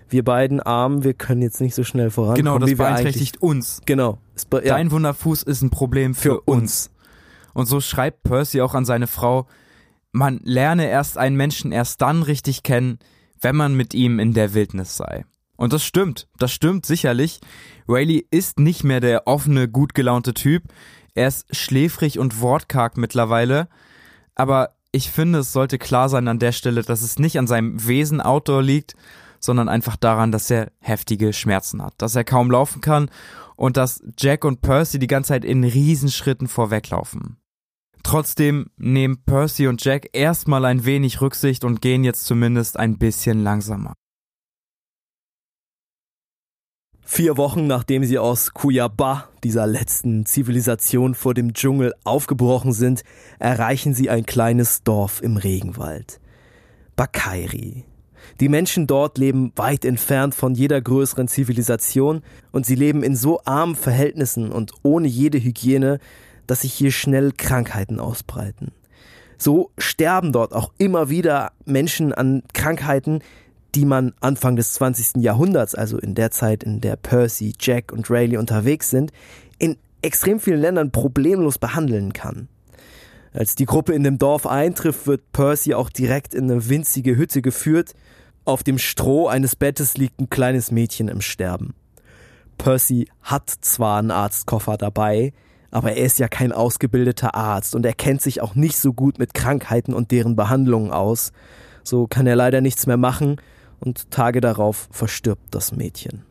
wir 0.10 0.24
beiden 0.24 0.60
Armen, 0.60 1.04
wir 1.04 1.14
können 1.14 1.42
jetzt 1.42 1.62
nicht 1.62 1.74
so 1.74 1.84
schnell 1.84 2.10
vorankommen. 2.10 2.46
Genau, 2.46 2.60
das 2.60 2.70
wie 2.70 2.78
wir 2.78 2.86
beeinträchtigt 2.86 3.42
uns. 3.42 3.82
Genau. 3.86 4.20
Ja. 4.52 4.60
Dein 4.62 4.92
Wunderfuß 4.92 5.44
ist 5.44 5.62
ein 5.62 5.70
Problem 5.70 6.16
für, 6.16 6.36
für 6.36 6.42
uns. 6.42 6.62
uns. 6.62 6.92
Und 7.58 7.66
so 7.66 7.82
schreibt 7.82 8.22
Percy 8.22 8.62
auch 8.62 8.76
an 8.76 8.86
seine 8.86 9.08
Frau, 9.08 9.48
man 10.12 10.40
lerne 10.44 10.88
erst 10.92 11.18
einen 11.18 11.36
Menschen 11.36 11.72
erst 11.72 12.00
dann 12.04 12.22
richtig 12.22 12.62
kennen, 12.62 13.00
wenn 13.42 13.56
man 13.56 13.74
mit 13.74 13.96
ihm 13.96 14.20
in 14.20 14.36
der 14.36 14.54
Wildnis 14.54 14.96
sei. 14.96 15.26
Und 15.56 15.74
das 15.74 15.84
stimmt, 15.84 16.28
das 16.38 16.52
stimmt 16.52 16.86
sicherlich. 16.86 17.40
Rayleigh 17.90 18.28
ist 18.30 18.60
nicht 18.60 18.84
mehr 18.84 19.00
der 19.00 19.26
offene, 19.26 19.68
gut 19.68 19.96
gelaunte 19.96 20.36
Typ. 20.36 20.66
Er 21.16 21.30
ist 21.30 21.48
schläfrig 21.56 22.20
und 22.20 22.42
wortkarg 22.42 22.96
mittlerweile. 22.96 23.70
Aber 24.36 24.76
ich 24.92 25.10
finde, 25.10 25.40
es 25.40 25.52
sollte 25.52 25.80
klar 25.80 26.10
sein 26.10 26.28
an 26.28 26.38
der 26.38 26.52
Stelle, 26.52 26.84
dass 26.84 27.02
es 27.02 27.18
nicht 27.18 27.40
an 27.40 27.48
seinem 27.48 27.88
Wesen 27.88 28.22
Outdoor 28.22 28.62
liegt, 28.62 28.94
sondern 29.40 29.68
einfach 29.68 29.96
daran, 29.96 30.32
dass 30.32 30.52
er 30.52 30.72
heftige 30.78 31.34
Schmerzen 31.34 31.82
hat, 31.82 31.96
dass 31.98 32.16
er 32.16 32.24
kaum 32.24 32.52
laufen 32.52 32.82
kann 32.82 33.10
und 33.56 33.78
dass 33.78 34.04
Jack 34.16 34.46
und 34.46 34.62
Percy 34.62 35.00
die 35.00 35.08
ganze 35.08 35.30
Zeit 35.30 35.44
in 35.44 35.64
Riesenschritten 35.64 36.48
vorweglaufen. 36.48 37.38
Trotzdem 38.04 38.68
nehmen 38.78 39.24
Percy 39.26 39.68
und 39.68 39.84
Jack 39.84 40.10
erstmal 40.14 40.66
ein 40.66 40.86
wenig 40.86 41.22
Rücksicht 41.22 41.64
und 41.64 41.82
gehen 41.82 42.04
jetzt 42.04 42.26
zumindest 42.26 42.78
ein 42.78 42.98
bisschen 42.98 43.44
langsamer. 43.44 43.94
Vier 47.10 47.38
Wochen 47.38 47.68
nachdem 47.68 48.04
sie 48.04 48.20
aus 48.20 48.54
Kuyaba, 48.54 49.30
dieser 49.44 49.66
letzten 49.66 50.26
Zivilisation 50.26 51.16
vor 51.16 51.34
dem 51.34 51.54
Dschungel, 51.54 51.94
aufgebrochen 52.04 52.74
sind, 52.74 53.04
erreichen 53.40 53.94
sie 53.94 54.10
ein 54.10 54.26
kleines 54.26 54.84
Dorf 54.84 55.22
im 55.22 55.38
Regenwald. 55.38 56.20
Bakairi, 56.98 57.86
die 58.40 58.50
Menschen 58.50 58.88
dort 58.88 59.18
leben 59.18 59.54
weit 59.56 59.86
entfernt 59.86 60.36
von 60.36 60.54
jeder 60.54 60.82
größeren 60.82 61.28
Zivilisation 61.28 62.24
und 62.52 62.66
sie 62.66 62.76
leben 62.76 63.04
in 63.04 63.16
so 63.16 63.40
armen 63.46 63.76
Verhältnissen 63.76 64.52
und 64.52 64.74
ohne 64.84 65.08
jede 65.08 65.40
Hygiene, 65.40 66.00
dass 66.48 66.62
sich 66.62 66.74
hier 66.74 66.92
schnell 66.92 67.32
Krankheiten 67.32 68.00
ausbreiten. 68.00 68.72
So 69.38 69.72
sterben 69.78 70.32
dort 70.32 70.54
auch 70.54 70.72
immer 70.78 71.10
wieder 71.10 71.52
Menschen 71.66 72.14
an 72.14 72.44
Krankheiten, 72.54 73.20
die 73.76 73.86
man 73.86 74.14
Anfang 74.20 74.56
des 74.56 74.74
20. 74.74 75.22
Jahrhunderts, 75.22 75.76
also 75.76 76.00
in 76.00 76.16
der 76.16 76.32
Zeit, 76.32 76.64
in 76.64 76.82
der 76.82 76.96
Percy, 76.96 77.54
Jack 77.60 77.92
und 77.92 78.10
Rayleigh 78.10 78.40
unterwegs 78.40 78.90
sind, 78.90 79.12
in 79.60 79.78
extrem 80.02 80.40
vielen 80.40 80.62
Ländern 80.62 80.92
problemlos 80.92 81.60
behandeln 81.60 82.14
kann. 82.14 82.48
Als 83.34 83.54
die 83.54 83.66
Gruppe 83.66 83.94
in 83.94 84.04
dem 84.04 84.18
Dorf 84.18 84.48
eintrifft, 84.48 85.06
wird 85.06 85.32
Percy 85.32 85.76
auch 85.76 85.92
direkt 85.92 86.34
in 86.34 86.50
eine 86.50 86.70
winzige 86.70 87.18
Hütte 87.18 87.44
geführt, 87.44 87.94
auf 88.46 88.64
dem 88.64 88.78
Stroh 88.78 89.28
eines 89.28 89.58
Bettes 89.58 89.98
liegt 89.98 90.22
ein 90.22 90.30
kleines 90.30 90.72
Mädchen 90.72 91.10
im 91.10 91.20
Sterben. 91.22 91.76
Percy 92.58 93.10
hat 93.22 93.50
zwar 93.50 94.00
einen 94.00 94.10
Arztkoffer 94.10 94.78
dabei, 94.78 95.34
aber 95.72 95.94
er 95.94 96.06
ist 96.06 96.20
ja 96.20 96.28
kein 96.28 96.52
ausgebildeter 96.52 97.36
Arzt 97.36 97.76
und 97.76 97.86
er 97.86 97.94
kennt 97.94 98.22
sich 98.22 98.42
auch 98.42 98.56
nicht 98.56 98.78
so 98.78 98.94
gut 98.94 99.20
mit 99.20 99.34
Krankheiten 99.34 99.94
und 99.94 100.12
deren 100.12 100.36
Behandlungen 100.36 100.92
aus. 100.92 101.32
So 101.84 102.08
kann 102.08 102.28
er 102.28 102.36
leider 102.36 102.62
nichts 102.62 102.88
mehr 102.88 102.98
machen 102.98 103.38
und 103.80 104.12
Tage 104.12 104.42
darauf 104.42 104.88
verstirbt 104.92 105.54
das 105.54 105.72
Mädchen. 105.72 106.24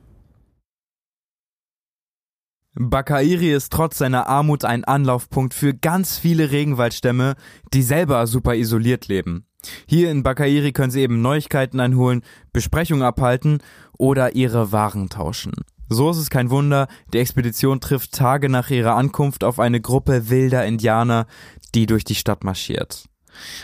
Bakairi 2.79 3.55
ist 3.55 3.73
trotz 3.73 3.97
seiner 3.97 4.27
Armut 4.27 4.67
ein 4.67 4.85
Anlaufpunkt 4.85 5.55
für 5.55 5.73
ganz 5.73 6.19
viele 6.19 6.51
Regenwaldstämme, 6.51 7.37
die 7.73 7.83
selber 7.83 8.27
super 8.27 8.55
isoliert 8.55 9.09
leben. 9.09 9.47
Hier 9.87 10.11
in 10.11 10.23
Bakairi 10.23 10.73
können 10.73 10.91
Sie 10.91 11.01
eben 11.01 11.23
Neuigkeiten 11.23 11.81
einholen, 11.81 12.23
Besprechungen 12.53 13.03
abhalten 13.03 13.59
oder 13.99 14.35
Ihre 14.35 14.73
Waren 14.73 15.09
tauschen. 15.09 15.55
So 15.89 16.11
ist 16.11 16.17
es 16.17 16.31
kein 16.31 16.51
Wunder, 16.51 16.89
die 17.13 17.19
Expedition 17.19 17.81
trifft 17.81 18.13
Tage 18.13 18.49
nach 18.49 18.71
ihrer 18.71 18.97
Ankunft 18.97 19.45
auf 19.45 19.61
eine 19.61 19.81
Gruppe 19.81 20.31
wilder 20.31 20.67
Indianer, 20.67 21.27
die 21.75 21.87
durch 21.87 22.05
die 22.05 22.15
Stadt 22.15 22.45
marschiert. 22.45 23.05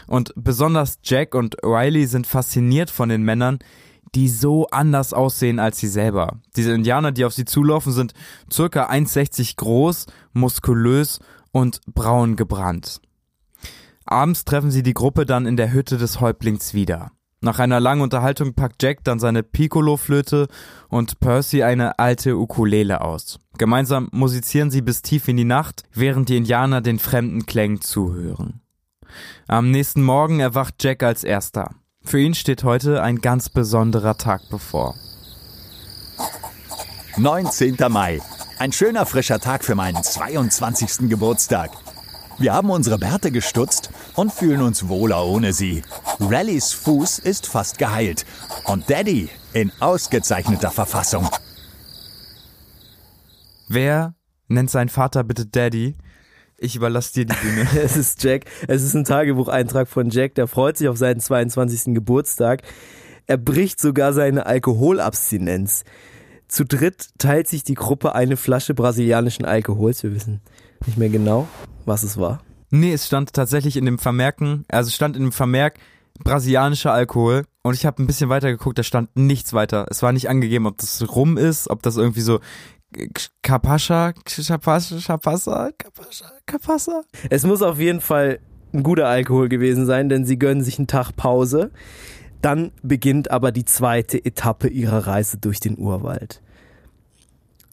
Und 0.06 0.32
besonders 0.36 0.98
Jack 1.02 1.34
und 1.34 1.56
Riley 1.62 2.06
sind 2.06 2.26
fasziniert 2.26 2.90
von 2.90 3.08
den 3.08 3.22
Männern, 3.22 3.58
die 4.14 4.28
so 4.28 4.66
anders 4.66 5.12
aussehen 5.14 5.58
als 5.58 5.78
sie 5.78 5.88
selber. 5.88 6.40
Diese 6.56 6.72
Indianer, 6.72 7.12
die 7.12 7.24
auf 7.24 7.32
sie 7.32 7.46
zulaufen, 7.46 7.92
sind 7.92 8.12
circa 8.52 8.90
1,60 8.90 9.56
groß, 9.56 10.06
muskulös 10.32 11.20
und 11.50 11.80
braun 11.86 12.36
gebrannt. 12.36 13.00
Abends 14.04 14.44
treffen 14.44 14.70
sie 14.70 14.82
die 14.82 14.94
Gruppe 14.94 15.24
dann 15.24 15.46
in 15.46 15.56
der 15.56 15.72
Hütte 15.72 15.96
des 15.96 16.20
Häuptlings 16.20 16.74
wieder. 16.74 17.12
Nach 17.44 17.58
einer 17.58 17.80
langen 17.80 18.02
Unterhaltung 18.02 18.54
packt 18.54 18.80
Jack 18.84 19.02
dann 19.02 19.18
seine 19.18 19.42
Piccolo-Flöte 19.42 20.46
und 20.88 21.18
Percy 21.18 21.64
eine 21.64 21.98
alte 21.98 22.36
Ukulele 22.36 23.00
aus. 23.00 23.40
Gemeinsam 23.58 24.08
musizieren 24.12 24.70
sie 24.70 24.80
bis 24.80 25.02
tief 25.02 25.26
in 25.26 25.36
die 25.36 25.44
Nacht, 25.44 25.82
während 25.92 26.28
die 26.28 26.36
Indianer 26.36 26.80
den 26.80 27.00
fremden 27.00 27.44
Klängen 27.44 27.80
zuhören. 27.80 28.60
Am 29.48 29.72
nächsten 29.72 30.02
Morgen 30.02 30.38
erwacht 30.38 30.82
Jack 30.84 31.02
als 31.02 31.24
erster. 31.24 31.74
Für 32.04 32.20
ihn 32.20 32.34
steht 32.34 32.62
heute 32.62 33.02
ein 33.02 33.20
ganz 33.20 33.48
besonderer 33.48 34.16
Tag 34.16 34.42
bevor. 34.48 34.94
19. 37.16 37.76
Mai. 37.88 38.20
Ein 38.60 38.70
schöner 38.70 39.04
frischer 39.04 39.40
Tag 39.40 39.64
für 39.64 39.74
meinen 39.74 40.02
22. 40.02 41.08
Geburtstag. 41.10 41.72
Wir 42.38 42.54
haben 42.54 42.70
unsere 42.70 42.98
Bärte 42.98 43.30
gestutzt 43.30 43.90
und 44.16 44.32
fühlen 44.32 44.62
uns 44.62 44.88
wohler 44.88 45.24
ohne 45.24 45.52
sie. 45.52 45.82
Rallys 46.18 46.72
Fuß 46.72 47.18
ist 47.18 47.46
fast 47.46 47.78
geheilt 47.78 48.24
und 48.64 48.88
Daddy 48.90 49.28
in 49.52 49.70
ausgezeichneter 49.80 50.70
Verfassung. 50.70 51.28
Wer 53.68 54.14
nennt 54.48 54.70
seinen 54.70 54.88
Vater 54.88 55.24
bitte 55.24 55.46
Daddy? 55.46 55.94
Ich 56.58 56.76
überlasse 56.76 57.12
dir 57.12 57.26
die 57.26 57.34
Bühne. 57.34 57.66
es 57.82 57.96
ist 57.96 58.22
Jack. 58.22 58.44
Es 58.68 58.82
ist 58.82 58.94
ein 58.94 59.04
Tagebucheintrag 59.04 59.88
von 59.88 60.10
Jack, 60.10 60.34
der 60.34 60.46
freut 60.46 60.76
sich 60.78 60.88
auf 60.88 60.96
seinen 60.96 61.20
22. 61.20 61.94
Geburtstag. 61.94 62.62
Er 63.26 63.36
bricht 63.36 63.80
sogar 63.80 64.12
seine 64.12 64.46
Alkoholabstinenz. 64.46 65.84
Zu 66.48 66.64
dritt 66.64 67.08
teilt 67.18 67.48
sich 67.48 67.64
die 67.64 67.74
Gruppe 67.74 68.14
eine 68.14 68.36
Flasche 68.36 68.74
brasilianischen 68.74 69.44
Alkohols. 69.44 70.02
Wir 70.02 70.14
wissen 70.14 70.42
nicht 70.86 70.98
mehr 70.98 71.08
genau, 71.08 71.48
was 71.84 72.02
es 72.02 72.18
war. 72.18 72.40
Nee, 72.70 72.92
es 72.92 73.06
stand 73.06 73.32
tatsächlich 73.32 73.76
in 73.76 73.84
dem 73.84 73.98
Vermerken, 73.98 74.64
also 74.68 74.88
es 74.88 74.94
stand 74.94 75.16
in 75.16 75.22
dem 75.22 75.32
Vermerk 75.32 75.78
brasilianischer 76.22 76.92
Alkohol 76.92 77.44
und 77.62 77.74
ich 77.74 77.86
habe 77.86 78.02
ein 78.02 78.06
bisschen 78.06 78.28
weiter 78.28 78.50
geguckt, 78.50 78.78
da 78.78 78.82
stand 78.82 79.14
nichts 79.16 79.52
weiter. 79.52 79.86
Es 79.90 80.02
war 80.02 80.12
nicht 80.12 80.28
angegeben, 80.28 80.66
ob 80.66 80.78
das 80.78 81.04
rum 81.14 81.36
ist, 81.36 81.68
ob 81.70 81.82
das 81.82 81.96
irgendwie 81.96 82.20
so 82.20 82.40
Kapascha, 83.42 84.12
Kapascha, 84.12 84.98
Kapascha, 85.00 85.70
Kapascha, 85.78 86.32
Kapascha. 86.46 87.02
Es 87.30 87.44
muss 87.44 87.62
auf 87.62 87.78
jeden 87.78 88.00
Fall 88.00 88.40
ein 88.74 88.82
guter 88.82 89.06
Alkohol 89.08 89.48
gewesen 89.48 89.86
sein, 89.86 90.08
denn 90.08 90.24
sie 90.24 90.38
gönnen 90.38 90.62
sich 90.62 90.78
einen 90.78 90.86
Tag 90.86 91.12
Pause. 91.16 91.70
Dann 92.42 92.72
beginnt 92.82 93.30
aber 93.30 93.52
die 93.52 93.64
zweite 93.64 94.22
Etappe 94.24 94.68
ihrer 94.68 95.06
Reise 95.06 95.38
durch 95.38 95.60
den 95.60 95.78
Urwald. 95.78 96.42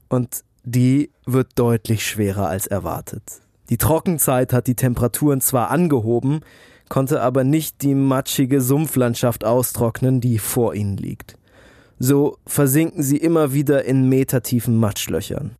Und 0.09 0.43
die 0.63 1.11
wird 1.25 1.57
deutlich 1.57 2.05
schwerer 2.05 2.47
als 2.47 2.67
erwartet. 2.67 3.23
Die 3.69 3.77
Trockenzeit 3.77 4.51
hat 4.53 4.67
die 4.67 4.75
Temperaturen 4.75 5.41
zwar 5.41 5.69
angehoben, 5.69 6.41
konnte 6.89 7.21
aber 7.21 7.43
nicht 7.43 7.81
die 7.83 7.95
matschige 7.95 8.61
Sumpflandschaft 8.61 9.45
austrocknen, 9.45 10.21
die 10.21 10.39
vor 10.39 10.73
ihnen 10.73 10.97
liegt. 10.97 11.35
So 11.99 12.37
versinken 12.45 13.03
sie 13.03 13.17
immer 13.17 13.53
wieder 13.53 13.85
in 13.85 14.09
metertiefen 14.09 14.77
Matschlöchern. 14.77 15.55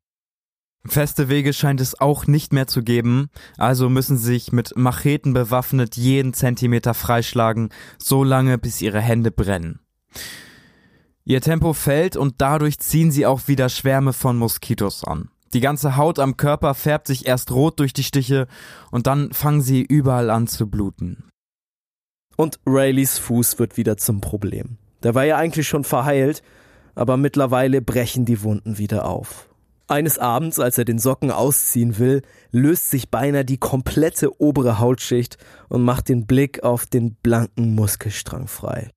Feste 0.86 1.28
Wege 1.28 1.52
scheint 1.52 1.82
es 1.82 2.00
auch 2.00 2.26
nicht 2.26 2.54
mehr 2.54 2.66
zu 2.66 2.82
geben, 2.84 3.30
also 3.58 3.90
müssen 3.90 4.18
sie 4.18 4.34
sich 4.34 4.54
mit 4.54 4.78
Macheten 4.78 5.34
bewaffnet 5.34 5.98
jeden 5.98 6.34
Zentimeter 6.34 6.94
freischlagen, 6.94 7.70
so 7.98 8.24
lange 8.24 8.58
bis 8.58 8.82
ihre 8.82 9.02
Hände 9.02 9.30
brennen. 9.30 9.80
Ihr 11.26 11.42
Tempo 11.42 11.74
fällt 11.74 12.16
und 12.16 12.36
dadurch 12.40 12.80
ziehen 12.80 13.12
sie 13.12 13.26
auch 13.26 13.48
wieder 13.48 13.70
Schwärme 13.70 14.14
von 14.14 14.38
Moskitos 14.38 15.04
an. 15.04 15.30
Die 15.54 15.62
ganze 15.62 15.98
Haut 15.98 16.20
am 16.20 16.38
Körper 16.38 16.76
färbt 16.76 17.08
sich 17.08 17.26
erst 17.26 17.52
rot 17.52 17.80
durch 17.80 17.94
die 17.94 18.04
Stiche 18.04 18.48
und 18.92 19.08
dann 19.08 19.34
fangen 19.34 19.62
sie 19.62 19.82
überall 19.82 20.30
an 20.30 20.48
zu 20.48 20.70
bluten. 20.70 21.24
Und 22.36 22.60
Rayleys 22.66 23.18
Fuß 23.18 23.60
wird 23.60 23.76
wieder 23.76 23.98
zum 23.98 24.22
Problem. 24.22 24.78
Der 25.04 25.16
war 25.16 25.26
ja 25.26 25.38
eigentlich 25.38 25.68
schon 25.68 25.84
verheilt, 25.84 26.44
aber 26.96 27.18
mittlerweile 27.18 27.82
brechen 27.82 28.26
die 28.26 28.44
Wunden 28.44 28.78
wieder 28.78 29.08
auf. 29.08 29.50
Eines 29.88 30.20
Abends, 30.20 30.60
als 30.60 30.78
er 30.78 30.86
den 30.86 31.00
Socken 31.00 31.32
ausziehen 31.32 31.98
will, 31.98 32.22
löst 32.52 32.92
sich 32.92 33.10
beinahe 33.10 33.44
die 33.44 33.58
komplette 33.58 34.40
obere 34.40 34.78
Hautschicht 34.80 35.38
und 35.68 35.82
macht 35.82 36.10
den 36.10 36.28
Blick 36.28 36.64
auf 36.64 36.86
den 36.86 37.16
blanken 37.16 37.74
Muskelstrang 37.74 38.48
frei. 38.48 38.92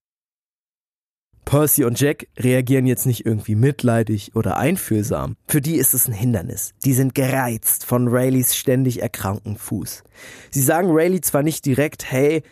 Percy 1.45 1.84
und 1.84 2.01
Jack 2.01 2.28
reagieren 2.38 2.86
jetzt 2.86 3.07
nicht 3.07 3.26
irgendwie 3.26 3.55
mitleidig 3.55 4.34
oder 4.34 4.57
einfühlsam. 4.57 5.36
Für 5.47 5.61
die 5.61 5.76
ist 5.76 5.95
es 5.95 6.07
ein 6.07 6.14
Hindernis. 6.14 6.72
Die 6.84 6.95
sind 6.95 7.14
gereizt 7.14 7.84
von 7.84 8.09
Rayleys 8.09 8.57
ständig 8.57 9.03
erkrankten 9.03 9.57
Fuß. 9.57 10.05
Sie 10.51 10.62
sagen 10.62 10.90
Rayleigh 10.90 11.20
zwar 11.20 11.43
nicht 11.43 11.66
direkt, 11.66 12.11
hey, 12.11 12.43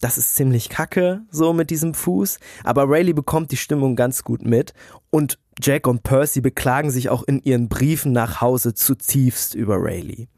das 0.00 0.18
ist 0.18 0.36
ziemlich 0.36 0.68
kacke, 0.68 1.22
so 1.30 1.52
mit 1.52 1.70
diesem 1.70 1.94
Fuß, 1.94 2.38
aber 2.62 2.88
Rayleigh 2.88 3.14
bekommt 3.14 3.50
die 3.50 3.56
Stimmung 3.56 3.96
ganz 3.96 4.22
gut 4.22 4.42
mit 4.42 4.72
und 5.10 5.38
Jack 5.60 5.88
und 5.88 6.04
Percy 6.04 6.40
beklagen 6.40 6.90
sich 6.90 7.08
auch 7.08 7.24
in 7.24 7.42
ihren 7.42 7.68
Briefen 7.68 8.12
nach 8.12 8.40
Hause 8.40 8.74
zutiefst 8.74 9.54
über 9.54 9.76
Rayleigh. 9.78 10.28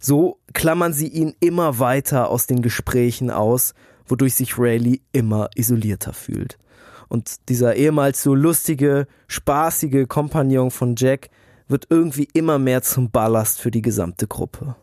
So 0.00 0.40
klammern 0.52 0.92
sie 0.92 1.06
ihn 1.06 1.34
immer 1.38 1.78
weiter 1.78 2.28
aus 2.28 2.48
den 2.48 2.60
Gesprächen 2.60 3.30
aus, 3.30 3.74
wodurch 4.04 4.34
sich 4.34 4.58
Rayleigh 4.58 5.00
immer 5.12 5.48
isolierter 5.54 6.12
fühlt. 6.12 6.58
Und 7.12 7.50
dieser 7.50 7.76
ehemals 7.76 8.22
so 8.22 8.34
lustige, 8.34 9.06
spaßige 9.28 10.08
Kompagnon 10.08 10.70
von 10.70 10.94
Jack 10.96 11.28
wird 11.68 11.88
irgendwie 11.90 12.26
immer 12.32 12.58
mehr 12.58 12.80
zum 12.80 13.10
Ballast 13.10 13.60
für 13.60 13.70
die 13.70 13.82
gesamte 13.82 14.26
Gruppe. 14.26 14.76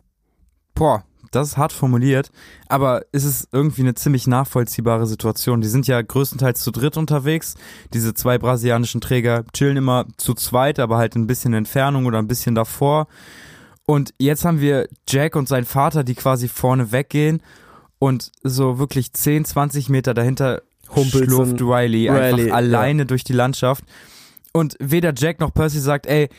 Boah, 0.76 1.04
das 1.32 1.48
ist 1.48 1.58
hart 1.58 1.74
formuliert, 1.74 2.30
aber 2.68 3.02
ist 3.12 3.24
es 3.24 3.48
irgendwie 3.52 3.82
eine 3.82 3.96
ziemlich 3.96 4.28
nachvollziehbare 4.28 5.08
Situation. 5.08 5.62
Die 5.62 5.68
sind 5.68 5.88
ja 5.88 6.00
größtenteils 6.00 6.62
zu 6.62 6.70
dritt 6.70 6.98
unterwegs. 6.98 7.56
Diese 7.96 8.14
zwei 8.14 8.38
brasilianischen 8.38 9.02
Träger 9.02 9.44
chillen 9.52 9.78
immer 9.78 10.06
zu 10.18 10.36
zweit, 10.36 10.78
aber 10.78 10.98
halt 10.98 11.16
ein 11.16 11.26
bisschen 11.26 11.56
Entfernung 11.56 12.06
oder 12.06 12.20
ein 12.20 12.28
bisschen 12.28 12.54
davor. 12.54 13.08
Und 13.88 14.14
jetzt 14.20 14.46
haben 14.46 14.62
wir 14.62 14.88
Jack 15.08 15.36
und 15.36 15.48
sein 15.48 15.66
Vater, 15.66 16.04
die 16.04 16.14
quasi 16.14 16.48
vorne 16.48 16.92
weggehen 16.92 17.42
und 17.98 18.32
so 18.44 18.78
wirklich 18.78 19.14
10, 19.14 19.46
20 19.46 19.90
Meter 19.90 20.14
dahinter 20.14 20.62
Humpelt 20.96 21.26
schlurft 21.26 21.62
Riley, 21.62 22.10
Riley, 22.10 22.12
einfach 22.12 22.56
alleine 22.56 23.06
durch 23.06 23.24
die 23.24 23.34
Landschaft. 23.34 23.84
Und 24.54 24.76
weder 24.80 25.14
Jack 25.16 25.40
noch 25.40 25.54
Percy 25.54 25.80
sagt, 25.80 26.08
ey, 26.08 26.30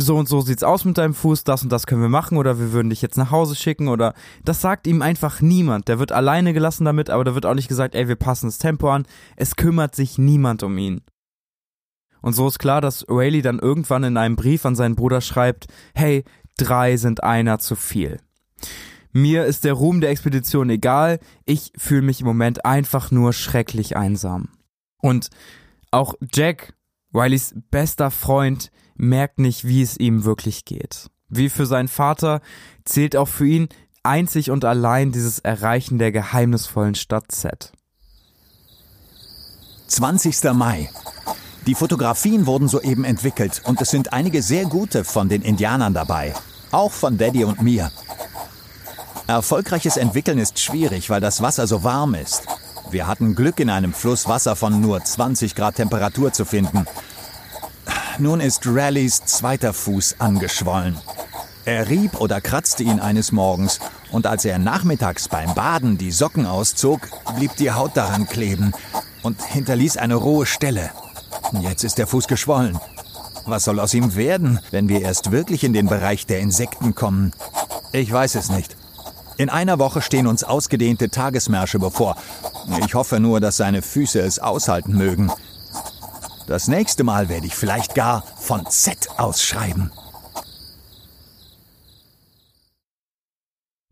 so 0.00 0.16
und 0.16 0.28
so 0.28 0.40
sieht's 0.40 0.62
aus 0.62 0.84
mit 0.84 0.96
deinem 0.96 1.14
Fuß, 1.14 1.44
das 1.44 1.62
und 1.62 1.70
das 1.70 1.86
können 1.86 2.02
wir 2.02 2.08
machen 2.08 2.38
oder 2.38 2.58
wir 2.58 2.72
würden 2.72 2.90
dich 2.90 3.02
jetzt 3.02 3.16
nach 3.16 3.32
Hause 3.32 3.56
schicken 3.56 3.88
oder 3.88 4.14
das 4.44 4.60
sagt 4.60 4.86
ihm 4.86 5.02
einfach 5.02 5.40
niemand. 5.40 5.88
Der 5.88 5.98
wird 5.98 6.12
alleine 6.12 6.52
gelassen 6.52 6.84
damit, 6.84 7.10
aber 7.10 7.24
da 7.24 7.34
wird 7.34 7.46
auch 7.46 7.54
nicht 7.54 7.68
gesagt, 7.68 7.94
ey, 7.94 8.06
wir 8.06 8.16
passen 8.16 8.46
das 8.46 8.58
Tempo 8.58 8.90
an. 8.90 9.06
Es 9.36 9.56
kümmert 9.56 9.96
sich 9.96 10.16
niemand 10.16 10.62
um 10.62 10.78
ihn. 10.78 11.02
Und 12.20 12.34
so 12.34 12.46
ist 12.48 12.58
klar, 12.58 12.80
dass 12.80 13.06
Rayleigh 13.08 13.42
dann 13.42 13.58
irgendwann 13.58 14.04
in 14.04 14.16
einem 14.16 14.36
Brief 14.36 14.64
an 14.66 14.76
seinen 14.76 14.96
Bruder 14.96 15.20
schreibt, 15.20 15.66
hey, 15.94 16.24
drei 16.56 16.96
sind 16.96 17.22
einer 17.22 17.58
zu 17.58 17.74
viel. 17.74 18.18
Mir 19.12 19.44
ist 19.46 19.64
der 19.64 19.72
Ruhm 19.72 20.00
der 20.00 20.10
Expedition 20.10 20.70
egal, 20.70 21.18
ich 21.44 21.72
fühle 21.76 22.02
mich 22.02 22.20
im 22.20 22.26
Moment 22.26 22.64
einfach 22.64 23.10
nur 23.10 23.32
schrecklich 23.32 23.96
einsam. 23.96 24.48
Und 25.00 25.30
auch 25.90 26.14
Jack, 26.32 26.74
Rileys 27.14 27.54
bester 27.70 28.10
Freund, 28.10 28.70
merkt 28.96 29.38
nicht, 29.38 29.66
wie 29.66 29.82
es 29.82 29.96
ihm 29.96 30.24
wirklich 30.24 30.64
geht. 30.64 31.08
Wie 31.28 31.48
für 31.48 31.66
seinen 31.66 31.88
Vater 31.88 32.40
zählt 32.84 33.16
auch 33.16 33.28
für 33.28 33.46
ihn 33.46 33.68
einzig 34.02 34.50
und 34.50 34.64
allein 34.64 35.12
dieses 35.12 35.38
Erreichen 35.38 35.98
der 35.98 36.12
geheimnisvollen 36.12 36.94
Stadt 36.94 37.30
Z. 37.30 37.72
20. 39.88 40.52
Mai. 40.54 40.90
Die 41.66 41.74
Fotografien 41.74 42.46
wurden 42.46 42.68
soeben 42.68 43.04
entwickelt 43.04 43.62
und 43.64 43.80
es 43.80 43.90
sind 43.90 44.12
einige 44.12 44.42
sehr 44.42 44.64
gute 44.64 45.04
von 45.04 45.28
den 45.28 45.42
Indianern 45.42 45.94
dabei. 45.94 46.34
Auch 46.70 46.92
von 46.92 47.18
Daddy 47.18 47.44
und 47.44 47.62
mir. 47.62 47.90
Erfolgreiches 49.28 49.98
Entwickeln 49.98 50.38
ist 50.38 50.58
schwierig, 50.58 51.10
weil 51.10 51.20
das 51.20 51.42
Wasser 51.42 51.66
so 51.66 51.84
warm 51.84 52.14
ist. 52.14 52.44
Wir 52.90 53.06
hatten 53.06 53.34
Glück, 53.34 53.60
in 53.60 53.68
einem 53.68 53.92
Fluss 53.92 54.26
Wasser 54.26 54.56
von 54.56 54.80
nur 54.80 55.04
20 55.04 55.54
Grad 55.54 55.74
Temperatur 55.74 56.32
zu 56.32 56.46
finden. 56.46 56.86
Nun 58.18 58.40
ist 58.40 58.62
Rallys 58.64 59.22
zweiter 59.26 59.74
Fuß 59.74 60.16
angeschwollen. 60.18 60.96
Er 61.66 61.90
rieb 61.90 62.18
oder 62.18 62.40
kratzte 62.40 62.84
ihn 62.84 63.00
eines 63.00 63.30
Morgens 63.30 63.80
und 64.12 64.26
als 64.26 64.46
er 64.46 64.58
nachmittags 64.58 65.28
beim 65.28 65.54
Baden 65.54 65.98
die 65.98 66.10
Socken 66.10 66.46
auszog, 66.46 67.02
blieb 67.36 67.54
die 67.56 67.72
Haut 67.72 67.98
daran 67.98 68.26
kleben 68.26 68.72
und 69.22 69.42
hinterließ 69.44 69.98
eine 69.98 70.14
rohe 70.14 70.46
Stelle. 70.46 70.88
Jetzt 71.60 71.84
ist 71.84 71.98
der 71.98 72.06
Fuß 72.06 72.28
geschwollen. 72.28 72.80
Was 73.44 73.64
soll 73.64 73.78
aus 73.78 73.92
ihm 73.92 74.16
werden, 74.16 74.58
wenn 74.70 74.88
wir 74.88 75.02
erst 75.02 75.32
wirklich 75.32 75.64
in 75.64 75.74
den 75.74 75.86
Bereich 75.86 76.24
der 76.24 76.40
Insekten 76.40 76.94
kommen? 76.94 77.32
Ich 77.92 78.10
weiß 78.10 78.34
es 78.34 78.48
nicht. 78.48 78.77
In 79.38 79.50
einer 79.50 79.78
Woche 79.78 80.02
stehen 80.02 80.26
uns 80.26 80.42
ausgedehnte 80.42 81.10
Tagesmärsche 81.10 81.78
bevor. 81.78 82.16
Ich 82.84 82.96
hoffe 82.96 83.20
nur, 83.20 83.38
dass 83.38 83.56
seine 83.56 83.82
Füße 83.82 84.18
es 84.20 84.40
aushalten 84.40 84.96
mögen. 84.96 85.30
Das 86.48 86.66
nächste 86.66 87.04
Mal 87.04 87.28
werde 87.28 87.46
ich 87.46 87.54
vielleicht 87.54 87.94
gar 87.94 88.24
von 88.36 88.66
Z 88.66 89.08
ausschreiben. 89.16 89.92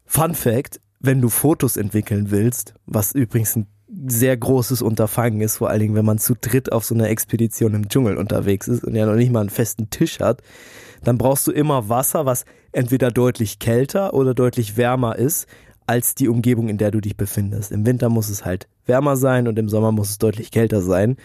Fun 0.04 0.34
Fact, 0.34 0.80
wenn 0.98 1.20
du 1.20 1.28
Fotos 1.28 1.76
entwickeln 1.76 2.32
willst, 2.32 2.74
was 2.86 3.12
übrigens 3.12 3.54
ein 3.54 3.68
sehr 4.08 4.36
großes 4.36 4.82
Unterfangen 4.82 5.40
ist, 5.42 5.58
vor 5.58 5.70
allen 5.70 5.80
Dingen, 5.80 5.94
wenn 5.94 6.04
man 6.04 6.18
zu 6.18 6.34
dritt 6.34 6.72
auf 6.72 6.84
so 6.84 6.94
einer 6.94 7.08
Expedition 7.08 7.74
im 7.74 7.88
Dschungel 7.88 8.16
unterwegs 8.16 8.66
ist 8.66 8.82
und 8.82 8.96
ja 8.96 9.06
noch 9.06 9.14
nicht 9.14 9.30
mal 9.30 9.40
einen 9.40 9.50
festen 9.50 9.90
Tisch 9.90 10.18
hat, 10.18 10.42
dann 11.02 11.18
brauchst 11.18 11.46
du 11.46 11.52
immer 11.52 11.88
Wasser, 11.88 12.26
was 12.26 12.44
entweder 12.72 13.10
deutlich 13.10 13.58
kälter 13.58 14.14
oder 14.14 14.34
deutlich 14.34 14.76
wärmer 14.76 15.16
ist 15.16 15.46
als 15.86 16.14
die 16.14 16.28
Umgebung, 16.28 16.68
in 16.68 16.78
der 16.78 16.90
du 16.90 17.00
dich 17.00 17.16
befindest. 17.16 17.70
Im 17.72 17.86
Winter 17.86 18.08
muss 18.08 18.28
es 18.28 18.44
halt 18.44 18.68
wärmer 18.86 19.16
sein 19.16 19.46
und 19.48 19.58
im 19.58 19.68
Sommer 19.68 19.92
muss 19.92 20.10
es 20.10 20.18
deutlich 20.18 20.50
kälter 20.50 20.82
sein. 20.82 21.16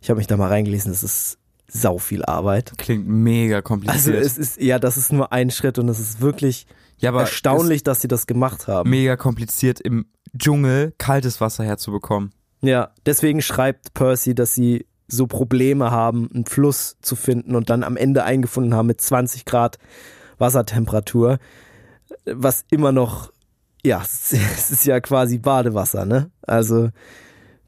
Ich 0.00 0.08
habe 0.10 0.18
mich 0.18 0.26
da 0.26 0.36
mal 0.36 0.48
reingelesen, 0.48 0.92
das 0.92 1.02
ist 1.02 1.38
sau 1.66 1.98
viel 1.98 2.24
Arbeit. 2.24 2.72
Klingt 2.78 3.08
mega 3.08 3.56
Also 3.56 3.62
kompliziert. 3.64 4.24
es 4.24 4.38
ist, 4.38 4.60
ja, 4.60 4.78
das 4.78 4.96
ist 4.96 5.12
nur 5.12 5.32
ein 5.32 5.50
Schritt 5.50 5.78
und 5.78 5.88
es 5.88 5.98
ist 5.98 6.20
wirklich 6.20 6.66
ja, 6.98 7.10
aber 7.10 7.22
erstaunlich, 7.22 7.82
dass 7.82 8.00
sie 8.00 8.08
das 8.08 8.26
gemacht 8.26 8.68
haben. 8.68 8.88
mega 8.90 9.16
kompliziert 9.16 9.80
im 9.80 10.06
Dschungel 10.38 10.92
kaltes 10.98 11.40
Wasser 11.40 11.64
herzubekommen. 11.64 12.32
Ja, 12.60 12.90
deswegen 13.04 13.42
schreibt 13.42 13.94
Percy, 13.94 14.34
dass 14.34 14.54
sie 14.54 14.86
so 15.06 15.26
Probleme 15.26 15.90
haben, 15.90 16.30
einen 16.32 16.46
Fluss 16.46 16.96
zu 17.02 17.16
finden 17.16 17.56
und 17.56 17.70
dann 17.70 17.82
am 17.82 17.96
Ende 17.96 18.24
eingefunden 18.24 18.74
haben 18.74 18.86
mit 18.86 19.00
20 19.00 19.44
Grad 19.44 19.78
Wassertemperatur, 20.38 21.38
was 22.24 22.64
immer 22.70 22.92
noch, 22.92 23.32
ja, 23.84 24.02
es 24.02 24.32
ist 24.70 24.86
ja 24.86 25.00
quasi 25.00 25.38
Badewasser, 25.38 26.04
ne? 26.04 26.30
Also, 26.42 26.90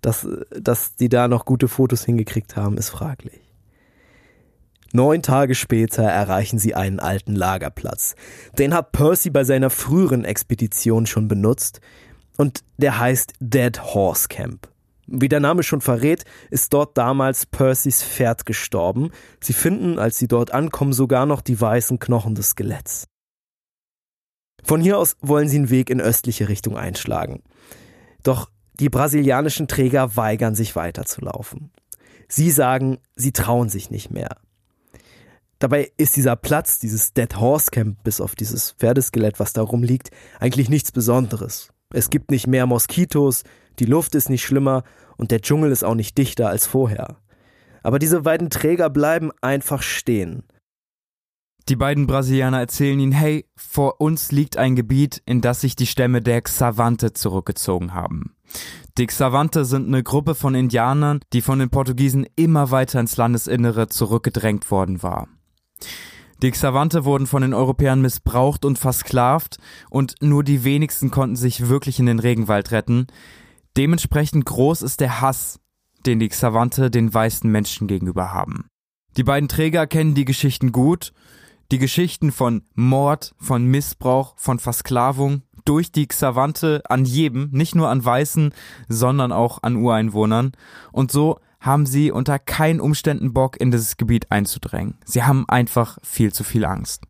dass, 0.01 0.27
dass 0.51 0.95
die 0.97 1.09
da 1.09 1.29
noch 1.29 1.45
gute 1.45 1.69
Fotos 1.69 2.05
hingekriegt 2.05 2.57
haben, 2.57 2.79
ist 2.79 2.91
fraglich. 2.91 3.41
Neun 4.93 5.21
Tage 5.21 5.55
später 5.55 6.05
erreichen 6.05 6.59
sie 6.59 6.75
einen 6.75 7.01
alten 7.01 7.35
Lagerplatz. 7.35 8.15
Den 8.59 8.73
hat 8.73 8.93
Percy 8.93 9.31
bei 9.31 9.45
seiner 9.45 9.69
früheren 9.69 10.25
Expedition 10.25 11.07
schon 11.07 11.29
benutzt 11.29 11.81
und 12.37 12.63
der 12.77 12.99
heißt 12.99 13.35
Dead 13.41 13.79
Horse 13.83 14.29
Camp. 14.29 14.69
Wie 15.07 15.29
der 15.29 15.41
Name 15.41 15.63
schon 15.63 15.81
verrät, 15.81 16.25
ist 16.51 16.73
dort 16.73 16.99
damals 16.99 17.47
Percys 17.47 18.03
Pferd 18.03 18.45
gestorben. 18.45 19.11
Sie 19.41 19.53
finden, 19.53 19.99
als 19.99 20.19
sie 20.19 20.27
dort 20.27 20.51
ankommen, 20.53 20.93
sogar 20.93 21.27
noch 21.27 21.41
die 21.41 21.61
weißen 21.61 21.99
Knochen 21.99 22.35
des 22.35 22.51
Skeletts. 22.51 23.07
Von 24.65 24.81
hier 24.81 24.99
aus 24.99 25.17
wollen 25.21 25.49
sie 25.49 25.59
einen 25.59 25.71
Weg 25.71 25.91
in 25.91 26.01
östliche 26.01 26.49
Richtung 26.49 26.77
einschlagen. 26.77 27.43
Doch 28.25 28.51
die 28.81 28.89
brasilianischen 28.89 29.69
Träger 29.69 30.17
weigern 30.17 30.57
sich 30.57 30.75
weiterzulaufen. 30.75 31.71
Sie 32.29 32.51
sagen, 32.51 32.99
sie 33.15 33.31
trauen 33.31 33.69
sich 33.69 33.91
nicht 33.91 34.11
mehr. 34.11 34.37
Dabei 35.61 35.93
ist 35.97 36.17
dieser 36.17 36.37
Platz, 36.37 36.81
dieses 36.81 37.15
Dead 37.15 37.37
Horse 37.37 37.71
Camp, 37.71 38.03
bis 38.03 38.21
auf 38.21 38.35
dieses 38.35 38.73
Pferdeskelett, 38.73 39.39
was 39.39 39.53
da 39.53 39.63
rumliegt, 39.63 40.11
eigentlich 40.41 40.69
nichts 40.69 40.93
Besonderes. 40.93 41.73
Es 41.95 42.11
gibt 42.11 42.31
nicht 42.31 42.47
mehr 42.47 42.67
Moskitos, 42.67 43.45
die 43.79 43.85
Luft 43.85 44.15
ist 44.15 44.31
nicht 44.31 44.45
schlimmer 44.45 44.85
und 45.17 45.31
der 45.31 45.41
Dschungel 45.41 45.71
ist 45.71 45.85
auch 45.85 45.95
nicht 45.95 46.19
dichter 46.19 46.49
als 46.49 46.67
vorher. 46.67 47.17
Aber 47.83 47.99
diese 47.99 48.23
beiden 48.23 48.51
Träger 48.51 48.91
bleiben 48.91 49.31
einfach 49.41 49.83
stehen. 49.83 50.45
Die 51.69 51.77
beiden 51.77 52.07
Brasilianer 52.07 52.61
erzählen 52.61 52.99
ihnen, 53.01 53.13
hey, 53.13 53.45
vor 53.57 54.01
uns 54.01 54.31
liegt 54.31 54.57
ein 54.57 54.77
Gebiet, 54.77 55.23
in 55.27 55.41
das 55.41 55.61
sich 55.61 55.75
die 55.75 55.87
Stämme 55.87 56.23
der 56.23 56.43
Xavante 56.43 57.13
zurückgezogen 57.13 57.93
haben. 57.93 58.37
Die 58.99 59.07
Xavante 59.07 59.65
sind 59.65 59.89
eine 59.89 60.05
Gruppe 60.05 60.37
von 60.37 60.55
Indianern, 60.55 61.21
die 61.33 61.43
von 61.43 61.59
den 61.59 61.71
Portugiesen 61.71 62.25
immer 62.37 62.71
weiter 62.71 63.01
ins 63.01 63.17
Landesinnere 63.17 63.89
zurückgedrängt 63.89 64.71
worden 64.71 65.03
war. 65.03 65.29
Die 66.43 66.51
Xavante 66.51 67.05
wurden 67.05 67.27
von 67.27 67.43
den 67.43 67.55
Europäern 67.55 68.03
missbraucht 68.03 68.65
und 68.65 68.79
versklavt 68.79 69.59
und 69.89 70.17
nur 70.21 70.45
die 70.45 70.65
wenigsten 70.65 71.11
konnten 71.11 71.37
sich 71.37 71.69
wirklich 71.69 71.99
in 71.99 72.07
den 72.07 72.19
Regenwald 72.19 72.73
retten. 72.73 73.07
Dementsprechend 73.77 74.45
groß 74.45 74.83
ist 74.83 75.01
der 75.01 75.21
Hass, 75.21 75.61
den 76.05 76.19
die 76.19 76.29
Xavante 76.29 76.91
den 76.91 77.13
weißen 77.13 77.51
Menschen 77.51 77.87
gegenüber 77.87 78.33
haben. 78.33 78.69
Die 79.17 79.25
beiden 79.25 79.49
Träger 79.49 79.87
kennen 79.87 80.15
die 80.15 80.27
Geschichten 80.27 80.73
gut, 80.73 81.13
die 81.73 81.79
Geschichten 81.79 82.33
von 82.33 82.63
Mord, 82.75 83.35
von 83.39 83.65
Missbrauch, 83.65 84.35
von 84.37 84.59
Versklavung 84.59 85.43
durch 85.65 85.91
die 85.91 86.07
Xavante 86.07 86.83
an 86.89 87.05
jedem, 87.05 87.49
nicht 87.51 87.75
nur 87.75 87.89
an 87.89 88.05
Weißen, 88.05 88.53
sondern 88.89 89.33
auch 89.33 89.63
an 89.63 89.77
Ureinwohnern. 89.77 90.53
Und 90.93 91.11
so 91.11 91.41
haben 91.61 91.87
sie 91.87 92.11
unter 92.11 92.39
keinen 92.39 92.81
Umständen 92.81 93.33
Bock, 93.33 93.61
in 93.61 93.71
dieses 93.71 93.97
Gebiet 93.97 94.31
einzudrängen. 94.31 94.99
Sie 95.05 95.23
haben 95.23 95.49
einfach 95.49 95.99
viel 96.03 96.33
zu 96.33 96.45
viel 96.45 96.65
Angst. 96.65 97.05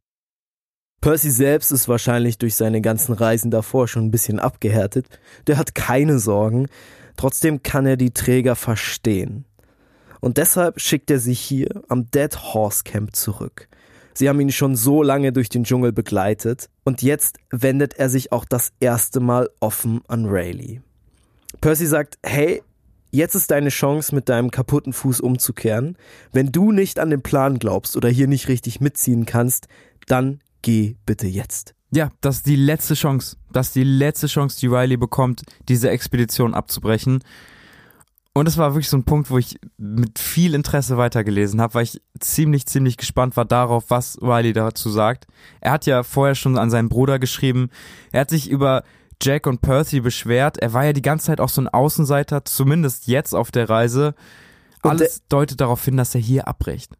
Percy 1.00 1.30
selbst 1.30 1.70
ist 1.72 1.88
wahrscheinlich 1.88 2.38
durch 2.38 2.56
seine 2.56 2.80
ganzen 2.80 3.12
Reisen 3.12 3.50
davor 3.50 3.86
schon 3.86 4.06
ein 4.06 4.10
bisschen 4.10 4.40
abgehärtet. 4.40 5.06
Der 5.46 5.58
hat 5.58 5.74
keine 5.74 6.18
Sorgen. 6.18 6.66
Trotzdem 7.16 7.62
kann 7.62 7.86
er 7.86 7.96
die 7.96 8.12
Träger 8.12 8.56
verstehen. 8.56 9.44
Und 10.20 10.38
deshalb 10.38 10.80
schickt 10.80 11.10
er 11.10 11.20
sich 11.20 11.38
hier 11.38 11.68
am 11.88 12.10
Dead 12.10 12.36
Horse 12.36 12.82
Camp 12.84 13.14
zurück. 13.14 13.68
Sie 14.14 14.28
haben 14.28 14.40
ihn 14.40 14.50
schon 14.50 14.76
so 14.76 15.02
lange 15.02 15.30
durch 15.30 15.50
den 15.50 15.64
Dschungel 15.64 15.92
begleitet 15.92 16.70
und 16.84 17.02
jetzt 17.02 17.36
wendet 17.50 17.98
er 17.98 18.08
sich 18.08 18.32
auch 18.32 18.46
das 18.46 18.72
erste 18.80 19.20
Mal 19.20 19.50
offen 19.60 20.00
an 20.08 20.24
Rayleigh. 20.24 20.80
Percy 21.60 21.86
sagt, 21.86 22.18
hey, 22.24 22.62
Jetzt 23.16 23.34
ist 23.34 23.50
deine 23.50 23.70
Chance, 23.70 24.14
mit 24.14 24.28
deinem 24.28 24.50
kaputten 24.50 24.92
Fuß 24.92 25.22
umzukehren. 25.22 25.96
Wenn 26.32 26.52
du 26.52 26.70
nicht 26.70 26.98
an 26.98 27.08
den 27.08 27.22
Plan 27.22 27.58
glaubst 27.58 27.96
oder 27.96 28.10
hier 28.10 28.26
nicht 28.26 28.46
richtig 28.48 28.82
mitziehen 28.82 29.24
kannst, 29.24 29.68
dann 30.06 30.40
geh 30.60 30.96
bitte 31.06 31.26
jetzt. 31.26 31.74
Ja, 31.90 32.10
das 32.20 32.36
ist 32.36 32.46
die 32.46 32.56
letzte 32.56 32.92
Chance. 32.92 33.38
Das 33.50 33.68
ist 33.68 33.74
die 33.74 33.84
letzte 33.84 34.26
Chance, 34.26 34.60
die 34.60 34.66
Riley 34.66 34.98
bekommt, 34.98 35.44
diese 35.66 35.88
Expedition 35.88 36.52
abzubrechen. 36.52 37.24
Und 38.34 38.48
es 38.48 38.58
war 38.58 38.74
wirklich 38.74 38.90
so 38.90 38.98
ein 38.98 39.04
Punkt, 39.04 39.30
wo 39.30 39.38
ich 39.38 39.58
mit 39.78 40.18
viel 40.18 40.52
Interesse 40.54 40.98
weitergelesen 40.98 41.58
habe, 41.62 41.72
weil 41.72 41.84
ich 41.84 42.02
ziemlich, 42.20 42.66
ziemlich 42.66 42.98
gespannt 42.98 43.34
war 43.38 43.46
darauf, 43.46 43.84
was 43.88 44.18
Riley 44.20 44.52
dazu 44.52 44.90
sagt. 44.90 45.26
Er 45.62 45.72
hat 45.72 45.86
ja 45.86 46.02
vorher 46.02 46.34
schon 46.34 46.58
an 46.58 46.68
seinen 46.68 46.90
Bruder 46.90 47.18
geschrieben. 47.18 47.70
Er 48.12 48.20
hat 48.20 48.28
sich 48.28 48.50
über 48.50 48.82
Jack 49.22 49.46
und 49.46 49.60
Percy 49.60 50.00
beschwert. 50.00 50.58
Er 50.58 50.72
war 50.72 50.84
ja 50.84 50.92
die 50.92 51.02
ganze 51.02 51.26
Zeit 51.26 51.40
auch 51.40 51.48
so 51.48 51.60
ein 51.60 51.68
Außenseiter, 51.68 52.44
zumindest 52.44 53.06
jetzt 53.06 53.34
auf 53.34 53.50
der 53.50 53.68
Reise. 53.68 54.14
Alles 54.82 55.22
deutet 55.28 55.60
darauf 55.60 55.84
hin, 55.84 55.96
dass 55.96 56.14
er 56.14 56.20
hier 56.20 56.46
abbricht. 56.48 56.92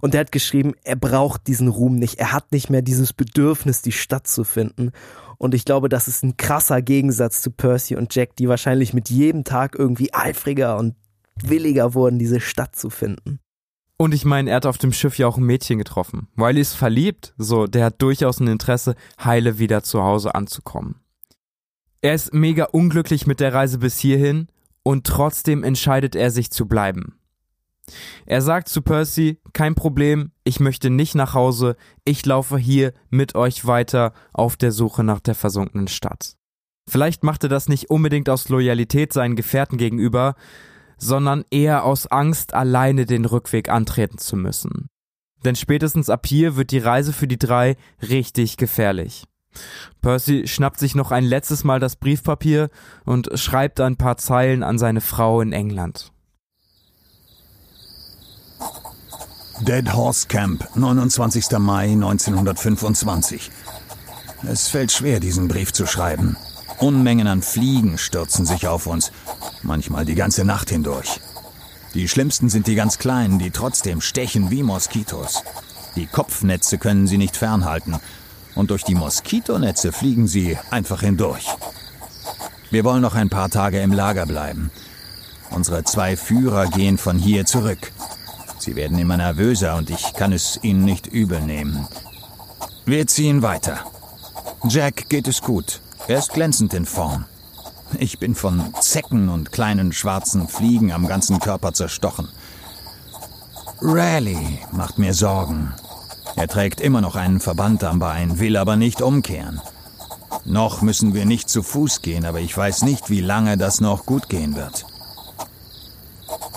Und 0.00 0.14
er 0.14 0.20
hat 0.20 0.32
geschrieben, 0.32 0.74
er 0.82 0.96
braucht 0.96 1.46
diesen 1.46 1.68
Ruhm 1.68 1.96
nicht. 1.96 2.18
Er 2.18 2.32
hat 2.32 2.52
nicht 2.52 2.68
mehr 2.68 2.82
dieses 2.82 3.14
Bedürfnis, 3.14 3.80
die 3.80 3.92
Stadt 3.92 4.26
zu 4.26 4.44
finden. 4.44 4.90
Und 5.38 5.54
ich 5.54 5.64
glaube, 5.64 5.88
das 5.88 6.08
ist 6.08 6.22
ein 6.22 6.36
krasser 6.36 6.82
Gegensatz 6.82 7.40
zu 7.40 7.50
Percy 7.50 7.96
und 7.96 8.14
Jack, 8.14 8.36
die 8.36 8.48
wahrscheinlich 8.48 8.92
mit 8.92 9.08
jedem 9.08 9.44
Tag 9.44 9.74
irgendwie 9.78 10.12
eifriger 10.12 10.76
und 10.76 10.94
williger 11.42 11.94
wurden, 11.94 12.18
diese 12.18 12.40
Stadt 12.40 12.76
zu 12.76 12.90
finden. 12.90 13.40
Und 13.96 14.12
ich 14.12 14.24
meine, 14.24 14.50
er 14.50 14.56
hat 14.56 14.66
auf 14.66 14.78
dem 14.78 14.92
Schiff 14.92 15.18
ja 15.18 15.26
auch 15.26 15.38
ein 15.38 15.44
Mädchen 15.44 15.78
getroffen. 15.78 16.28
Wiley 16.36 16.60
ist 16.60 16.74
verliebt, 16.74 17.32
so, 17.38 17.66
der 17.66 17.86
hat 17.86 18.02
durchaus 18.02 18.40
ein 18.40 18.48
Interesse, 18.48 18.96
heile 19.22 19.58
wieder 19.58 19.82
zu 19.82 20.02
Hause 20.02 20.34
anzukommen. 20.34 20.96
Er 22.04 22.14
ist 22.14 22.34
mega 22.34 22.64
unglücklich 22.64 23.26
mit 23.26 23.40
der 23.40 23.54
Reise 23.54 23.78
bis 23.78 23.98
hierhin 23.98 24.48
und 24.82 25.06
trotzdem 25.06 25.64
entscheidet 25.64 26.14
er 26.14 26.30
sich 26.30 26.50
zu 26.50 26.66
bleiben. 26.66 27.18
Er 28.26 28.42
sagt 28.42 28.68
zu 28.68 28.82
Percy, 28.82 29.40
kein 29.54 29.74
Problem, 29.74 30.30
ich 30.44 30.60
möchte 30.60 30.90
nicht 30.90 31.14
nach 31.14 31.32
Hause, 31.32 31.76
ich 32.04 32.26
laufe 32.26 32.58
hier 32.58 32.92
mit 33.08 33.34
euch 33.34 33.64
weiter 33.64 34.12
auf 34.34 34.58
der 34.58 34.70
Suche 34.70 35.02
nach 35.02 35.20
der 35.20 35.34
versunkenen 35.34 35.88
Stadt. 35.88 36.36
Vielleicht 36.86 37.24
macht 37.24 37.42
er 37.44 37.48
das 37.48 37.70
nicht 37.70 37.88
unbedingt 37.88 38.28
aus 38.28 38.50
Loyalität 38.50 39.14
seinen 39.14 39.34
Gefährten 39.34 39.78
gegenüber, 39.78 40.34
sondern 40.98 41.46
eher 41.50 41.84
aus 41.84 42.06
Angst, 42.06 42.52
alleine 42.52 43.06
den 43.06 43.24
Rückweg 43.24 43.70
antreten 43.70 44.18
zu 44.18 44.36
müssen. 44.36 44.90
Denn 45.42 45.56
spätestens 45.56 46.10
ab 46.10 46.26
hier 46.26 46.56
wird 46.56 46.70
die 46.70 46.80
Reise 46.80 47.14
für 47.14 47.28
die 47.28 47.38
drei 47.38 47.78
richtig 48.02 48.58
gefährlich. 48.58 49.24
Percy 50.00 50.46
schnappt 50.46 50.78
sich 50.78 50.94
noch 50.94 51.10
ein 51.10 51.24
letztes 51.24 51.64
Mal 51.64 51.80
das 51.80 51.96
Briefpapier 51.96 52.70
und 53.04 53.30
schreibt 53.34 53.80
ein 53.80 53.96
paar 53.96 54.16
Zeilen 54.16 54.62
an 54.62 54.78
seine 54.78 55.00
Frau 55.00 55.40
in 55.40 55.52
England. 55.52 56.12
Dead 59.60 59.92
Horse 59.94 60.26
Camp, 60.26 60.68
29. 60.74 61.58
Mai 61.58 61.92
1925. 61.92 63.50
Es 64.46 64.68
fällt 64.68 64.92
schwer, 64.92 65.20
diesen 65.20 65.48
Brief 65.48 65.72
zu 65.72 65.86
schreiben. 65.86 66.36
Unmengen 66.80 67.28
an 67.28 67.40
Fliegen 67.40 67.96
stürzen 67.96 68.44
sich 68.44 68.66
auf 68.66 68.86
uns, 68.86 69.12
manchmal 69.62 70.04
die 70.04 70.16
ganze 70.16 70.44
Nacht 70.44 70.70
hindurch. 70.70 71.20
Die 71.94 72.08
schlimmsten 72.08 72.50
sind 72.50 72.66
die 72.66 72.74
ganz 72.74 72.98
kleinen, 72.98 73.38
die 73.38 73.52
trotzdem 73.52 74.00
stechen 74.00 74.50
wie 74.50 74.64
Moskitos. 74.64 75.44
Die 75.94 76.06
Kopfnetze 76.06 76.76
können 76.76 77.06
sie 77.06 77.16
nicht 77.16 77.36
fernhalten 77.36 78.00
und 78.54 78.70
durch 78.70 78.84
die 78.84 78.94
Moskitonetze 78.94 79.92
fliegen 79.92 80.26
sie 80.26 80.58
einfach 80.70 81.00
hindurch. 81.00 81.48
Wir 82.70 82.84
wollen 82.84 83.02
noch 83.02 83.14
ein 83.14 83.30
paar 83.30 83.50
Tage 83.50 83.80
im 83.80 83.92
Lager 83.92 84.26
bleiben. 84.26 84.70
Unsere 85.50 85.84
zwei 85.84 86.16
Führer 86.16 86.66
gehen 86.66 86.98
von 86.98 87.18
hier 87.18 87.46
zurück. 87.46 87.92
Sie 88.58 88.76
werden 88.76 88.98
immer 88.98 89.16
nervöser 89.16 89.76
und 89.76 89.90
ich 89.90 90.14
kann 90.14 90.32
es 90.32 90.58
ihnen 90.62 90.84
nicht 90.84 91.06
übel 91.06 91.40
nehmen. 91.40 91.86
Wir 92.86 93.06
ziehen 93.06 93.42
weiter. 93.42 93.78
Jack 94.68 95.08
geht 95.08 95.28
es 95.28 95.42
gut. 95.42 95.80
Er 96.08 96.18
ist 96.18 96.32
glänzend 96.32 96.74
in 96.74 96.86
Form. 96.86 97.26
Ich 97.98 98.18
bin 98.18 98.34
von 98.34 98.74
Zecken 98.80 99.28
und 99.28 99.52
kleinen 99.52 99.92
schwarzen 99.92 100.48
Fliegen 100.48 100.92
am 100.92 101.06
ganzen 101.06 101.38
Körper 101.38 101.72
zerstochen. 101.72 102.28
Raleigh 103.80 104.60
macht 104.72 104.98
mir 104.98 105.14
Sorgen. 105.14 105.72
Er 106.36 106.48
trägt 106.48 106.80
immer 106.80 107.00
noch 107.00 107.16
einen 107.16 107.40
Verband 107.40 107.84
am 107.84 107.98
Bein, 107.98 108.38
will 108.38 108.56
aber 108.56 108.76
nicht 108.76 109.02
umkehren. 109.02 109.60
Noch 110.44 110.82
müssen 110.82 111.14
wir 111.14 111.24
nicht 111.24 111.48
zu 111.48 111.62
Fuß 111.62 112.02
gehen, 112.02 112.26
aber 112.26 112.40
ich 112.40 112.56
weiß 112.56 112.82
nicht, 112.82 113.08
wie 113.08 113.20
lange 113.20 113.56
das 113.56 113.80
noch 113.80 114.04
gut 114.04 114.28
gehen 114.28 114.56
wird. 114.56 114.84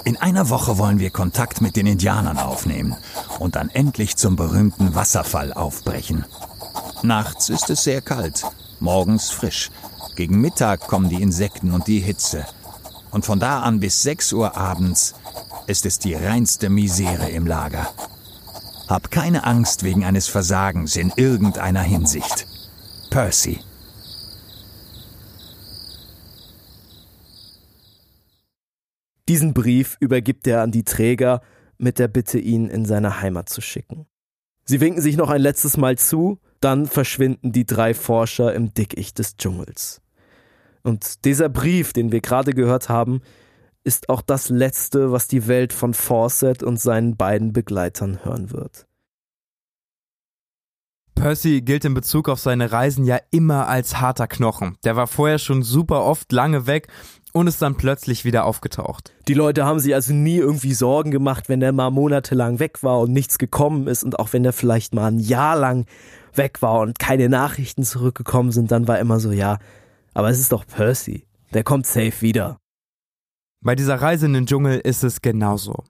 In 0.04 0.18
einer 0.18 0.50
Woche 0.50 0.78
wollen 0.78 1.00
wir 1.00 1.10
Kontakt 1.10 1.62
mit 1.62 1.76
den 1.76 1.86
Indianern 1.86 2.38
aufnehmen 2.38 2.96
und 3.40 3.56
dann 3.56 3.70
endlich 3.70 4.16
zum 4.18 4.36
berühmten 4.36 4.96
Wasserfall 4.96 5.54
aufbrechen. 5.54 6.26
Nachts 7.04 7.50
ist 7.50 7.70
es 7.70 7.84
sehr 7.84 8.02
kalt, 8.02 8.44
morgens 8.80 9.30
frisch. 9.30 9.70
Gegen 10.16 10.42
Mittag 10.42 10.88
kommen 10.88 11.10
die 11.10 11.22
Insekten 11.22 11.72
und 11.72 11.88
die 11.88 12.00
Hitze. 12.00 12.46
Und 13.12 13.26
von 13.26 13.40
da 13.40 13.62
an 13.62 13.80
bis 13.80 14.02
6 14.02 14.34
Uhr 14.34 14.58
abends 14.58 15.14
ist 15.68 15.86
es 15.86 16.00
die 16.00 16.16
reinste 16.16 16.70
Misere 16.70 17.30
im 17.30 17.46
Lager. 17.46 17.88
Hab 18.88 19.12
keine 19.12 19.44
Angst 19.44 19.84
wegen 19.84 20.06
eines 20.06 20.30
Versagens 20.30 20.96
in 20.96 21.12
irgendeiner 21.18 21.82
Hinsicht. 21.82 22.48
Percy. 23.10 23.60
Diesen 29.28 29.54
Brief 29.54 29.98
übergibt 30.00 30.48
er 30.48 30.62
an 30.62 30.72
die 30.72 30.86
Träger 30.86 31.42
mit 31.78 32.00
der 32.00 32.08
Bitte, 32.08 32.40
ihn 32.40 32.70
in 32.70 32.86
seine 32.86 33.20
Heimat 33.20 33.50
zu 33.50 33.60
schicken. 33.60 34.06
Sie 34.64 34.80
winken 34.80 35.02
sich 35.02 35.18
noch 35.18 35.30
ein 35.30 35.42
letztes 35.42 35.76
Mal 35.76 35.98
zu, 35.98 36.40
dann 36.62 36.86
verschwinden 36.86 37.52
die 37.52 37.66
drei 37.66 37.94
Forscher 37.94 38.54
im 38.54 38.74
Dickicht 38.74 39.20
des 39.20 39.36
Dschungels. 39.36 40.02
Und 40.84 41.26
dieser 41.26 41.50
Brief, 41.50 41.92
den 41.92 42.14
wir 42.14 42.22
gerade 42.22 42.54
gehört 42.54 42.88
haben, 42.88 43.22
ist 43.88 44.10
auch 44.10 44.22
das 44.22 44.50
Letzte, 44.50 45.14
was 45.14 45.30
die 45.30 45.48
Welt 45.48 45.72
von 45.72 45.94
Fawcett 45.94 46.62
und 46.62 46.80
seinen 46.80 47.16
beiden 47.16 47.54
Begleitern 47.54 48.20
hören 48.24 48.52
wird. 48.52 48.86
Percy 51.16 51.62
gilt 51.62 51.84
in 51.86 51.96
Bezug 51.96 52.30
auf 52.30 52.40
seine 52.40 52.72
Reisen 52.72 53.06
ja 53.06 53.18
immer 53.32 53.68
als 53.68 54.00
harter 54.00 54.28
Knochen. 54.28 54.78
Der 54.84 54.96
war 54.96 55.08
vorher 55.08 55.40
schon 55.40 55.64
super 55.64 56.04
oft 56.04 56.32
lange 56.32 56.68
weg 56.68 56.90
und 57.34 57.48
ist 57.48 57.62
dann 57.62 57.76
plötzlich 57.76 58.26
wieder 58.26 58.46
aufgetaucht. 58.46 59.14
Die 59.28 59.34
Leute 59.34 59.66
haben 59.66 59.80
sich 59.80 59.96
also 59.96 60.14
nie 60.14 60.38
irgendwie 60.38 60.74
Sorgen 60.74 61.10
gemacht, 61.10 61.50
wenn 61.50 61.62
der 61.62 61.72
mal 61.72 61.90
monatelang 61.90 62.60
weg 62.60 62.84
war 62.84 63.00
und 63.00 63.14
nichts 63.14 63.40
gekommen 63.40 63.88
ist 63.88 64.04
und 64.04 64.20
auch 64.20 64.34
wenn 64.34 64.44
der 64.44 64.54
vielleicht 64.54 64.94
mal 64.94 65.08
ein 65.08 65.20
Jahr 65.20 65.58
lang 65.58 65.88
weg 66.36 66.62
war 66.62 66.82
und 66.82 67.00
keine 67.00 67.30
Nachrichten 67.30 67.84
zurückgekommen 67.84 68.52
sind, 68.52 68.70
dann 68.70 68.88
war 68.88 69.00
immer 69.00 69.20
so, 69.20 69.32
ja, 69.32 69.58
aber 70.14 70.30
es 70.30 70.40
ist 70.40 70.52
doch 70.52 70.68
Percy. 70.68 71.26
Der 71.54 71.64
kommt 71.64 71.88
safe 71.88 72.22
wieder. 72.22 72.58
Bei 73.62 73.76
dieser 73.76 74.02
Reise 74.02 74.28
in 74.28 74.34
den 74.34 74.46
Dschungel 74.46 74.80
ist 74.80 75.04
es 75.04 75.22
genauso. 75.22 75.84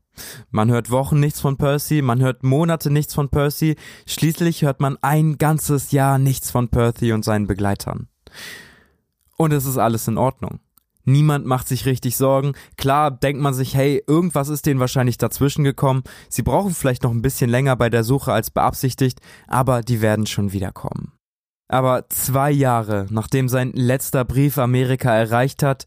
Man 0.49 0.71
hört 0.71 0.89
Wochen 0.89 1.19
nichts 1.19 1.41
von 1.41 1.57
Percy, 1.57 2.01
man 2.01 2.21
hört 2.21 2.43
Monate 2.43 2.89
nichts 2.89 3.13
von 3.13 3.29
Percy, 3.29 3.75
schließlich 4.07 4.63
hört 4.63 4.79
man 4.79 4.97
ein 5.01 5.37
ganzes 5.37 5.91
Jahr 5.91 6.17
nichts 6.17 6.49
von 6.49 6.69
Percy 6.69 7.11
und 7.11 7.23
seinen 7.23 7.45
Begleitern. 7.45 8.07
Und 9.37 9.53
es 9.53 9.65
ist 9.65 9.77
alles 9.77 10.07
in 10.07 10.17
Ordnung. 10.17 10.59
Niemand 11.03 11.45
macht 11.45 11.69
sich 11.69 11.85
richtig 11.85 12.17
Sorgen. 12.17 12.51
Klar 12.75 13.11
denkt 13.11 13.41
man 13.41 13.53
sich, 13.53 13.75
hey, 13.75 14.03
irgendwas 14.07 14.49
ist 14.49 14.65
denen 14.65 14.81
wahrscheinlich 14.81 15.17
dazwischen 15.17 15.63
gekommen. 15.63 16.03
Sie 16.27 16.41
brauchen 16.41 16.73
vielleicht 16.73 17.03
noch 17.03 17.11
ein 17.11 17.21
bisschen 17.21 17.49
länger 17.49 17.77
bei 17.77 17.89
der 17.89 18.03
Suche 18.03 18.33
als 18.33 18.49
beabsichtigt, 18.49 19.21
aber 19.47 19.81
die 19.81 20.01
werden 20.01 20.25
schon 20.25 20.51
wiederkommen. 20.51 21.13
Aber 21.69 22.09
zwei 22.09 22.51
Jahre, 22.51 23.07
nachdem 23.09 23.47
sein 23.47 23.71
letzter 23.73 24.25
Brief 24.25 24.57
Amerika 24.57 25.13
erreicht 25.13 25.63
hat, 25.63 25.85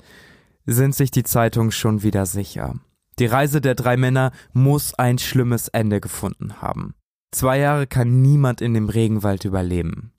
sind 0.74 0.94
sich 0.94 1.10
die 1.10 1.24
Zeitungen 1.24 1.72
schon 1.72 2.02
wieder 2.02 2.26
sicher. 2.26 2.74
Die 3.18 3.26
Reise 3.26 3.60
der 3.60 3.74
drei 3.74 3.96
Männer 3.96 4.32
muss 4.52 4.94
ein 4.94 5.18
schlimmes 5.18 5.68
Ende 5.68 6.00
gefunden 6.00 6.62
haben. 6.62 6.94
Zwei 7.32 7.58
Jahre 7.58 7.86
kann 7.86 8.22
niemand 8.22 8.60
in 8.60 8.74
dem 8.74 8.88
Regenwald 8.88 9.44
überleben. 9.44 10.12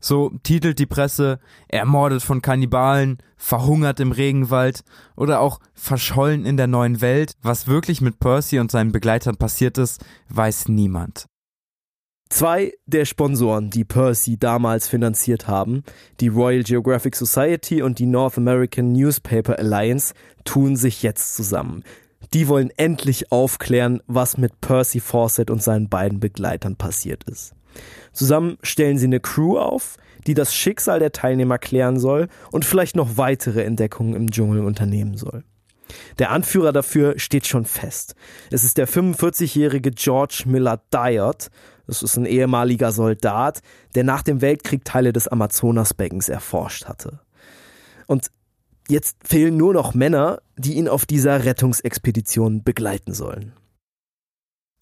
So 0.00 0.30
titelt 0.42 0.78
die 0.78 0.86
Presse 0.86 1.40
ermordet 1.68 2.22
von 2.22 2.42
Kannibalen, 2.42 3.18
verhungert 3.36 4.00
im 4.00 4.12
Regenwald 4.12 4.82
oder 5.16 5.40
auch 5.40 5.60
verschollen 5.74 6.44
in 6.44 6.56
der 6.56 6.66
neuen 6.66 7.00
Welt. 7.00 7.32
Was 7.42 7.66
wirklich 7.66 8.00
mit 8.00 8.18
Percy 8.18 8.58
und 8.58 8.70
seinen 8.70 8.92
Begleitern 8.92 9.36
passiert 9.36 9.78
ist, 9.78 10.04
weiß 10.28 10.68
niemand. 10.68 11.26
Zwei 12.28 12.72
der 12.86 13.04
Sponsoren, 13.04 13.70
die 13.70 13.84
Percy 13.84 14.36
damals 14.36 14.88
finanziert 14.88 15.46
haben, 15.46 15.84
die 16.20 16.28
Royal 16.28 16.64
Geographic 16.64 17.14
Society 17.14 17.82
und 17.82 18.00
die 18.00 18.06
North 18.06 18.36
American 18.36 18.92
Newspaper 18.92 19.58
Alliance, 19.58 20.12
tun 20.44 20.74
sich 20.74 21.02
jetzt 21.02 21.36
zusammen. 21.36 21.84
Die 22.34 22.48
wollen 22.48 22.70
endlich 22.76 23.30
aufklären, 23.30 24.02
was 24.08 24.38
mit 24.38 24.60
Percy 24.60 24.98
Fawcett 24.98 25.50
und 25.50 25.62
seinen 25.62 25.88
beiden 25.88 26.18
Begleitern 26.18 26.74
passiert 26.74 27.22
ist. 27.24 27.54
Zusammen 28.12 28.58
stellen 28.62 28.98
sie 28.98 29.06
eine 29.06 29.20
Crew 29.20 29.58
auf, 29.58 29.96
die 30.26 30.34
das 30.34 30.52
Schicksal 30.52 30.98
der 30.98 31.12
Teilnehmer 31.12 31.58
klären 31.58 32.00
soll 32.00 32.26
und 32.50 32.64
vielleicht 32.64 32.96
noch 32.96 33.16
weitere 33.16 33.62
Entdeckungen 33.62 34.14
im 34.14 34.30
Dschungel 34.30 34.64
unternehmen 34.64 35.16
soll. 35.16 35.44
Der 36.18 36.30
Anführer 36.30 36.72
dafür 36.72 37.18
steht 37.18 37.46
schon 37.46 37.64
fest. 37.64 38.16
Es 38.50 38.64
ist 38.64 38.76
der 38.76 38.88
45-jährige 38.88 39.92
George 39.92 40.42
Miller 40.46 40.82
Dyert, 40.92 41.50
das 41.86 42.02
ist 42.02 42.16
ein 42.16 42.26
ehemaliger 42.26 42.92
Soldat, 42.92 43.62
der 43.94 44.04
nach 44.04 44.22
dem 44.22 44.40
Weltkrieg 44.40 44.84
Teile 44.84 45.12
des 45.12 45.28
Amazonasbeckens 45.28 46.28
erforscht 46.28 46.86
hatte. 46.86 47.20
Und 48.06 48.30
jetzt 48.88 49.16
fehlen 49.24 49.56
nur 49.56 49.74
noch 49.74 49.94
Männer, 49.94 50.40
die 50.56 50.74
ihn 50.74 50.88
auf 50.88 51.06
dieser 51.06 51.44
Rettungsexpedition 51.44 52.62
begleiten 52.62 53.14
sollen. 53.14 53.52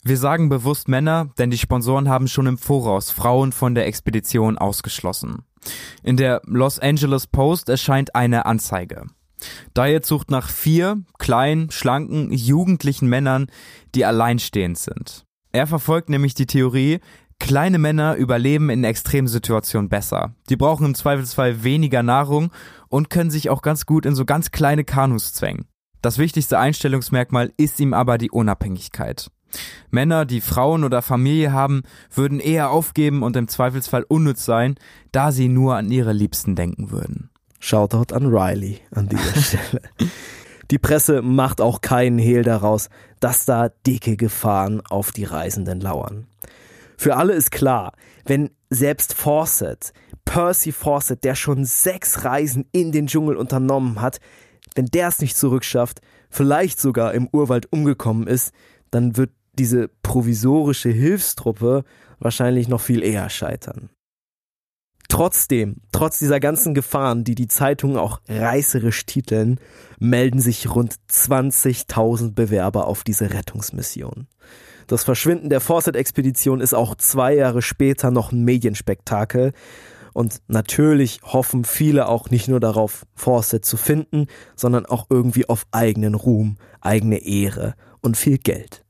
Wir 0.07 0.19
sagen 0.19 0.51
bewusst 0.51 0.89
Männer, 0.89 1.31
denn 1.39 1.51
die 1.51 1.57
Sponsoren 1.57 2.11
haben 2.11 2.29
schon 2.29 2.47
im 2.47 2.59
Voraus 2.59 3.11
Frauen 3.11 3.53
von 3.53 3.75
der 3.75 3.87
Expedition 3.87 4.59
ausgeschlossen. 4.59 5.45
In 6.03 6.19
der 6.19 6.43
Los 6.45 6.79
Angeles 6.79 7.27
Post 7.27 7.71
erscheint 7.71 8.15
eine 8.15 8.45
Anzeige. 8.45 9.07
Diet 9.77 10.05
sucht 10.05 10.31
nach 10.31 10.51
vier 10.51 11.03
kleinen, 11.19 11.71
schlanken, 11.71 12.31
jugendlichen 12.33 13.09
Männern, 13.09 13.47
die 13.95 14.05
alleinstehend 14.05 14.79
sind. 14.79 15.25
Er 15.55 15.69
verfolgt 15.69 16.09
nämlich 16.09 16.35
die 16.35 16.47
Theorie, 16.47 16.99
kleine 17.39 17.79
Männer 17.79 18.17
überleben 18.17 18.71
in 18.71 18.83
Extremsituationen 18.83 19.89
besser. 19.89 20.35
Die 20.49 20.57
brauchen 20.57 20.85
im 20.85 20.95
Zweifelsfall 20.97 21.63
weniger 21.63 22.03
Nahrung 22.03 22.51
und 22.89 23.09
können 23.09 23.31
sich 23.31 23.51
auch 23.51 23.63
ganz 23.63 23.87
gut 23.87 24.05
in 24.05 24.17
so 24.17 24.25
ganz 24.25 24.51
kleine 24.51 24.83
Kanus 24.83 25.33
zwängen. 25.33 25.67
Das 26.03 26.19
wichtigste 26.19 26.59
Einstellungsmerkmal 26.59 27.53
ist 27.57 27.79
ihm 27.79 27.95
aber 27.95 28.19
die 28.19 28.33
Unabhängigkeit. 28.33 29.31
Männer, 29.93 30.25
die 30.25 30.41
Frauen 30.41 30.83
oder 30.83 31.03
Familie 31.03 31.53
haben, 31.53 31.83
würden 32.13 32.41
eher 32.41 32.71
aufgeben 32.71 33.23
und 33.23 33.37
im 33.37 33.47
Zweifelsfall 33.47 34.05
unnütz 34.09 34.45
sein, 34.45 34.75
da 35.13 35.31
sie 35.31 35.47
nur 35.47 35.77
an 35.77 35.89
ihre 35.89 36.13
Liebsten 36.13 36.57
denken 36.57 36.91
würden. 36.91 37.31
Shoutout 37.61 38.13
an 38.13 38.27
Riley 38.27 38.81
an 38.91 39.09
dieser 39.09 39.41
Stelle. 39.41 39.83
Die 40.71 40.79
Presse 40.79 41.23
macht 41.23 41.61
auch 41.61 41.81
keinen 41.81 42.19
Hehl 42.19 42.43
daraus, 42.43 42.89
dass 43.21 43.45
da 43.45 43.69
dicke 43.87 44.17
Gefahren 44.17 44.81
auf 44.87 45.13
die 45.13 45.25
Reisenden 45.25 45.81
lauern. 45.81 46.27
Für 46.97 47.17
alle 47.17 47.35
ist 47.35 47.51
klar, 47.51 47.93
wenn 48.25 48.51
selbst 48.71 49.15
Fawcett, 49.15 49.93
Percy 50.25 50.73
Fawcett, 50.73 51.25
der 51.25 51.35
schon 51.35 51.65
sechs 51.65 52.25
Reisen 52.25 52.67
in 52.73 52.93
den 52.93 53.07
Dschungel 53.07 53.37
unternommen 53.37 54.01
hat, 54.01 54.21
wenn 54.75 54.87
der 54.87 55.09
es 55.09 55.21
nicht 55.21 55.37
zurückschafft, 55.37 56.01
vielleicht 56.31 56.81
sogar 56.81 57.15
im 57.15 57.29
Urwald 57.31 57.71
umgekommen 57.73 58.27
ist, 58.27 58.53
dann 58.91 59.17
wird 59.17 59.31
diese 59.59 59.89
provisorische 60.03 60.89
Hilfstruppe 60.89 61.85
wahrscheinlich 62.19 62.69
noch 62.69 62.81
viel 62.81 63.03
eher 63.03 63.29
scheitern. 63.29 63.91
Trotzdem, 65.09 65.77
trotz 65.93 66.19
dieser 66.19 66.41
ganzen 66.41 66.75
Gefahren, 66.75 67.25
die 67.25 67.35
die 67.35 67.49
Zeitungen 67.49 67.99
auch 67.99 68.21
reißerisch 68.29 69.07
titeln, 69.07 69.61
melden 69.99 70.41
sich 70.41 70.75
rund 70.75 70.97
20.000 71.11 72.35
Bewerber 72.35 72.87
auf 72.87 73.05
diese 73.05 73.33
Rettungsmission. 73.33 74.27
Das 74.87 75.05
Verschwinden 75.05 75.51
der 75.51 75.61
Fawcett-Expedition 75.61 76.61
ist 76.61 76.75
auch 76.75 76.95
zwei 76.95 77.35
Jahre 77.35 77.63
später 77.63 78.11
noch 78.11 78.33
ein 78.33 78.45
Medienspektakel. 78.45 79.53
Und 80.13 80.43
natürlich 80.47 81.21
hoffen 81.25 81.65
viele 81.65 82.09
auch 82.09 82.31
nicht 82.31 82.49
nur 82.49 82.61
darauf, 82.61 83.07
Fawcett 83.15 83.65
zu 83.65 83.77
finden, 83.77 84.27
sondern 84.55 84.87
auch 84.87 85.07
irgendwie 85.11 85.49
auf 85.49 85.67
eigenen 85.73 86.15
Ruhm, 86.15 86.57
eigene 86.81 87.19
Ehre 87.19 87.75
und 88.01 88.17
viel 88.17 88.39
Geld. 88.39 88.84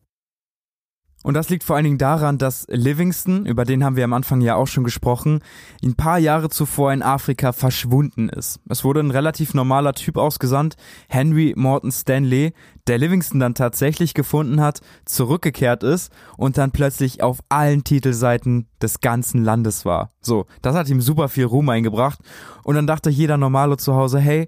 Und 1.25 1.33
das 1.33 1.49
liegt 1.49 1.65
vor 1.65 1.75
allen 1.75 1.87
Dingen 1.87 1.99
daran, 1.99 2.37
dass 2.37 2.67
Livingston, 2.69 3.47
über 3.47 3.65
den 3.65 3.83
haben 3.83 3.97
wir 3.97 4.05
am 4.05 4.13
Anfang 4.13 4.43
ja 4.43 4.57
auch 4.57 4.67
schon 4.67 4.85
gesprochen, 4.85 5.41
ein 5.83 5.95
paar 5.95 6.19
Jahre 6.19 6.51
zuvor 6.51 6.93
in 6.93 7.03
Afrika 7.03 7.53
verschwunden 7.53 8.29
ist. 8.29 8.61
Es 8.69 8.85
wurde 8.85 9.01
ein 9.01 9.11
relativ 9.11 9.55
normaler 9.55 9.95
Typ 9.95 10.19
ausgesandt, 10.19 10.77
Henry 11.09 11.55
Morton 11.57 11.91
Stanley, 11.91 12.53
der 12.87 12.99
Livingston 12.99 13.41
dann 13.41 13.55
tatsächlich 13.55 14.13
gefunden 14.13 14.61
hat, 14.61 14.81
zurückgekehrt 15.07 15.83
ist 15.83 16.13
und 16.37 16.59
dann 16.59 16.73
plötzlich 16.73 17.23
auf 17.23 17.39
allen 17.49 17.85
Titelseiten 17.85 18.69
des 18.83 19.01
ganzen 19.01 19.43
Landes 19.43 19.87
war. 19.87 20.11
So, 20.21 20.45
das 20.61 20.77
hat 20.77 20.91
ihm 20.91 21.01
super 21.01 21.31
viel 21.31 21.47
Ruhm 21.47 21.71
eingebracht 21.71 22.19
und 22.65 22.75
dann 22.75 22.87
dachte 22.87 23.09
jeder 23.09 23.39
Normale 23.39 23.79
zu 23.79 23.95
Hause, 23.95 24.19
hey, 24.19 24.47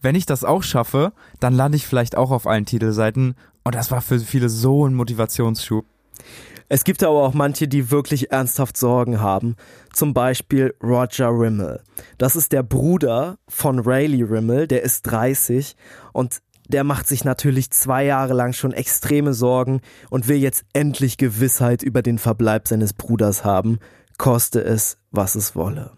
wenn 0.00 0.14
ich 0.14 0.24
das 0.24 0.44
auch 0.44 0.62
schaffe, 0.62 1.12
dann 1.40 1.52
lande 1.52 1.76
ich 1.76 1.86
vielleicht 1.86 2.16
auch 2.16 2.30
auf 2.30 2.46
allen 2.46 2.64
Titelseiten 2.64 3.34
und 3.64 3.74
das 3.74 3.90
war 3.90 4.00
für 4.00 4.18
viele 4.18 4.48
so 4.48 4.86
ein 4.86 4.94
Motivationsschub. 4.94 5.84
Es 6.68 6.84
gibt 6.84 7.02
aber 7.02 7.24
auch 7.24 7.34
manche, 7.34 7.66
die 7.66 7.90
wirklich 7.90 8.30
ernsthaft 8.30 8.76
Sorgen 8.76 9.20
haben. 9.20 9.56
Zum 9.92 10.14
Beispiel 10.14 10.72
Roger 10.80 11.30
Rimmel. 11.30 11.82
Das 12.16 12.36
ist 12.36 12.52
der 12.52 12.62
Bruder 12.62 13.38
von 13.48 13.80
Rayleigh 13.80 14.22
Rimmel, 14.22 14.68
der 14.68 14.82
ist 14.82 15.02
30 15.02 15.74
und 16.12 16.40
der 16.68 16.84
macht 16.84 17.08
sich 17.08 17.24
natürlich 17.24 17.72
zwei 17.72 18.04
Jahre 18.04 18.34
lang 18.34 18.52
schon 18.52 18.72
extreme 18.72 19.34
Sorgen 19.34 19.80
und 20.10 20.28
will 20.28 20.36
jetzt 20.36 20.64
endlich 20.72 21.16
Gewissheit 21.16 21.82
über 21.82 22.02
den 22.02 22.18
Verbleib 22.18 22.68
seines 22.68 22.92
Bruders 22.92 23.44
haben, 23.44 23.80
koste 24.16 24.62
es, 24.62 24.96
was 25.10 25.34
es 25.34 25.56
wolle. 25.56 25.90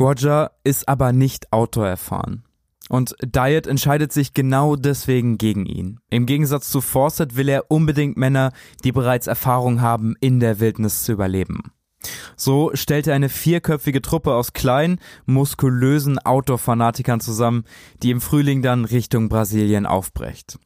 Roger 0.00 0.52
ist 0.64 0.88
aber 0.88 1.12
nicht 1.12 1.52
autoerfahren. 1.52 2.44
Und 2.90 3.16
Diet 3.22 3.66
entscheidet 3.66 4.12
sich 4.12 4.34
genau 4.34 4.76
deswegen 4.76 5.38
gegen 5.38 5.64
ihn. 5.64 6.00
Im 6.10 6.26
Gegensatz 6.26 6.70
zu 6.70 6.80
Fawcett 6.80 7.36
will 7.36 7.48
er 7.48 7.70
unbedingt 7.70 8.16
Männer, 8.16 8.52
die 8.84 8.92
bereits 8.92 9.26
Erfahrung 9.26 9.80
haben, 9.80 10.14
in 10.20 10.38
der 10.38 10.60
Wildnis 10.60 11.04
zu 11.04 11.12
überleben. 11.12 11.72
So 12.36 12.70
stellt 12.74 13.06
er 13.06 13.14
eine 13.14 13.30
vierköpfige 13.30 14.02
Truppe 14.02 14.34
aus 14.34 14.52
kleinen, 14.52 14.98
muskulösen 15.24 16.18
Outdoor-Fanatikern 16.18 17.20
zusammen, 17.20 17.64
die 18.02 18.10
im 18.10 18.20
Frühling 18.20 18.60
dann 18.60 18.84
Richtung 18.84 19.30
Brasilien 19.30 19.86
aufbrecht. 19.86 20.58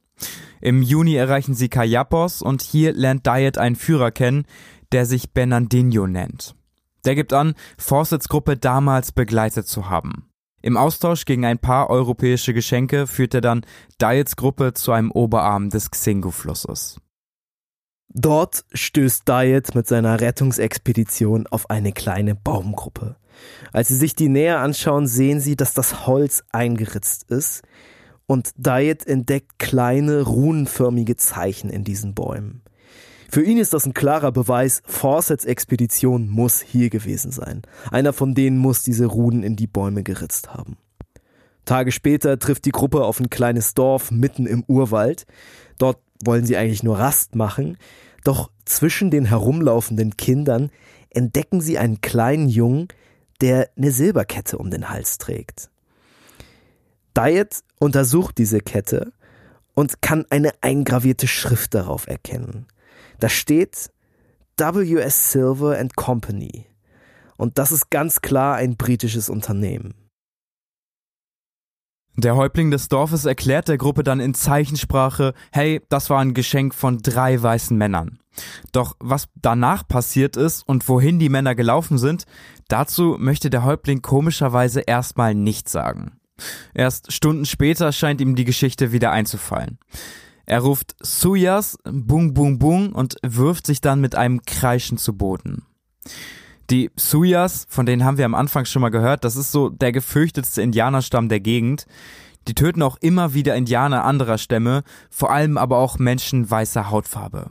Im 0.61 0.83
Juni 0.83 1.14
erreichen 1.14 1.55
sie 1.55 1.69
Kayapos 1.69 2.43
und 2.43 2.62
hier 2.62 2.93
lernt 2.93 3.27
Diet 3.27 3.59
einen 3.59 3.77
Führer 3.77 4.11
kennen, 4.11 4.47
der 4.91 5.07
sich 5.07 5.33
Bernardino 5.33 6.09
nennt. 6.09 6.57
Der 7.05 7.14
gibt 7.14 7.33
an, 7.33 7.55
Fawcett's 7.77 8.29
Gruppe 8.29 8.57
damals 8.57 9.12
begleitet 9.12 9.69
zu 9.69 9.89
haben. 9.89 10.29
Im 10.61 10.77
Austausch 10.77 11.25
gegen 11.25 11.45
ein 11.45 11.59
paar 11.59 11.89
europäische 11.91 12.53
Geschenke 12.53 13.07
führt 13.07 13.35
er 13.35 13.41
dann 13.41 13.65
Diets 14.01 14.37
Gruppe 14.37 14.75
zu 14.75 14.93
einem 14.93 15.11
Oberarm 15.11 15.71
des 15.71 15.91
Xingu-Flusses. 15.91 17.01
Dort 18.09 18.65
stößt 18.73 19.29
Diet 19.29 19.75
mit 19.75 19.87
seiner 19.87 20.21
Rettungsexpedition 20.21 21.47
auf 21.47 21.71
eine 21.71 21.93
kleine 21.93 22.35
Baumgruppe. 22.35 23.17
Als 23.73 23.89
sie 23.89 23.97
sich 23.97 24.17
die 24.17 24.29
näher 24.29 24.61
anschauen, 24.61 25.07
sehen 25.07 25.41
sie, 25.41 25.57
dass 25.57 25.75
das 25.75 26.07
Holz 26.07 26.43
eingeritzt 26.51 27.31
ist 27.31 27.63
und 28.27 28.53
Diet 28.57 29.07
entdeckt 29.07 29.59
kleine 29.59 30.23
runenförmige 30.23 31.17
Zeichen 31.17 31.71
in 31.71 31.85
diesen 31.85 32.15
Bäumen. 32.15 32.63
Für 33.31 33.43
ihn 33.43 33.59
ist 33.59 33.74
das 33.74 33.85
ein 33.85 33.93
klarer 33.93 34.33
Beweis, 34.33 34.83
Fawcett's 34.87 35.45
Expedition 35.45 36.29
muss 36.29 36.62
hier 36.62 36.89
gewesen 36.89 37.31
sein. 37.31 37.62
Einer 37.91 38.14
von 38.14 38.35
denen 38.35 38.57
muss 38.57 38.83
diese 38.83 39.05
Runen 39.05 39.43
in 39.43 39.55
die 39.55 39.66
Bäume 39.66 40.03
geritzt 40.03 40.55
haben. 40.55 40.79
Tage 41.66 41.93
später 41.93 42.39
trifft 42.39 42.64
die 42.64 42.72
Gruppe 42.72 43.05
auf 43.05 43.20
ein 43.20 43.29
kleines 43.29 43.74
Dorf 43.74 44.11
mitten 44.11 44.47
im 44.47 44.64
Urwald. 44.66 45.26
Dort 45.76 45.99
wollen 46.24 46.47
sie 46.47 46.57
eigentlich 46.57 46.83
nur 46.83 46.99
Rast 46.99 47.35
machen, 47.35 47.76
doch 48.24 48.51
zwischen 48.64 49.11
den 49.11 49.26
herumlaufenden 49.26 50.16
Kindern 50.16 50.70
entdecken 51.11 51.61
sie 51.61 51.76
einen 51.76 52.01
kleinen 52.01 52.49
Jungen, 52.49 52.89
der 53.43 53.68
eine 53.76 53.91
Silberkette 53.91 54.57
um 54.57 54.70
den 54.70 54.89
Hals 54.89 55.18
trägt. 55.18 55.68
Diet 57.14 57.62
untersucht 57.79 58.39
diese 58.39 58.61
Kette 58.61 59.12
und 59.74 60.01
kann 60.01 60.24
eine 60.31 60.53
eingravierte 60.62 61.29
Schrift 61.29 61.74
darauf 61.74 62.07
erkennen. 62.07 62.66
Da 63.19 63.29
steht 63.29 63.91
WS 64.57 65.33
Silver 65.33 65.79
and 65.79 65.97
Company. 65.97 66.66
Und 67.37 67.59
das 67.59 67.73
ist 67.73 67.91
ganz 67.91 68.21
klar 68.21 68.57
ein 68.57 68.77
britisches 68.77 69.29
Unternehmen. 69.29 69.95
Der 72.16 72.35
Häuptling 72.35 72.73
des 72.73 72.89
Dorfes 72.89 73.27
erklärt 73.27 73.69
der 73.69 73.79
Gruppe 73.79 74.03
dann 74.03 74.19
in 74.19 74.35
Zeichensprache, 74.35 75.35
hey, 75.53 75.81
das 75.89 76.11
war 76.11 76.19
ein 76.19 76.35
Geschenk 76.35 76.75
von 76.75 76.99
drei 76.99 77.41
weißen 77.41 77.79
Männern. 77.79 78.19
Doch 78.73 78.97
was 78.99 79.29
danach 79.37 79.87
passiert 79.87 80.37
ist 80.37 80.66
und 80.66 80.89
wohin 80.89 81.21
die 81.21 81.29
Männer 81.29 81.55
gelaufen 81.55 81.97
sind, 81.97 82.25
dazu 82.66 83.16
möchte 83.21 83.51
der 83.51 83.62
Häuptling 83.62 84.03
komischerweise 84.03 84.81
erstmal 84.81 85.37
nichts 85.37 85.71
sagen. 85.71 86.19
Erst 86.75 87.12
Stunden 87.12 87.47
später 87.47 87.93
scheint 87.93 88.21
ihm 88.21 88.35
die 88.35 88.45
Geschichte 88.45 88.91
wieder 88.91 89.12
einzufallen. 89.12 89.79
Er 90.49 90.61
ruft 90.61 90.97
Suyas, 91.03 91.77
Bung 91.85 92.33
Bung 92.33 92.59
Bung 92.59 92.93
und 92.95 93.17
wirft 93.23 93.67
sich 93.67 93.83
dann 93.83 94.01
mit 94.01 94.15
einem 94.15 94.41
Kreischen 94.47 94.97
zu 94.97 95.15
Boden. 95.15 95.67
Die 96.71 96.91
Suyas, 96.97 97.67
von 97.69 97.85
denen 97.85 98.03
haben 98.03 98.17
wir 98.17 98.25
am 98.25 98.35
Anfang 98.35 98.65
schon 98.65 98.81
mal 98.81 98.89
gehört, 98.89 99.25
das 99.25 99.37
ist 99.37 99.53
so 99.53 99.69
der 99.69 99.93
gefürchtetste 99.93 100.63
Indianerstamm 100.63 101.29
der 101.29 101.41
Gegend. 101.41 101.85
Die 102.49 102.55
töten 102.55 102.81
auch 102.81 102.97
immer 103.03 103.35
wieder 103.35 103.57
Indianer 103.57 104.05
anderer 104.07 104.39
Stämme, 104.39 104.85
vor 105.11 105.31
allem 105.31 105.59
aber 105.59 105.77
auch 105.77 105.99
Menschen 105.99 106.51
weißer 106.51 106.89
Hautfarbe. 106.89 107.51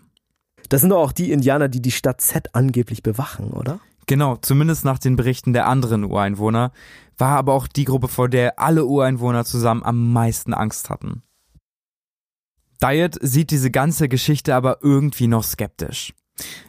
Das 0.70 0.82
sind 0.82 0.90
doch 0.90 0.98
auch 1.04 1.12
die 1.12 1.32
Indianer, 1.32 1.68
die 1.68 1.84
die 1.84 1.92
Stadt 1.92 2.20
Z 2.20 2.56
angeblich 2.56 3.04
bewachen, 3.04 3.52
oder? 3.52 3.80
Genau, 4.08 4.38
zumindest 4.38 4.86
nach 4.86 4.98
den 4.98 5.18
Berichten 5.18 5.54
der 5.54 5.68
anderen 5.68 6.04
Ureinwohner, 6.04 6.72
war 7.20 7.38
aber 7.38 7.54
auch 7.54 7.68
die 7.68 7.86
Gruppe, 7.86 8.08
vor 8.08 8.28
der 8.28 8.58
alle 8.58 8.86
Ureinwohner 8.86 9.46
zusammen 9.46 9.84
am 9.84 10.12
meisten 10.14 10.56
Angst 10.56 10.90
hatten. 10.90 11.22
Diet 12.82 13.18
sieht 13.22 13.52
diese 13.52 13.72
ganze 13.72 14.08
Geschichte 14.08 14.56
aber 14.56 14.80
irgendwie 14.82 15.28
noch 15.28 15.44
skeptisch. 15.44 16.14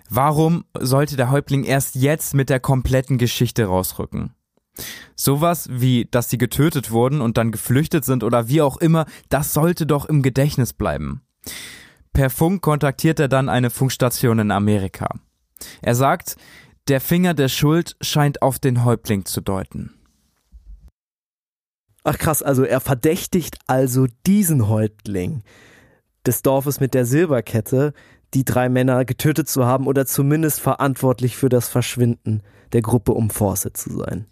Warum 0.08 0.64
sollte 0.78 1.16
der 1.16 1.30
Häuptling 1.30 1.64
erst 1.64 1.94
jetzt 1.94 2.34
mit 2.34 2.48
der 2.48 2.60
kompletten 2.60 3.18
Geschichte 3.18 3.66
rausrücken? 3.66 4.34
Sowas 5.16 5.68
wie, 5.70 6.06
dass 6.10 6.30
sie 6.30 6.38
getötet 6.38 6.90
wurden 6.90 7.20
und 7.20 7.36
dann 7.36 7.52
geflüchtet 7.52 8.04
sind 8.04 8.22
oder 8.22 8.48
wie 8.48 8.62
auch 8.62 8.76
immer, 8.78 9.06
das 9.28 9.52
sollte 9.52 9.86
doch 9.86 10.04
im 10.06 10.22
Gedächtnis 10.22 10.72
bleiben. 10.72 11.22
Per 12.12 12.30
Funk 12.30 12.62
kontaktiert 12.62 13.20
er 13.20 13.28
dann 13.28 13.48
eine 13.48 13.70
Funkstation 13.70 14.38
in 14.38 14.50
Amerika. 14.50 15.08
Er 15.82 15.94
sagt, 15.94 16.36
der 16.86 17.00
Finger 17.00 17.34
der 17.34 17.48
Schuld 17.48 17.96
scheint 18.00 18.40
auf 18.40 18.58
den 18.58 18.84
Häuptling 18.84 19.24
zu 19.24 19.40
deuten. 19.40 19.94
Ach 22.04 22.16
krass, 22.16 22.42
also 22.42 22.62
er 22.62 22.80
verdächtigt 22.80 23.58
also 23.66 24.06
diesen 24.26 24.68
Häuptling 24.68 25.42
des 26.28 26.42
Dorfes 26.42 26.78
mit 26.78 26.94
der 26.94 27.04
Silberkette, 27.04 27.92
die 28.34 28.44
drei 28.44 28.68
Männer 28.68 29.04
getötet 29.04 29.48
zu 29.48 29.66
haben 29.66 29.86
oder 29.86 30.06
zumindest 30.06 30.60
verantwortlich 30.60 31.36
für 31.36 31.48
das 31.48 31.68
Verschwinden 31.68 32.42
der 32.72 32.82
Gruppe 32.82 33.12
um 33.12 33.30
Fawcett 33.30 33.76
zu 33.76 33.96
sein. 33.98 34.26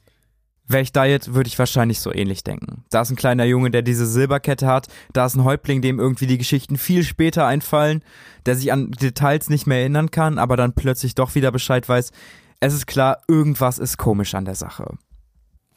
Wäre 0.68 0.82
ich 0.82 0.92
Diet, 0.92 1.32
würde 1.32 1.46
ich 1.46 1.58
wahrscheinlich 1.58 2.00
so 2.00 2.12
ähnlich 2.12 2.42
denken. 2.42 2.84
Da 2.90 3.02
ist 3.02 3.10
ein 3.10 3.16
kleiner 3.16 3.44
Junge, 3.44 3.70
der 3.70 3.82
diese 3.82 4.04
Silberkette 4.04 4.66
hat, 4.66 4.88
da 5.12 5.24
ist 5.26 5.36
ein 5.36 5.44
Häuptling, 5.44 5.80
dem 5.80 6.00
irgendwie 6.00 6.26
die 6.26 6.38
Geschichten 6.38 6.76
viel 6.76 7.04
später 7.04 7.46
einfallen, 7.46 8.02
der 8.46 8.56
sich 8.56 8.72
an 8.72 8.90
Details 8.90 9.48
nicht 9.48 9.66
mehr 9.66 9.78
erinnern 9.78 10.10
kann, 10.10 10.38
aber 10.38 10.56
dann 10.56 10.74
plötzlich 10.74 11.14
doch 11.14 11.34
wieder 11.36 11.52
Bescheid 11.52 11.88
weiß. 11.88 12.10
Es 12.58 12.74
ist 12.74 12.86
klar, 12.86 13.18
irgendwas 13.28 13.78
ist 13.78 13.96
komisch 13.96 14.34
an 14.34 14.44
der 14.44 14.56
Sache. 14.56 14.98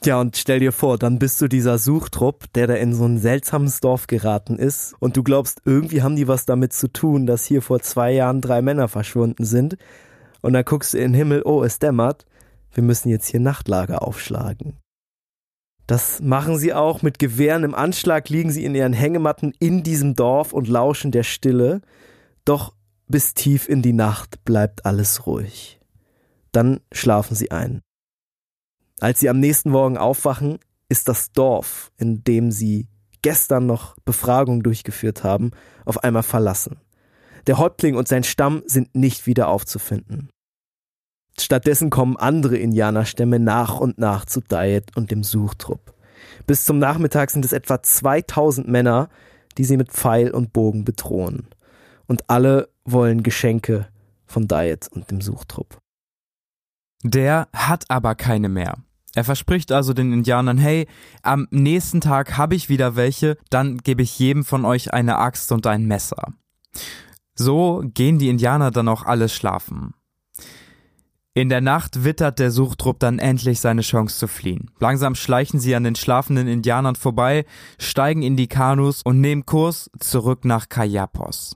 Ja, 0.06 0.22
und 0.22 0.38
stell 0.38 0.60
dir 0.60 0.72
vor, 0.72 0.98
dann 0.98 1.20
bist 1.20 1.42
du 1.42 1.50
dieser 1.50 1.78
Suchtrupp, 1.78 2.46
der 2.54 2.68
da 2.68 2.76
in 2.76 2.94
so 2.94 3.06
ein 3.06 3.18
seltsames 3.18 3.82
Dorf 3.82 4.08
geraten 4.08 4.58
ist 4.58 4.96
und 5.00 5.18
du 5.18 5.24
glaubst, 5.24 5.62
irgendwie 5.66 6.02
haben 6.02 6.16
die 6.16 6.30
was 6.30 6.46
damit 6.46 6.72
zu 6.72 6.88
tun, 6.88 7.26
dass 7.26 7.44
hier 7.44 7.62
vor 7.62 7.82
zwei 7.82 8.14
Jahren 8.14 8.40
drei 8.40 8.62
Männer 8.62 8.88
verschwunden 8.88 9.44
sind. 9.44 9.76
Und 10.42 10.54
dann 10.54 10.64
guckst 10.64 10.94
du 10.94 10.98
in 10.98 11.12
den 11.12 11.14
Himmel, 11.16 11.42
oh, 11.44 11.64
es 11.64 11.80
dämmert, 11.80 12.26
wir 12.74 12.84
müssen 12.84 13.10
jetzt 13.10 13.28
hier 13.28 13.42
Nachtlager 13.42 14.02
aufschlagen. 14.02 14.78
Das 15.86 16.22
machen 16.22 16.58
sie 16.58 16.74
auch 16.74 17.02
mit 17.02 17.20
Gewehren 17.20 17.64
im 17.64 17.76
Anschlag, 17.76 18.30
liegen 18.30 18.52
sie 18.52 18.64
in 18.64 18.76
ihren 18.76 18.94
Hängematten 18.94 19.54
in 19.60 19.84
diesem 19.84 20.16
Dorf 20.16 20.54
und 20.54 20.70
lauschen 20.70 21.12
der 21.12 21.24
Stille. 21.24 21.82
Doch 22.46 22.74
bis 23.08 23.34
tief 23.34 23.68
in 23.68 23.82
die 23.82 23.92
Nacht 23.92 24.46
bleibt 24.46 24.86
alles 24.86 25.26
ruhig. 25.26 25.82
Dann 26.54 26.80
schlafen 26.92 27.36
sie 27.36 27.52
ein. 27.52 27.82
Als 29.00 29.20
sie 29.20 29.30
am 29.30 29.40
nächsten 29.40 29.70
Morgen 29.70 29.98
aufwachen, 29.98 30.60
ist 30.90 31.08
das 31.08 31.32
Dorf, 31.32 31.92
in 31.98 32.24
dem 32.24 32.52
sie 32.52 32.88
gestern 33.22 33.66
noch 33.66 33.96
Befragung 34.06 34.62
durchgeführt 34.64 35.24
haben, 35.24 35.52
auf 35.86 36.04
einmal 36.04 36.24
verlassen. 36.24 36.82
Der 37.48 37.58
Häuptling 37.58 37.96
und 37.96 38.08
sein 38.08 38.24
Stamm 38.24 38.64
sind 38.66 38.96
nicht 38.96 39.26
wieder 39.26 39.48
aufzufinden. 39.48 40.30
Stattdessen 41.40 41.90
kommen 41.90 42.18
andere 42.18 42.58
Indianerstämme 42.58 43.40
nach 43.40 43.80
und 43.80 43.98
nach 43.98 44.26
zu 44.26 44.42
Diet 44.42 44.96
und 44.98 45.12
dem 45.12 45.24
Suchtrupp. 45.24 45.94
Bis 46.46 46.66
zum 46.66 46.80
Nachmittag 46.80 47.32
sind 47.32 47.46
es 47.46 47.54
etwa 47.54 47.82
2000 47.82 48.68
Männer, 48.68 49.10
die 49.58 49.64
sie 49.64 49.78
mit 49.78 49.92
Pfeil 49.92 50.32
und 50.32 50.52
Bogen 50.52 50.84
bedrohen. 50.84 51.48
Und 52.08 52.30
alle 52.30 52.70
wollen 52.84 53.24
Geschenke 53.24 53.88
von 54.26 54.48
Diet 54.48 54.90
und 54.92 55.10
dem 55.12 55.22
Suchtrupp. 55.22 55.78
Der 57.04 57.48
hat 57.54 57.86
aber 57.88 58.16
keine 58.16 58.50
mehr. 58.50 58.80
Er 59.16 59.24
verspricht 59.24 59.72
also 59.72 59.94
den 59.94 60.14
Indianern, 60.14 60.58
hey, 60.58 60.88
am 61.24 61.48
nächsten 61.52 62.02
Tag 62.02 62.38
habe 62.38 62.56
ich 62.56 62.70
wieder 62.70 62.96
welche, 62.96 63.38
dann 63.50 63.78
gebe 63.78 64.02
ich 64.02 64.20
jedem 64.20 64.44
von 64.44 64.66
euch 64.66 64.94
eine 64.94 65.18
Axt 65.18 65.52
und 65.52 65.66
ein 65.68 65.86
Messer. 65.86 66.34
So 67.36 67.82
gehen 67.94 68.20
die 68.20 68.30
Indianer 68.30 68.72
dann 68.72 68.88
auch 68.88 69.06
alle 69.06 69.30
schlafen. 69.30 69.94
In 71.34 71.48
der 71.48 71.62
Nacht 71.62 72.04
wittert 72.04 72.40
der 72.40 72.52
Suchtrupp 72.52 73.00
dann 73.00 73.18
endlich 73.20 73.62
seine 73.62 73.82
Chance 73.82 74.18
zu 74.18 74.28
fliehen. 74.28 74.72
Langsam 74.80 75.16
schleichen 75.16 75.60
sie 75.60 75.74
an 75.74 75.86
den 75.86 75.96
schlafenden 75.96 76.48
Indianern 76.48 76.96
vorbei, 76.96 77.46
steigen 77.78 78.24
in 78.24 78.36
die 78.36 78.48
Kanus 78.48 79.02
und 79.04 79.22
nehmen 79.22 79.46
Kurs 79.46 79.90
zurück 80.00 80.44
nach 80.44 80.68
Kayapos. 80.68 81.56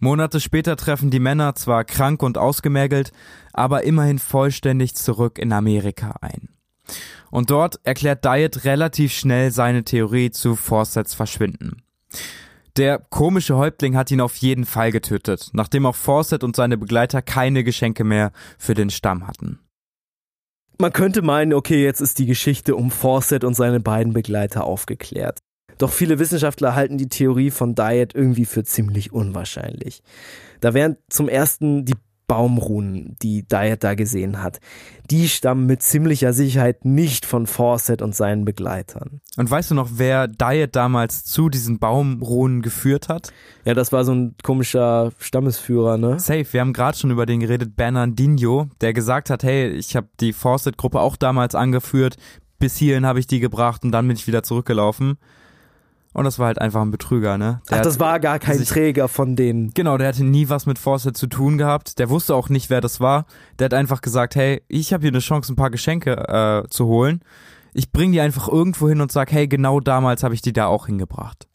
Monate 0.00 0.40
später 0.40 0.76
treffen 0.76 1.10
die 1.10 1.20
Männer 1.20 1.54
zwar 1.54 1.84
krank 1.84 2.22
und 2.22 2.38
ausgemergelt, 2.38 3.12
aber 3.52 3.84
immerhin 3.84 4.18
vollständig 4.18 4.94
zurück 4.94 5.38
in 5.38 5.52
Amerika 5.52 6.16
ein. 6.20 6.48
Und 7.30 7.50
dort 7.50 7.80
erklärt 7.82 8.24
Diet 8.24 8.64
relativ 8.64 9.12
schnell 9.12 9.50
seine 9.50 9.84
Theorie 9.84 10.30
zu 10.30 10.56
Fawcetts 10.56 11.14
Verschwinden. 11.14 11.82
Der 12.76 12.98
komische 12.98 13.56
Häuptling 13.56 13.96
hat 13.96 14.10
ihn 14.12 14.20
auf 14.20 14.36
jeden 14.36 14.64
Fall 14.64 14.92
getötet, 14.92 15.50
nachdem 15.52 15.84
auch 15.84 15.96
Fawcett 15.96 16.44
und 16.44 16.54
seine 16.54 16.78
Begleiter 16.78 17.22
keine 17.22 17.64
Geschenke 17.64 18.04
mehr 18.04 18.30
für 18.56 18.74
den 18.74 18.90
Stamm 18.90 19.26
hatten. 19.26 19.58
Man 20.78 20.92
könnte 20.92 21.22
meinen, 21.22 21.54
okay, 21.54 21.82
jetzt 21.82 22.00
ist 22.00 22.20
die 22.20 22.26
Geschichte 22.26 22.76
um 22.76 22.92
Fawcett 22.92 23.42
und 23.42 23.54
seine 23.54 23.80
beiden 23.80 24.12
Begleiter 24.12 24.62
aufgeklärt. 24.62 25.40
Doch 25.78 25.92
viele 25.92 26.18
Wissenschaftler 26.18 26.74
halten 26.74 26.98
die 26.98 27.08
Theorie 27.08 27.50
von 27.50 27.74
Diet 27.74 28.14
irgendwie 28.14 28.44
für 28.44 28.64
ziemlich 28.64 29.12
unwahrscheinlich. 29.12 30.02
Da 30.60 30.74
wären 30.74 30.96
zum 31.08 31.28
ersten 31.28 31.84
die 31.84 31.94
Baumruhen, 32.28 33.16
die 33.22 33.42
Diet 33.42 33.82
da 33.82 33.94
gesehen 33.94 34.42
hat, 34.42 34.60
die 35.10 35.28
stammen 35.28 35.64
mit 35.64 35.82
ziemlicher 35.82 36.34
Sicherheit 36.34 36.84
nicht 36.84 37.24
von 37.24 37.46
Fawcett 37.46 38.02
und 38.02 38.14
seinen 38.14 38.44
Begleitern. 38.44 39.22
Und 39.38 39.50
weißt 39.50 39.70
du 39.70 39.74
noch, 39.74 39.88
wer 39.94 40.28
Diet 40.28 40.76
damals 40.76 41.24
zu 41.24 41.48
diesen 41.48 41.78
Baumruhen 41.78 42.60
geführt 42.60 43.08
hat? 43.08 43.32
Ja, 43.64 43.72
das 43.72 43.92
war 43.92 44.04
so 44.04 44.12
ein 44.12 44.34
komischer 44.42 45.10
Stammesführer, 45.18 45.96
ne? 45.96 46.20
Safe, 46.20 46.46
wir 46.52 46.60
haben 46.60 46.74
gerade 46.74 46.98
schon 46.98 47.10
über 47.10 47.24
den 47.24 47.40
geredet, 47.40 47.76
Bernardino, 47.76 48.68
der 48.82 48.92
gesagt 48.92 49.30
hat, 49.30 49.42
hey, 49.42 49.70
ich 49.70 49.96
habe 49.96 50.08
die 50.20 50.34
Fawcett-Gruppe 50.34 51.00
auch 51.00 51.16
damals 51.16 51.54
angeführt, 51.54 52.16
bis 52.58 52.76
hierhin 52.76 53.06
habe 53.06 53.20
ich 53.20 53.26
die 53.26 53.40
gebracht 53.40 53.84
und 53.84 53.92
dann 53.92 54.06
bin 54.06 54.16
ich 54.16 54.26
wieder 54.26 54.42
zurückgelaufen. 54.42 55.16
Und 56.14 56.24
das 56.24 56.38
war 56.38 56.46
halt 56.46 56.60
einfach 56.60 56.80
ein 56.80 56.90
Betrüger, 56.90 57.38
ne? 57.38 57.60
Der 57.70 57.78
Ach, 57.78 57.82
das 57.82 58.00
war 58.00 58.18
gar 58.18 58.38
kein 58.38 58.58
sich, 58.58 58.68
Träger 58.68 59.08
von 59.08 59.36
denen. 59.36 59.72
Genau, 59.74 59.98
der 59.98 60.08
hatte 60.08 60.24
nie 60.24 60.48
was 60.48 60.66
mit 60.66 60.78
Fawcett 60.78 61.16
zu 61.16 61.26
tun 61.26 61.58
gehabt. 61.58 61.98
Der 61.98 62.08
wusste 62.08 62.34
auch 62.34 62.48
nicht, 62.48 62.70
wer 62.70 62.80
das 62.80 63.00
war. 63.00 63.26
Der 63.58 63.66
hat 63.66 63.74
einfach 63.74 64.00
gesagt, 64.00 64.34
hey, 64.34 64.62
ich 64.68 64.92
habe 64.92 65.02
hier 65.02 65.10
eine 65.10 65.18
Chance, 65.20 65.52
ein 65.52 65.56
paar 65.56 65.70
Geschenke 65.70 66.64
äh, 66.66 66.68
zu 66.70 66.86
holen. 66.86 67.20
Ich 67.74 67.92
bring 67.92 68.12
die 68.12 68.20
einfach 68.20 68.48
irgendwo 68.48 68.88
hin 68.88 69.00
und 69.00 69.12
sag, 69.12 69.30
hey, 69.30 69.46
genau 69.46 69.80
damals 69.80 70.22
habe 70.22 70.34
ich 70.34 70.42
die 70.42 70.52
da 70.52 70.66
auch 70.66 70.86
hingebracht. 70.86 71.46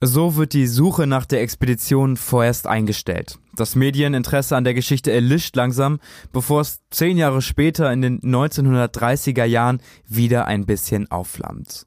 So 0.00 0.36
wird 0.36 0.52
die 0.52 0.66
Suche 0.66 1.06
nach 1.06 1.24
der 1.24 1.40
Expedition 1.40 2.18
vorerst 2.18 2.66
eingestellt. 2.66 3.38
Das 3.56 3.74
Medieninteresse 3.74 4.54
an 4.54 4.64
der 4.64 4.74
Geschichte 4.74 5.10
erlischt 5.10 5.56
langsam, 5.56 5.98
bevor 6.32 6.60
es 6.60 6.82
zehn 6.90 7.16
Jahre 7.16 7.40
später 7.40 7.90
in 7.90 8.02
den 8.02 8.20
1930er 8.20 9.44
Jahren 9.44 9.80
wieder 10.06 10.46
ein 10.46 10.66
bisschen 10.66 11.10
aufflammt. 11.10 11.86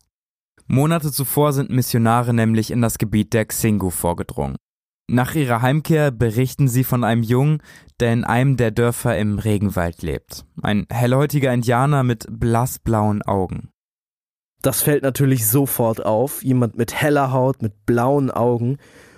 Monate 0.67 1.11
zuvor 1.11 1.53
sind 1.53 1.69
Missionare 1.69 2.33
nämlich 2.33 2.71
in 2.71 2.81
das 2.81 2.97
Gebiet 2.97 3.33
der 3.33 3.45
Xingu 3.45 3.89
vorgedrungen. 3.89 4.57
Nach 5.09 5.33
ihrer 5.33 5.61
Heimkehr 5.61 6.11
berichten 6.11 6.67
sie 6.67 6.83
von 6.83 7.05
einem 7.05 7.23
Jungen, 7.23 7.61
der 8.01 8.11
in 8.11 8.25
einem 8.25 8.57
der 8.57 8.71
Dörfer 8.71 9.17
im 9.17 9.39
Regenwald 9.39 10.01
lebt. 10.01 10.45
Ein 10.61 10.85
hellhäutiger 10.91 11.53
Indianer 11.53 12.03
mit 12.03 12.27
blassblauen 12.29 13.21
Augen. 13.21 13.69
Das 14.61 14.81
fällt 14.81 15.03
natürlich 15.03 15.47
sofort 15.47 16.05
auf. 16.05 16.43
Jemand 16.43 16.77
mit 16.77 16.93
heller 16.93 17.31
Haut, 17.31 17.61
mit 17.61 17.85
blauen 17.85 18.29
Augen. 18.29 18.77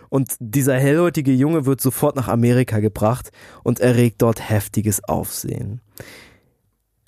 Und 0.10 0.36
dieser 0.40 0.78
hellhäutige 0.78 1.34
Junge 1.34 1.66
wird 1.66 1.82
sofort 1.82 2.16
nach 2.16 2.28
Amerika 2.28 2.80
gebracht 2.80 3.32
und 3.64 3.80
erregt 3.80 4.22
dort 4.22 4.48
heftiges 4.48 5.04
Aufsehen. 5.04 5.82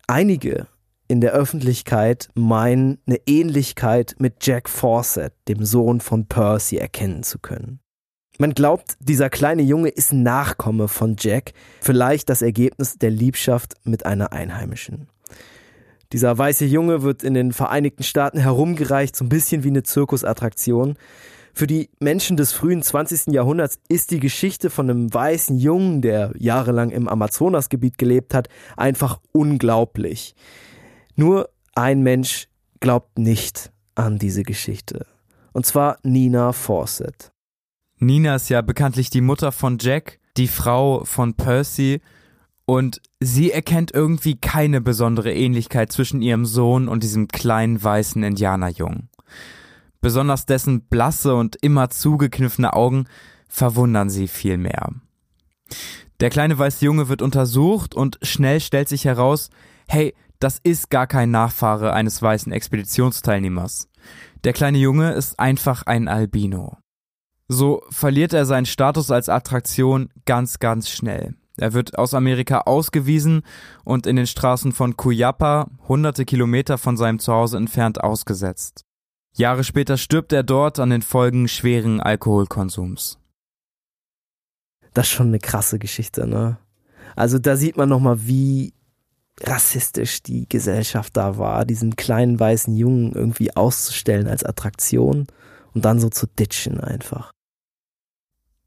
Einige 0.08 0.68
in 1.12 1.20
der 1.20 1.34
Öffentlichkeit 1.34 2.30
meinen, 2.36 2.97
eine 3.05 3.20
Ähnlichkeit 3.28 4.16
mit 4.20 4.45
Jack 4.45 4.70
Fawcett, 4.70 5.34
dem 5.49 5.66
Sohn 5.66 5.99
von 5.99 6.26
Percy, 6.26 6.78
erkennen 6.78 7.24
zu 7.24 7.38
können. 7.38 7.82
Man 8.38 8.53
glaubt, 8.53 8.95
dieser 9.01 9.30
kleine 9.30 9.62
Junge 9.62 9.89
ist 9.89 10.14
Nachkomme 10.14 10.88
von 10.88 11.18
Jack, 11.20 11.51
vielleicht 11.82 12.30
das 12.30 12.41
Ergebnis 12.41 12.97
der 12.97 13.09
Liebschaft 13.09 13.74
mit 13.84 14.05
einer 14.05 14.32
Einheimischen. 14.32 15.09
Dieser 16.14 16.38
weiße 16.38 16.64
Junge 16.64 17.03
wird 17.03 17.24
in 17.24 17.34
den 17.34 17.51
Vereinigten 17.51 18.03
Staaten 18.03 18.39
herumgereicht, 18.39 19.14
so 19.14 19.26
ein 19.26 19.30
bisschen 19.30 19.66
wie 19.66 19.70
eine 19.70 19.84
Zirkusattraktion. 19.84 20.95
Für 21.53 21.68
die 21.68 21.89
Menschen 21.99 22.38
des 22.38 22.53
frühen 22.53 22.82
20. 22.82 23.34
Jahrhunderts 23.34 23.80
ist 23.89 24.12
die 24.12 24.22
Geschichte 24.22 24.70
von 24.70 24.89
einem 24.89 25.14
weißen 25.14 25.57
Jungen, 25.57 26.01
der 26.01 26.32
jahrelang 26.38 26.89
im 26.89 27.09
Amazonasgebiet 27.09 27.97
gelebt 27.97 28.34
hat, 28.34 28.47
einfach 28.78 29.20
unglaublich. 29.34 30.36
Nur 31.16 31.49
ein 31.76 32.01
Mensch 32.01 32.47
glaubt 32.80 33.18
nicht 33.18 33.72
an 33.95 34.18
diese 34.20 34.43
Geschichte. 34.43 35.05
Und 35.53 35.66
zwar 35.66 35.97
Nina 36.03 36.53
Fawcett. 36.53 37.32
Nina 37.99 38.36
ist 38.36 38.49
ja 38.49 38.62
bekanntlich 38.62 39.09
die 39.09 39.22
Mutter 39.22 39.51
von 39.51 39.78
Jack, 39.80 40.20
die 40.38 40.47
Frau 40.47 41.03
von 41.05 41.36
Percy, 41.36 42.01
und 42.66 43.01
sie 43.20 43.51
erkennt 43.51 43.93
irgendwie 43.93 44.39
keine 44.39 44.82
besondere 44.82 45.34
Ähnlichkeit 45.34 45.91
zwischen 45.91 46.22
ihrem 46.22 46.45
Sohn 46.45 46.88
und 46.88 47.03
diesem 47.03 47.28
kleinen 47.28 47.84
weißen 47.84 48.24
Indianerjungen. 48.24 49.09
Besonders 49.99 50.45
dessen 50.45 50.82
blasse 50.82 51.36
und 51.36 51.57
immer 51.57 51.89
zugekniffene 51.89 52.74
Augen 52.74 53.05
verwundern 53.47 54.09
sie 54.09 54.28
vielmehr. 54.28 54.89
Der 56.22 56.30
kleine 56.30 56.57
weiße 56.57 56.86
Junge 56.86 57.09
wird 57.09 57.22
untersucht 57.22 57.93
und 57.93 58.18
schnell 58.22 58.59
stellt 58.62 58.88
sich 58.88 59.05
heraus, 59.05 59.49
hey, 59.88 60.14
das 60.42 60.60
ist 60.64 60.89
gar 60.89 61.08
kein 61.08 61.32
Nachfahre 61.32 61.94
eines 61.94 62.22
weißen 62.22 62.52
Expeditionsteilnehmers. 62.52 63.88
Der 64.44 64.54
kleine 64.54 64.80
Junge 64.80 65.14
ist 65.14 65.39
einfach 65.39 65.84
ein 65.84 66.08
Albino. 66.08 66.78
So 67.48 67.84
verliert 67.89 68.34
er 68.34 68.46
seinen 68.46 68.66
Status 68.66 69.12
als 69.12 69.30
Attraktion 69.30 70.10
ganz, 70.26 70.60
ganz 70.60 70.89
schnell. 70.89 71.36
Er 71.58 71.74
wird 71.74 71.98
aus 71.98 72.16
Amerika 72.16 72.62
ausgewiesen 72.62 73.44
und 73.84 74.08
in 74.08 74.16
den 74.16 74.26
Straßen 74.26 74.72
von 74.72 74.98
Cuyapa, 74.98 75.70
hunderte 75.88 76.26
Kilometer 76.26 76.80
von 76.80 76.98
seinem 76.98 77.20
Zuhause 77.20 77.58
entfernt, 77.58 78.04
ausgesetzt. 78.04 78.86
Jahre 79.36 79.64
später 79.64 79.98
stirbt 79.98 80.34
er 80.34 80.44
dort 80.44 80.80
an 80.80 80.89
den 80.89 81.04
Folgen 81.04 81.48
schweren 81.48 82.02
Alkoholkonsums. 82.02 83.20
Das 84.94 85.06
ist 85.06 85.12
schon 85.14 85.28
eine 85.28 85.39
krasse 85.39 85.78
Geschichte, 85.78 86.26
ne? 86.26 86.58
Also 87.16 87.38
da 87.38 87.58
sieht 87.58 87.78
man 87.78 87.89
nochmal, 87.89 88.26
wie 88.26 88.74
rassistisch 89.44 90.22
die 90.24 90.48
Gesellschaft 90.48 91.18
da 91.18 91.38
war, 91.38 91.66
diesen 91.66 91.96
kleinen 91.96 92.39
weißen 92.39 92.76
Jungen 92.76 93.14
irgendwie 93.14 93.56
auszustellen 93.56 94.28
als 94.28 94.44
Attraktion 94.44 95.28
und 95.74 95.86
dann 95.86 96.00
so 96.00 96.10
zu 96.10 96.28
ditchen 96.28 96.80
einfach 96.80 97.32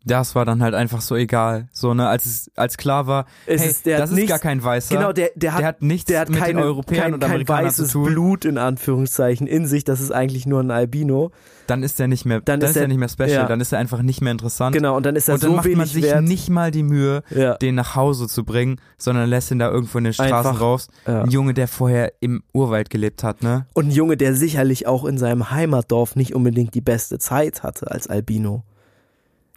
das 0.05 0.35
war 0.35 0.45
dann 0.45 0.63
halt 0.63 0.75
einfach 0.75 1.01
so 1.01 1.17
egal. 1.17 1.69
So, 1.73 1.95
ne, 1.95 2.09
als 2.09 2.27
es, 2.27 2.51
als 2.57 2.77
klar 2.77 3.07
war, 3.07 3.27
es 3.47 3.63
hey, 3.63 3.71
ist, 3.71 3.87
das 3.87 4.11
ist 4.11 4.17
nichts, 4.17 4.31
gar 4.31 4.39
kein 4.39 4.63
Weißer. 4.63 4.95
Genau, 4.95 5.13
der, 5.13 5.31
der, 5.35 5.55
hat, 5.55 5.61
der 5.61 5.67
hat 5.69 5.83
nichts 5.83 6.07
der 6.07 6.21
hat 6.21 6.29
mit 6.29 6.39
keine, 6.39 6.55
den 6.55 6.63
Europäern 6.63 7.03
kein, 7.03 7.15
und 7.15 7.25
Amerikanern 7.25 7.67
weißes 7.67 7.89
zu 7.89 7.99
tun. 7.99 8.05
Blut 8.07 8.45
in 8.45 8.59
Anführungszeichen 8.59 9.47
in 9.47 9.67
sich, 9.67 9.85
das 9.85 10.01
ist 10.01 10.13
eigentlich 10.13 10.47
nur 10.47 10.61
ein 10.61 10.71
Albino. 10.71 11.33
Dann 11.67 11.83
ist 11.83 11.99
er 11.99 12.09
nicht 12.09 12.27
mehr, 12.27 12.41
dann, 12.41 12.61
dann 12.61 12.71
ist 12.71 12.77
er 12.77 12.87
nicht 12.87 12.99
mehr 12.99 13.09
special, 13.09 13.31
ja. 13.31 13.47
dann 13.47 13.61
ist 13.61 13.73
er 13.73 13.79
einfach 13.79 14.03
nicht 14.03 14.21
mehr 14.21 14.33
interessant. 14.33 14.77
Genau, 14.77 14.97
und 14.97 15.07
dann 15.07 15.17
ist 15.17 15.29
er 15.29 15.35
und 15.35 15.43
dann 15.43 15.51
so 15.51 15.57
macht 15.57 15.75
man 15.75 15.87
sich 15.87 16.05
wert. 16.05 16.23
nicht 16.23 16.51
mal 16.51 16.71
die 16.71 16.83
Mühe, 16.83 17.23
ja. 17.31 17.55
den 17.55 17.75
nach 17.75 17.97
Hause 17.97 18.29
zu 18.29 18.45
bringen, 18.45 18.81
sondern 18.99 19.31
lässt 19.31 19.51
ihn 19.51 19.59
da 19.59 19.71
irgendwo 19.71 19.97
in 19.97 20.05
den 20.05 20.13
Straßen 20.13 20.35
einfach, 20.35 20.61
raus. 20.61 20.89
Ja. 21.07 21.23
Ein 21.23 21.31
Junge, 21.31 21.55
der 21.55 21.69
vorher 21.69 22.13
im 22.21 22.43
Urwald 22.53 22.91
gelebt 22.91 23.25
hat, 23.25 23.43
ne? 23.43 23.67
Und 23.73 23.87
ein 23.87 23.91
Junge, 23.91 24.19
der 24.19 24.35
sicherlich 24.35 24.87
auch 24.87 25.07
in 25.07 25.17
seinem 25.17 25.51
Heimatdorf 25.51 26.17
nicht 26.17 26.35
unbedingt 26.35 26.75
die 26.75 26.83
beste 26.83 27.19
Zeit 27.19 27.63
hatte 27.63 27.91
als 27.91 28.09
Albino. 28.09 28.65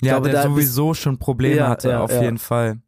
Ja, 0.01 0.13
glaube, 0.13 0.29
der 0.29 0.43
sowieso 0.43 0.93
schon 0.93 1.17
Probleme 1.17 1.57
ja, 1.57 1.69
hatte, 1.69 1.89
ja, 1.89 2.01
auf 2.01 2.11
jeden 2.11 2.37
Fall. 2.37 2.79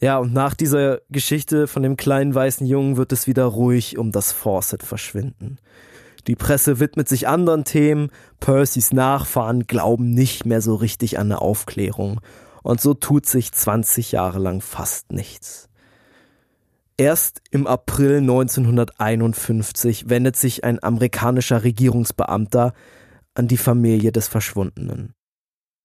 Ja, 0.00 0.18
und 0.18 0.32
nach 0.32 0.54
dieser 0.54 1.00
Geschichte 1.08 1.66
von 1.66 1.82
dem 1.82 1.96
kleinen 1.96 2.34
weißen 2.34 2.66
Jungen 2.66 2.96
wird 2.96 3.12
es 3.12 3.26
wieder 3.26 3.44
ruhig 3.44 3.96
um 3.96 4.12
das 4.12 4.32
Fawcett 4.32 4.82
verschwinden. 4.82 5.58
Die 6.26 6.36
Presse 6.36 6.80
widmet 6.80 7.08
sich 7.08 7.28
anderen 7.28 7.64
Themen, 7.64 8.10
Percys 8.40 8.92
Nachfahren 8.92 9.66
glauben 9.66 10.10
nicht 10.10 10.44
mehr 10.44 10.60
so 10.60 10.74
richtig 10.74 11.18
an 11.18 11.28
eine 11.28 11.40
Aufklärung, 11.40 12.20
und 12.62 12.80
so 12.80 12.94
tut 12.94 13.26
sich 13.26 13.52
20 13.52 14.12
Jahre 14.12 14.40
lang 14.40 14.60
fast 14.60 15.12
nichts. 15.12 15.68
Erst 16.96 17.42
im 17.50 17.66
April 17.66 18.18
1951 18.18 20.08
wendet 20.08 20.36
sich 20.36 20.64
ein 20.64 20.82
amerikanischer 20.82 21.62
Regierungsbeamter 21.62 22.72
an 23.34 23.48
die 23.48 23.58
Familie 23.58 24.12
des 24.12 24.28
Verschwundenen. 24.28 25.15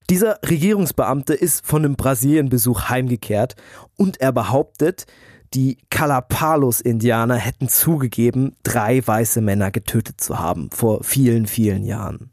Dieser 0.09 0.39
Regierungsbeamte 0.47 1.33
ist 1.33 1.65
von 1.65 1.85
einem 1.85 1.95
Brasilienbesuch 1.95 2.89
heimgekehrt 2.89 3.55
und 3.97 4.19
er 4.19 4.31
behauptet, 4.31 5.05
die 5.53 5.77
Kalapalos-Indianer 5.89 7.35
hätten 7.35 7.67
zugegeben, 7.67 8.55
drei 8.63 9.05
weiße 9.05 9.41
Männer 9.41 9.71
getötet 9.71 10.21
zu 10.21 10.39
haben 10.39 10.69
vor 10.71 11.03
vielen, 11.03 11.45
vielen 11.45 11.83
Jahren. 11.83 12.31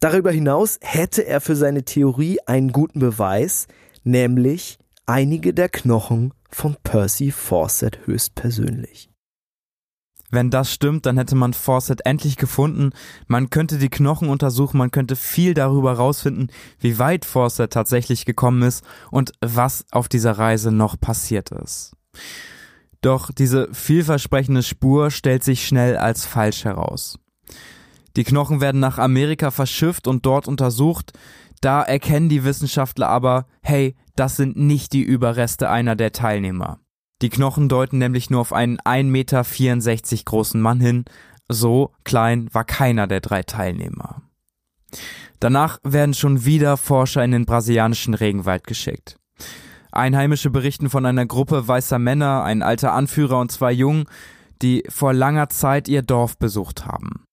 Darüber 0.00 0.30
hinaus 0.30 0.78
hätte 0.82 1.26
er 1.26 1.40
für 1.40 1.56
seine 1.56 1.84
Theorie 1.84 2.38
einen 2.46 2.72
guten 2.72 3.00
Beweis, 3.00 3.66
nämlich 4.04 4.78
einige 5.06 5.54
der 5.54 5.68
Knochen 5.68 6.34
von 6.50 6.76
Percy 6.82 7.30
Fawcett 7.30 8.06
höchstpersönlich. 8.06 9.13
Wenn 10.34 10.50
das 10.50 10.72
stimmt, 10.72 11.06
dann 11.06 11.16
hätte 11.16 11.36
man 11.36 11.52
Fawcett 11.52 12.04
endlich 12.06 12.36
gefunden. 12.36 12.90
Man 13.28 13.50
könnte 13.50 13.78
die 13.78 13.88
Knochen 13.88 14.28
untersuchen, 14.28 14.78
man 14.78 14.90
könnte 14.90 15.14
viel 15.14 15.54
darüber 15.54 15.92
rausfinden, 15.92 16.50
wie 16.80 16.98
weit 16.98 17.24
Fawcett 17.24 17.72
tatsächlich 17.72 18.24
gekommen 18.24 18.62
ist 18.62 18.84
und 19.12 19.30
was 19.40 19.84
auf 19.92 20.08
dieser 20.08 20.32
Reise 20.32 20.72
noch 20.72 20.98
passiert 20.98 21.52
ist. 21.52 21.92
Doch 23.00 23.30
diese 23.30 23.68
vielversprechende 23.72 24.64
Spur 24.64 25.12
stellt 25.12 25.44
sich 25.44 25.64
schnell 25.64 25.96
als 25.96 26.26
falsch 26.26 26.64
heraus. 26.64 27.20
Die 28.16 28.24
Knochen 28.24 28.60
werden 28.60 28.80
nach 28.80 28.98
Amerika 28.98 29.52
verschifft 29.52 30.08
und 30.08 30.26
dort 30.26 30.48
untersucht. 30.48 31.12
Da 31.60 31.80
erkennen 31.80 32.28
die 32.28 32.42
Wissenschaftler 32.42 33.08
aber, 33.08 33.46
hey, 33.62 33.94
das 34.16 34.34
sind 34.34 34.56
nicht 34.56 34.94
die 34.94 35.02
Überreste 35.02 35.70
einer 35.70 35.94
der 35.94 36.10
Teilnehmer. 36.10 36.80
Die 37.22 37.30
Knochen 37.30 37.68
deuten 37.68 37.98
nämlich 37.98 38.30
nur 38.30 38.40
auf 38.40 38.52
einen 38.52 38.78
1,64 38.78 39.04
Meter 39.04 40.24
großen 40.24 40.60
Mann 40.60 40.80
hin. 40.80 41.04
So 41.48 41.92
klein 42.04 42.48
war 42.52 42.64
keiner 42.64 43.06
der 43.06 43.20
drei 43.20 43.42
Teilnehmer. 43.42 44.22
Danach 45.40 45.78
werden 45.82 46.14
schon 46.14 46.44
wieder 46.44 46.76
Forscher 46.76 47.24
in 47.24 47.32
den 47.32 47.44
brasilianischen 47.44 48.14
Regenwald 48.14 48.66
geschickt. 48.66 49.18
Einheimische 49.92 50.50
berichten 50.50 50.90
von 50.90 51.06
einer 51.06 51.26
Gruppe 51.26 51.68
weißer 51.68 51.98
Männer, 51.98 52.42
ein 52.42 52.62
alter 52.62 52.92
Anführer 52.92 53.38
und 53.38 53.52
zwei 53.52 53.70
Jungen, 53.70 54.06
die 54.62 54.84
vor 54.88 55.12
langer 55.12 55.48
Zeit 55.50 55.88
ihr 55.88 56.02
Dorf 56.02 56.38
besucht 56.38 56.86
haben. 56.86 57.24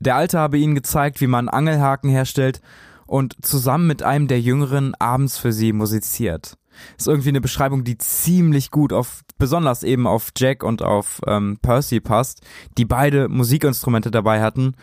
Der 0.00 0.16
Alte 0.16 0.38
habe 0.38 0.58
ihnen 0.58 0.74
gezeigt, 0.74 1.20
wie 1.20 1.26
man 1.26 1.48
Angelhaken 1.48 2.10
herstellt 2.10 2.60
und 3.06 3.34
zusammen 3.44 3.86
mit 3.86 4.02
einem 4.02 4.28
der 4.28 4.40
Jüngeren 4.40 4.94
abends 4.96 5.38
für 5.38 5.52
sie 5.52 5.72
musiziert. 5.72 6.56
Ist 6.98 7.08
irgendwie 7.08 7.30
eine 7.30 7.40
Beschreibung, 7.40 7.84
die 7.84 7.98
ziemlich 7.98 8.70
gut 8.70 8.92
auf, 8.92 9.22
besonders 9.38 9.82
eben 9.82 10.06
auf 10.06 10.30
Jack 10.36 10.62
und 10.62 10.82
auf 10.82 11.20
ähm, 11.26 11.58
Percy 11.60 12.00
passt, 12.00 12.42
die 12.78 12.84
beide 12.84 13.28
Musikinstrumente 13.28 14.10
dabei 14.10 14.42
hatten. 14.42 14.74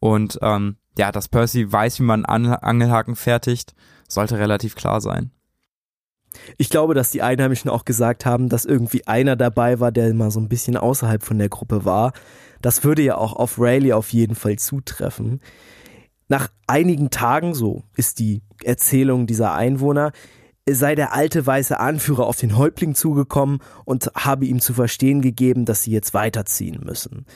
Und 0.00 0.38
ähm, 0.42 0.76
ja, 0.98 1.12
dass 1.12 1.28
Percy 1.28 1.70
weiß, 1.70 2.00
wie 2.00 2.04
man 2.04 2.24
An 2.24 2.46
Angelhaken 2.46 3.16
fertigt, 3.16 3.74
sollte 4.08 4.38
relativ 4.38 4.74
klar 4.74 5.00
sein. 5.00 5.30
Ich 6.58 6.70
glaube, 6.70 6.94
dass 6.94 7.10
die 7.10 7.22
Einheimischen 7.22 7.70
auch 7.70 7.84
gesagt 7.84 8.26
haben, 8.26 8.48
dass 8.48 8.64
irgendwie 8.64 9.06
einer 9.06 9.36
dabei 9.36 9.80
war, 9.80 9.92
der 9.92 10.12
mal 10.14 10.30
so 10.30 10.40
ein 10.40 10.48
bisschen 10.48 10.76
außerhalb 10.76 11.22
von 11.22 11.38
der 11.38 11.48
Gruppe 11.48 11.84
war. 11.84 12.12
Das 12.60 12.84
würde 12.84 13.02
ja 13.02 13.16
auch 13.16 13.34
auf 13.34 13.58
Rayleigh 13.58 13.94
auf 13.94 14.12
jeden 14.12 14.34
Fall 14.34 14.56
zutreffen. 14.56 15.40
Nach 16.28 16.48
einigen 16.66 17.10
Tagen, 17.10 17.54
so 17.54 17.84
ist 17.94 18.18
die 18.18 18.42
Erzählung 18.64 19.26
dieser 19.26 19.54
Einwohner, 19.54 20.12
sei 20.68 20.94
der 20.94 21.12
alte 21.12 21.46
weiße 21.46 21.78
Anführer 21.78 22.26
auf 22.26 22.36
den 22.36 22.56
Häuptling 22.56 22.94
zugekommen 22.94 23.60
und 23.84 24.10
habe 24.16 24.46
ihm 24.46 24.60
zu 24.60 24.74
verstehen 24.74 25.22
gegeben, 25.22 25.64
dass 25.64 25.82
sie 25.82 25.92
jetzt 25.92 26.12
weiterziehen 26.12 26.80
müssen. 26.84 27.26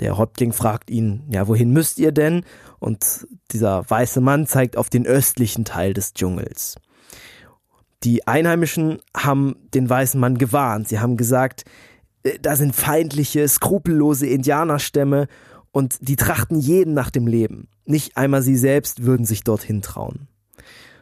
Der 0.00 0.16
Häuptling 0.16 0.52
fragt 0.52 0.90
ihn, 0.90 1.24
ja, 1.30 1.46
wohin 1.48 1.72
müsst 1.72 1.98
ihr 1.98 2.12
denn? 2.12 2.44
Und 2.78 3.26
dieser 3.50 3.88
weiße 3.88 4.20
Mann 4.20 4.46
zeigt 4.46 4.76
auf 4.76 4.90
den 4.90 5.06
östlichen 5.06 5.64
Teil 5.64 5.94
des 5.94 6.14
Dschungels. 6.14 6.76
Die 8.02 8.26
Einheimischen 8.26 9.00
haben 9.14 9.56
den 9.74 9.88
weißen 9.88 10.18
Mann 10.18 10.38
gewarnt. 10.38 10.88
Sie 10.88 11.00
haben 11.00 11.18
gesagt, 11.18 11.64
äh, 12.22 12.38
da 12.40 12.56
sind 12.56 12.74
feindliche, 12.74 13.46
skrupellose 13.46 14.26
Indianerstämme 14.26 15.28
und 15.70 15.96
die 16.00 16.16
trachten 16.16 16.58
jeden 16.58 16.94
nach 16.94 17.10
dem 17.10 17.26
Leben. 17.26 17.68
Nicht 17.84 18.16
einmal 18.16 18.42
sie 18.42 18.56
selbst 18.56 19.04
würden 19.04 19.26
sich 19.26 19.44
dorthin 19.44 19.82
trauen. 19.82 20.28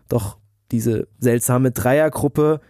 Doch 0.09 0.39
diese 0.71 1.09
seltsame 1.19 1.71
Dreiergruppe 1.71 2.61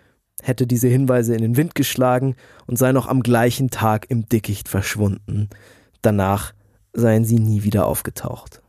hätte 0.43 0.67
diese 0.67 0.89
Hinweise 0.89 1.35
in 1.35 1.43
den 1.43 1.57
Wind 1.57 1.75
geschlagen 1.75 2.37
und 2.67 2.79
sei 2.79 2.93
noch 2.93 3.07
am 3.07 3.23
gleichen 3.23 3.71
Tag 3.71 4.11
im 4.11 4.29
Dickicht 4.29 4.69
verschwunden. 4.69 5.49
Danach 6.03 6.53
seien 6.93 7.25
sie 7.25 7.39
nie 7.39 7.65
wieder 7.65 7.87
aufgetaucht. 7.87 8.63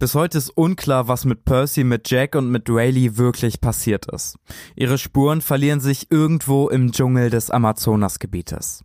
Bis 0.00 0.14
heute 0.14 0.38
ist 0.38 0.50
unklar, 0.50 1.08
was 1.08 1.24
mit 1.24 1.44
Percy, 1.44 1.82
mit 1.82 2.08
Jack 2.08 2.36
und 2.36 2.50
mit 2.50 2.70
Rayleigh 2.70 3.16
wirklich 3.16 3.60
passiert 3.60 4.06
ist. 4.06 4.36
Ihre 4.76 4.96
Spuren 4.96 5.40
verlieren 5.40 5.80
sich 5.80 6.10
irgendwo 6.10 6.68
im 6.68 6.92
Dschungel 6.92 7.30
des 7.30 7.50
Amazonasgebietes. 7.50 8.84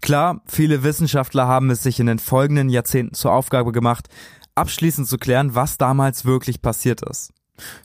Klar, 0.00 0.40
viele 0.46 0.82
Wissenschaftler 0.82 1.46
haben 1.46 1.70
es 1.70 1.82
sich 1.82 2.00
in 2.00 2.06
den 2.06 2.18
folgenden 2.18 2.70
Jahrzehnten 2.70 3.14
zur 3.14 3.32
Aufgabe 3.32 3.72
gemacht, 3.72 4.08
abschließend 4.58 5.08
zu 5.08 5.18
klären, 5.18 5.54
was 5.54 5.78
damals 5.78 6.24
wirklich 6.24 6.62
passiert 6.62 7.02
ist. 7.02 7.32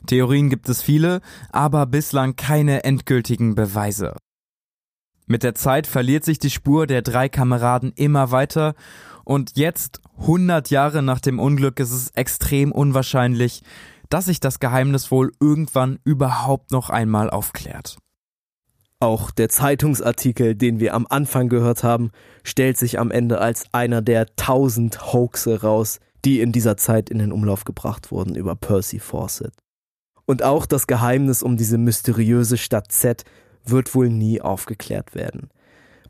Theorien 0.06 0.50
gibt 0.50 0.68
es 0.68 0.82
viele, 0.82 1.20
aber 1.50 1.86
bislang 1.86 2.36
keine 2.36 2.84
endgültigen 2.84 3.54
Beweise. 3.54 4.14
Mit 5.26 5.42
der 5.42 5.54
Zeit 5.54 5.86
verliert 5.86 6.24
sich 6.24 6.38
die 6.38 6.50
Spur 6.50 6.86
der 6.86 7.02
drei 7.02 7.28
Kameraden 7.28 7.92
immer 7.96 8.30
weiter 8.30 8.74
und 9.24 9.56
jetzt, 9.56 10.00
100 10.20 10.70
Jahre 10.70 11.02
nach 11.02 11.20
dem 11.20 11.40
Unglück, 11.40 11.80
ist 11.80 11.92
es 11.92 12.10
extrem 12.10 12.70
unwahrscheinlich, 12.72 13.62
dass 14.10 14.26
sich 14.26 14.38
das 14.38 14.60
Geheimnis 14.60 15.10
wohl 15.10 15.32
irgendwann 15.40 15.98
überhaupt 16.04 16.70
noch 16.70 16.90
einmal 16.90 17.30
aufklärt. 17.30 17.96
Auch 19.00 19.30
der 19.30 19.48
Zeitungsartikel, 19.48 20.54
den 20.54 20.78
wir 20.78 20.94
am 20.94 21.06
Anfang 21.08 21.48
gehört 21.48 21.82
haben, 21.82 22.10
stellt 22.42 22.76
sich 22.76 22.98
am 22.98 23.10
Ende 23.10 23.40
als 23.40 23.64
einer 23.72 24.02
der 24.02 24.36
tausend 24.36 25.12
Hoaxe 25.12 25.62
raus, 25.62 26.00
die 26.24 26.40
in 26.40 26.52
dieser 26.52 26.76
Zeit 26.76 27.10
in 27.10 27.18
den 27.18 27.32
Umlauf 27.32 27.64
gebracht 27.64 28.10
wurden 28.10 28.34
über 28.34 28.56
Percy 28.56 28.98
Fawcett. 28.98 29.52
Und 30.26 30.42
auch 30.42 30.66
das 30.66 30.86
Geheimnis 30.86 31.42
um 31.42 31.56
diese 31.56 31.78
mysteriöse 31.78 32.56
Stadt 32.56 32.90
Z 32.90 33.24
wird 33.64 33.94
wohl 33.94 34.08
nie 34.08 34.40
aufgeklärt 34.40 35.14
werden. 35.14 35.50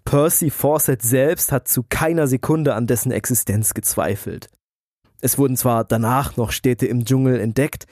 Percy 0.05 0.51
Fawcett 0.51 1.03
selbst 1.03 1.51
hat 1.51 1.67
zu 1.67 1.83
keiner 1.89 2.27
Sekunde 2.27 2.75
an 2.75 2.87
dessen 2.87 3.11
Existenz 3.11 3.75
gezweifelt. 3.75 4.51
Es 5.21 5.39
wurden 5.39 5.57
zwar 5.57 5.85
danach 5.85 6.37
noch 6.37 6.53
Städte 6.53 6.87
im 6.87 7.05
Dschungel 7.05 7.41
entdeckt, 7.41 7.87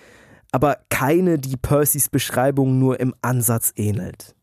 aber 0.52 0.78
keine, 0.90 1.38
die 1.38 1.56
Percys 1.56 2.10
Beschreibung 2.10 2.78
nur 2.78 3.00
im 3.00 3.14
Ansatz 3.22 3.72
ähnelt. 3.76 4.36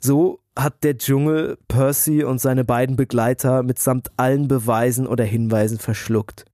So 0.00 0.41
hat 0.56 0.84
der 0.84 0.98
Dschungel 0.98 1.58
Percy 1.68 2.24
und 2.24 2.40
seine 2.40 2.64
beiden 2.64 2.96
Begleiter 2.96 3.62
mitsamt 3.62 4.10
allen 4.16 4.48
Beweisen 4.48 5.06
oder 5.06 5.24
Hinweisen 5.24 5.78
verschluckt. 5.78 6.44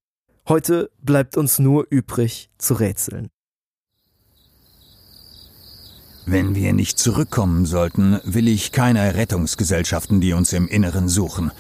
Heute 0.49 0.91
bleibt 1.03 1.37
uns 1.37 1.59
nur 1.59 1.87
übrig 1.91 2.51
zu 2.59 2.75
rätseln. 2.75 3.29
Wenn 6.27 6.55
wir 6.55 6.75
nicht 6.75 6.99
zurückkommen 6.99 7.65
sollten, 7.65 8.21
will 8.25 8.49
ich 8.49 8.73
keine 8.73 9.15
Rettungsgesellschaften, 9.15 10.21
die 10.21 10.35
uns 10.35 10.53
im 10.53 10.69
Inneren 10.69 11.09
suchen. 11.09 11.53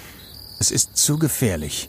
Es 0.61 0.70
ist 0.70 0.97
zu 0.97 1.18
gefährlich. 1.18 1.89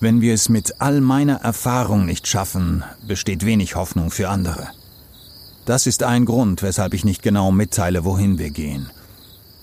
Wenn 0.00 0.20
wir 0.20 0.34
es 0.34 0.48
mit 0.48 0.80
all 0.80 1.00
meiner 1.00 1.36
Erfahrung 1.42 2.06
nicht 2.06 2.26
schaffen, 2.26 2.82
besteht 3.06 3.44
wenig 3.44 3.76
Hoffnung 3.76 4.10
für 4.10 4.28
andere. 4.28 4.70
Das 5.70 5.86
ist 5.86 6.02
ein 6.02 6.24
Grund, 6.24 6.64
weshalb 6.64 6.94
ich 6.94 7.04
nicht 7.04 7.22
genau 7.22 7.52
mitteile, 7.52 8.04
wohin 8.04 8.38
wir 8.38 8.50
gehen. 8.50 8.90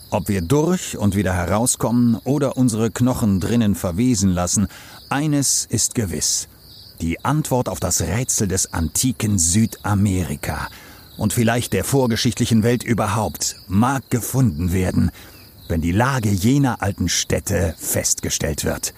Ob 0.10 0.30
wir 0.30 0.41
durch 0.41 0.97
und 0.97 1.18
wieder 1.18 1.34
herauskommen 1.34 2.16
oder 2.24 2.55
unsere 2.55 2.91
Knochen 2.91 3.41
drinnen 3.41 3.76
verwesen 3.76 4.30
lassen, 4.30 4.70
eines 5.10 5.66
ist 5.66 5.95
gewiss. 5.95 6.47
Die 7.01 7.26
Antwort 7.26 7.68
auf 7.68 7.82
das 7.82 7.99
Rätsel 7.99 8.47
des 8.47 8.72
antiken 8.72 9.38
Südamerika– 9.38 10.70
und 11.18 11.34
vielleicht 11.34 11.74
der 11.74 11.84
vorgeschichtlichen 11.84 12.64
Welt 12.64 12.84
überhaupt 12.84 13.58
mag 13.68 14.10
gefunden 14.10 14.72
werden, 14.72 15.12
wenn 15.68 15.82
die 15.82 15.91
Lage 15.91 16.30
jener 16.30 16.82
alten 16.82 17.10
Städte 17.10 17.76
festgestellt 17.78 18.64
wird. 18.64 18.93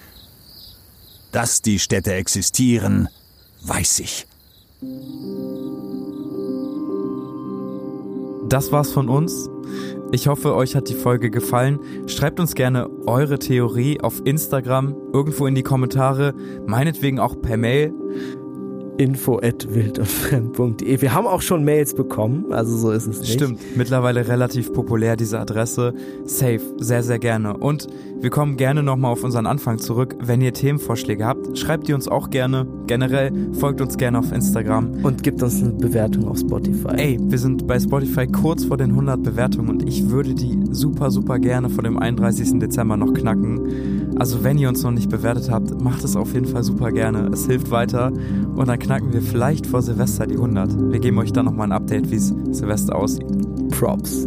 Dass 1.32 1.60
die 1.60 1.80
Städte 1.80 2.14
existieren, 2.14 3.08
weiß 3.62 3.98
ich. 3.98 4.26
Das 8.50 8.72
war's 8.72 8.90
von 8.90 9.08
uns. 9.08 9.48
Ich 10.10 10.26
hoffe, 10.26 10.56
euch 10.56 10.74
hat 10.74 10.88
die 10.88 10.94
Folge 10.94 11.30
gefallen. 11.30 11.78
Schreibt 12.08 12.40
uns 12.40 12.56
gerne 12.56 12.90
eure 13.06 13.38
Theorie 13.38 14.00
auf 14.00 14.20
Instagram, 14.24 14.96
irgendwo 15.12 15.46
in 15.46 15.54
die 15.54 15.62
Kommentare, 15.62 16.34
meinetwegen 16.66 17.20
auch 17.20 17.40
per 17.40 17.56
Mail 17.56 17.94
info 18.98 19.38
at 19.38 19.72
wildundfremd.de. 19.72 21.00
Wir 21.00 21.14
haben 21.14 21.28
auch 21.28 21.42
schon 21.42 21.64
Mails 21.64 21.94
bekommen, 21.94 22.52
also 22.52 22.76
so 22.76 22.90
ist 22.90 23.06
es 23.06 23.20
nicht. 23.20 23.32
Stimmt, 23.32 23.60
mittlerweile 23.76 24.26
relativ 24.26 24.72
populär 24.72 25.16
diese 25.16 25.38
Adresse. 25.38 25.94
Safe, 26.24 26.60
sehr, 26.78 27.04
sehr 27.04 27.20
gerne. 27.20 27.56
Und 27.56 27.86
wir 28.20 28.28
kommen 28.28 28.58
gerne 28.58 28.82
nochmal 28.82 29.12
auf 29.12 29.24
unseren 29.24 29.46
Anfang 29.46 29.78
zurück. 29.78 30.14
Wenn 30.20 30.42
ihr 30.42 30.52
Themenvorschläge 30.52 31.24
habt, 31.24 31.56
schreibt 31.56 31.88
die 31.88 31.94
uns 31.94 32.06
auch 32.06 32.28
gerne. 32.28 32.66
Generell 32.86 33.32
folgt 33.54 33.80
uns 33.80 33.96
gerne 33.96 34.18
auf 34.18 34.30
Instagram. 34.30 35.02
Und 35.02 35.22
gibt 35.22 35.42
uns 35.42 35.62
eine 35.62 35.72
Bewertung 35.72 36.28
auf 36.28 36.38
Spotify. 36.38 36.96
Ey, 36.96 37.18
wir 37.18 37.38
sind 37.38 37.66
bei 37.66 37.80
Spotify 37.80 38.26
kurz 38.26 38.66
vor 38.66 38.76
den 38.76 38.90
100 38.90 39.22
Bewertungen 39.22 39.70
und 39.70 39.88
ich 39.88 40.10
würde 40.10 40.34
die 40.34 40.60
super, 40.70 41.10
super 41.10 41.38
gerne 41.38 41.70
vor 41.70 41.82
dem 41.82 41.98
31. 41.98 42.58
Dezember 42.58 42.98
noch 42.98 43.14
knacken. 43.14 44.14
Also 44.18 44.44
wenn 44.44 44.58
ihr 44.58 44.68
uns 44.68 44.82
noch 44.82 44.90
nicht 44.90 45.08
bewertet 45.08 45.50
habt, 45.50 45.80
macht 45.80 46.04
es 46.04 46.14
auf 46.14 46.34
jeden 46.34 46.46
Fall 46.46 46.62
super 46.62 46.92
gerne. 46.92 47.30
Es 47.32 47.46
hilft 47.46 47.70
weiter 47.70 48.12
und 48.54 48.68
dann 48.68 48.78
knacken 48.78 49.14
wir 49.14 49.22
vielleicht 49.22 49.66
vor 49.66 49.80
Silvester 49.80 50.26
die 50.26 50.34
100. 50.34 50.92
Wir 50.92 51.00
geben 51.00 51.16
euch 51.18 51.32
dann 51.32 51.46
nochmal 51.46 51.68
ein 51.68 51.72
Update, 51.72 52.10
wie 52.10 52.16
es 52.16 52.34
Silvester 52.50 52.96
aussieht. 52.96 53.24
Props. 53.70 54.26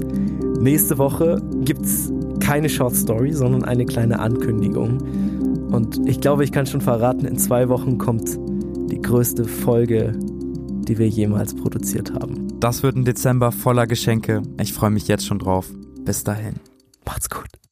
Nächste 0.59 0.97
Woche 0.97 1.39
gibt's 1.63 2.11
keine 2.43 2.69
Short 2.69 2.95
Story, 2.95 3.31
sondern 3.31 3.63
eine 3.63 3.85
kleine 3.85 4.19
Ankündigung. 4.19 4.99
Und 5.71 6.07
ich 6.07 6.19
glaube, 6.19 6.43
ich 6.43 6.51
kann 6.51 6.65
schon 6.65 6.81
verraten, 6.81 7.25
in 7.25 7.37
zwei 7.37 7.69
Wochen 7.69 7.97
kommt 7.97 8.37
die 8.91 9.01
größte 9.01 9.45
Folge, 9.45 10.13
die 10.19 10.97
wir 10.97 11.07
jemals 11.07 11.55
produziert 11.55 12.13
haben. 12.13 12.47
Das 12.59 12.83
wird 12.83 12.95
ein 12.95 13.05
Dezember 13.05 13.51
voller 13.51 13.87
Geschenke. 13.87 14.41
Ich 14.61 14.73
freue 14.73 14.91
mich 14.91 15.07
jetzt 15.07 15.25
schon 15.25 15.39
drauf. 15.39 15.71
Bis 16.03 16.23
dahin. 16.23 16.55
Macht's 17.05 17.29
gut. 17.29 17.62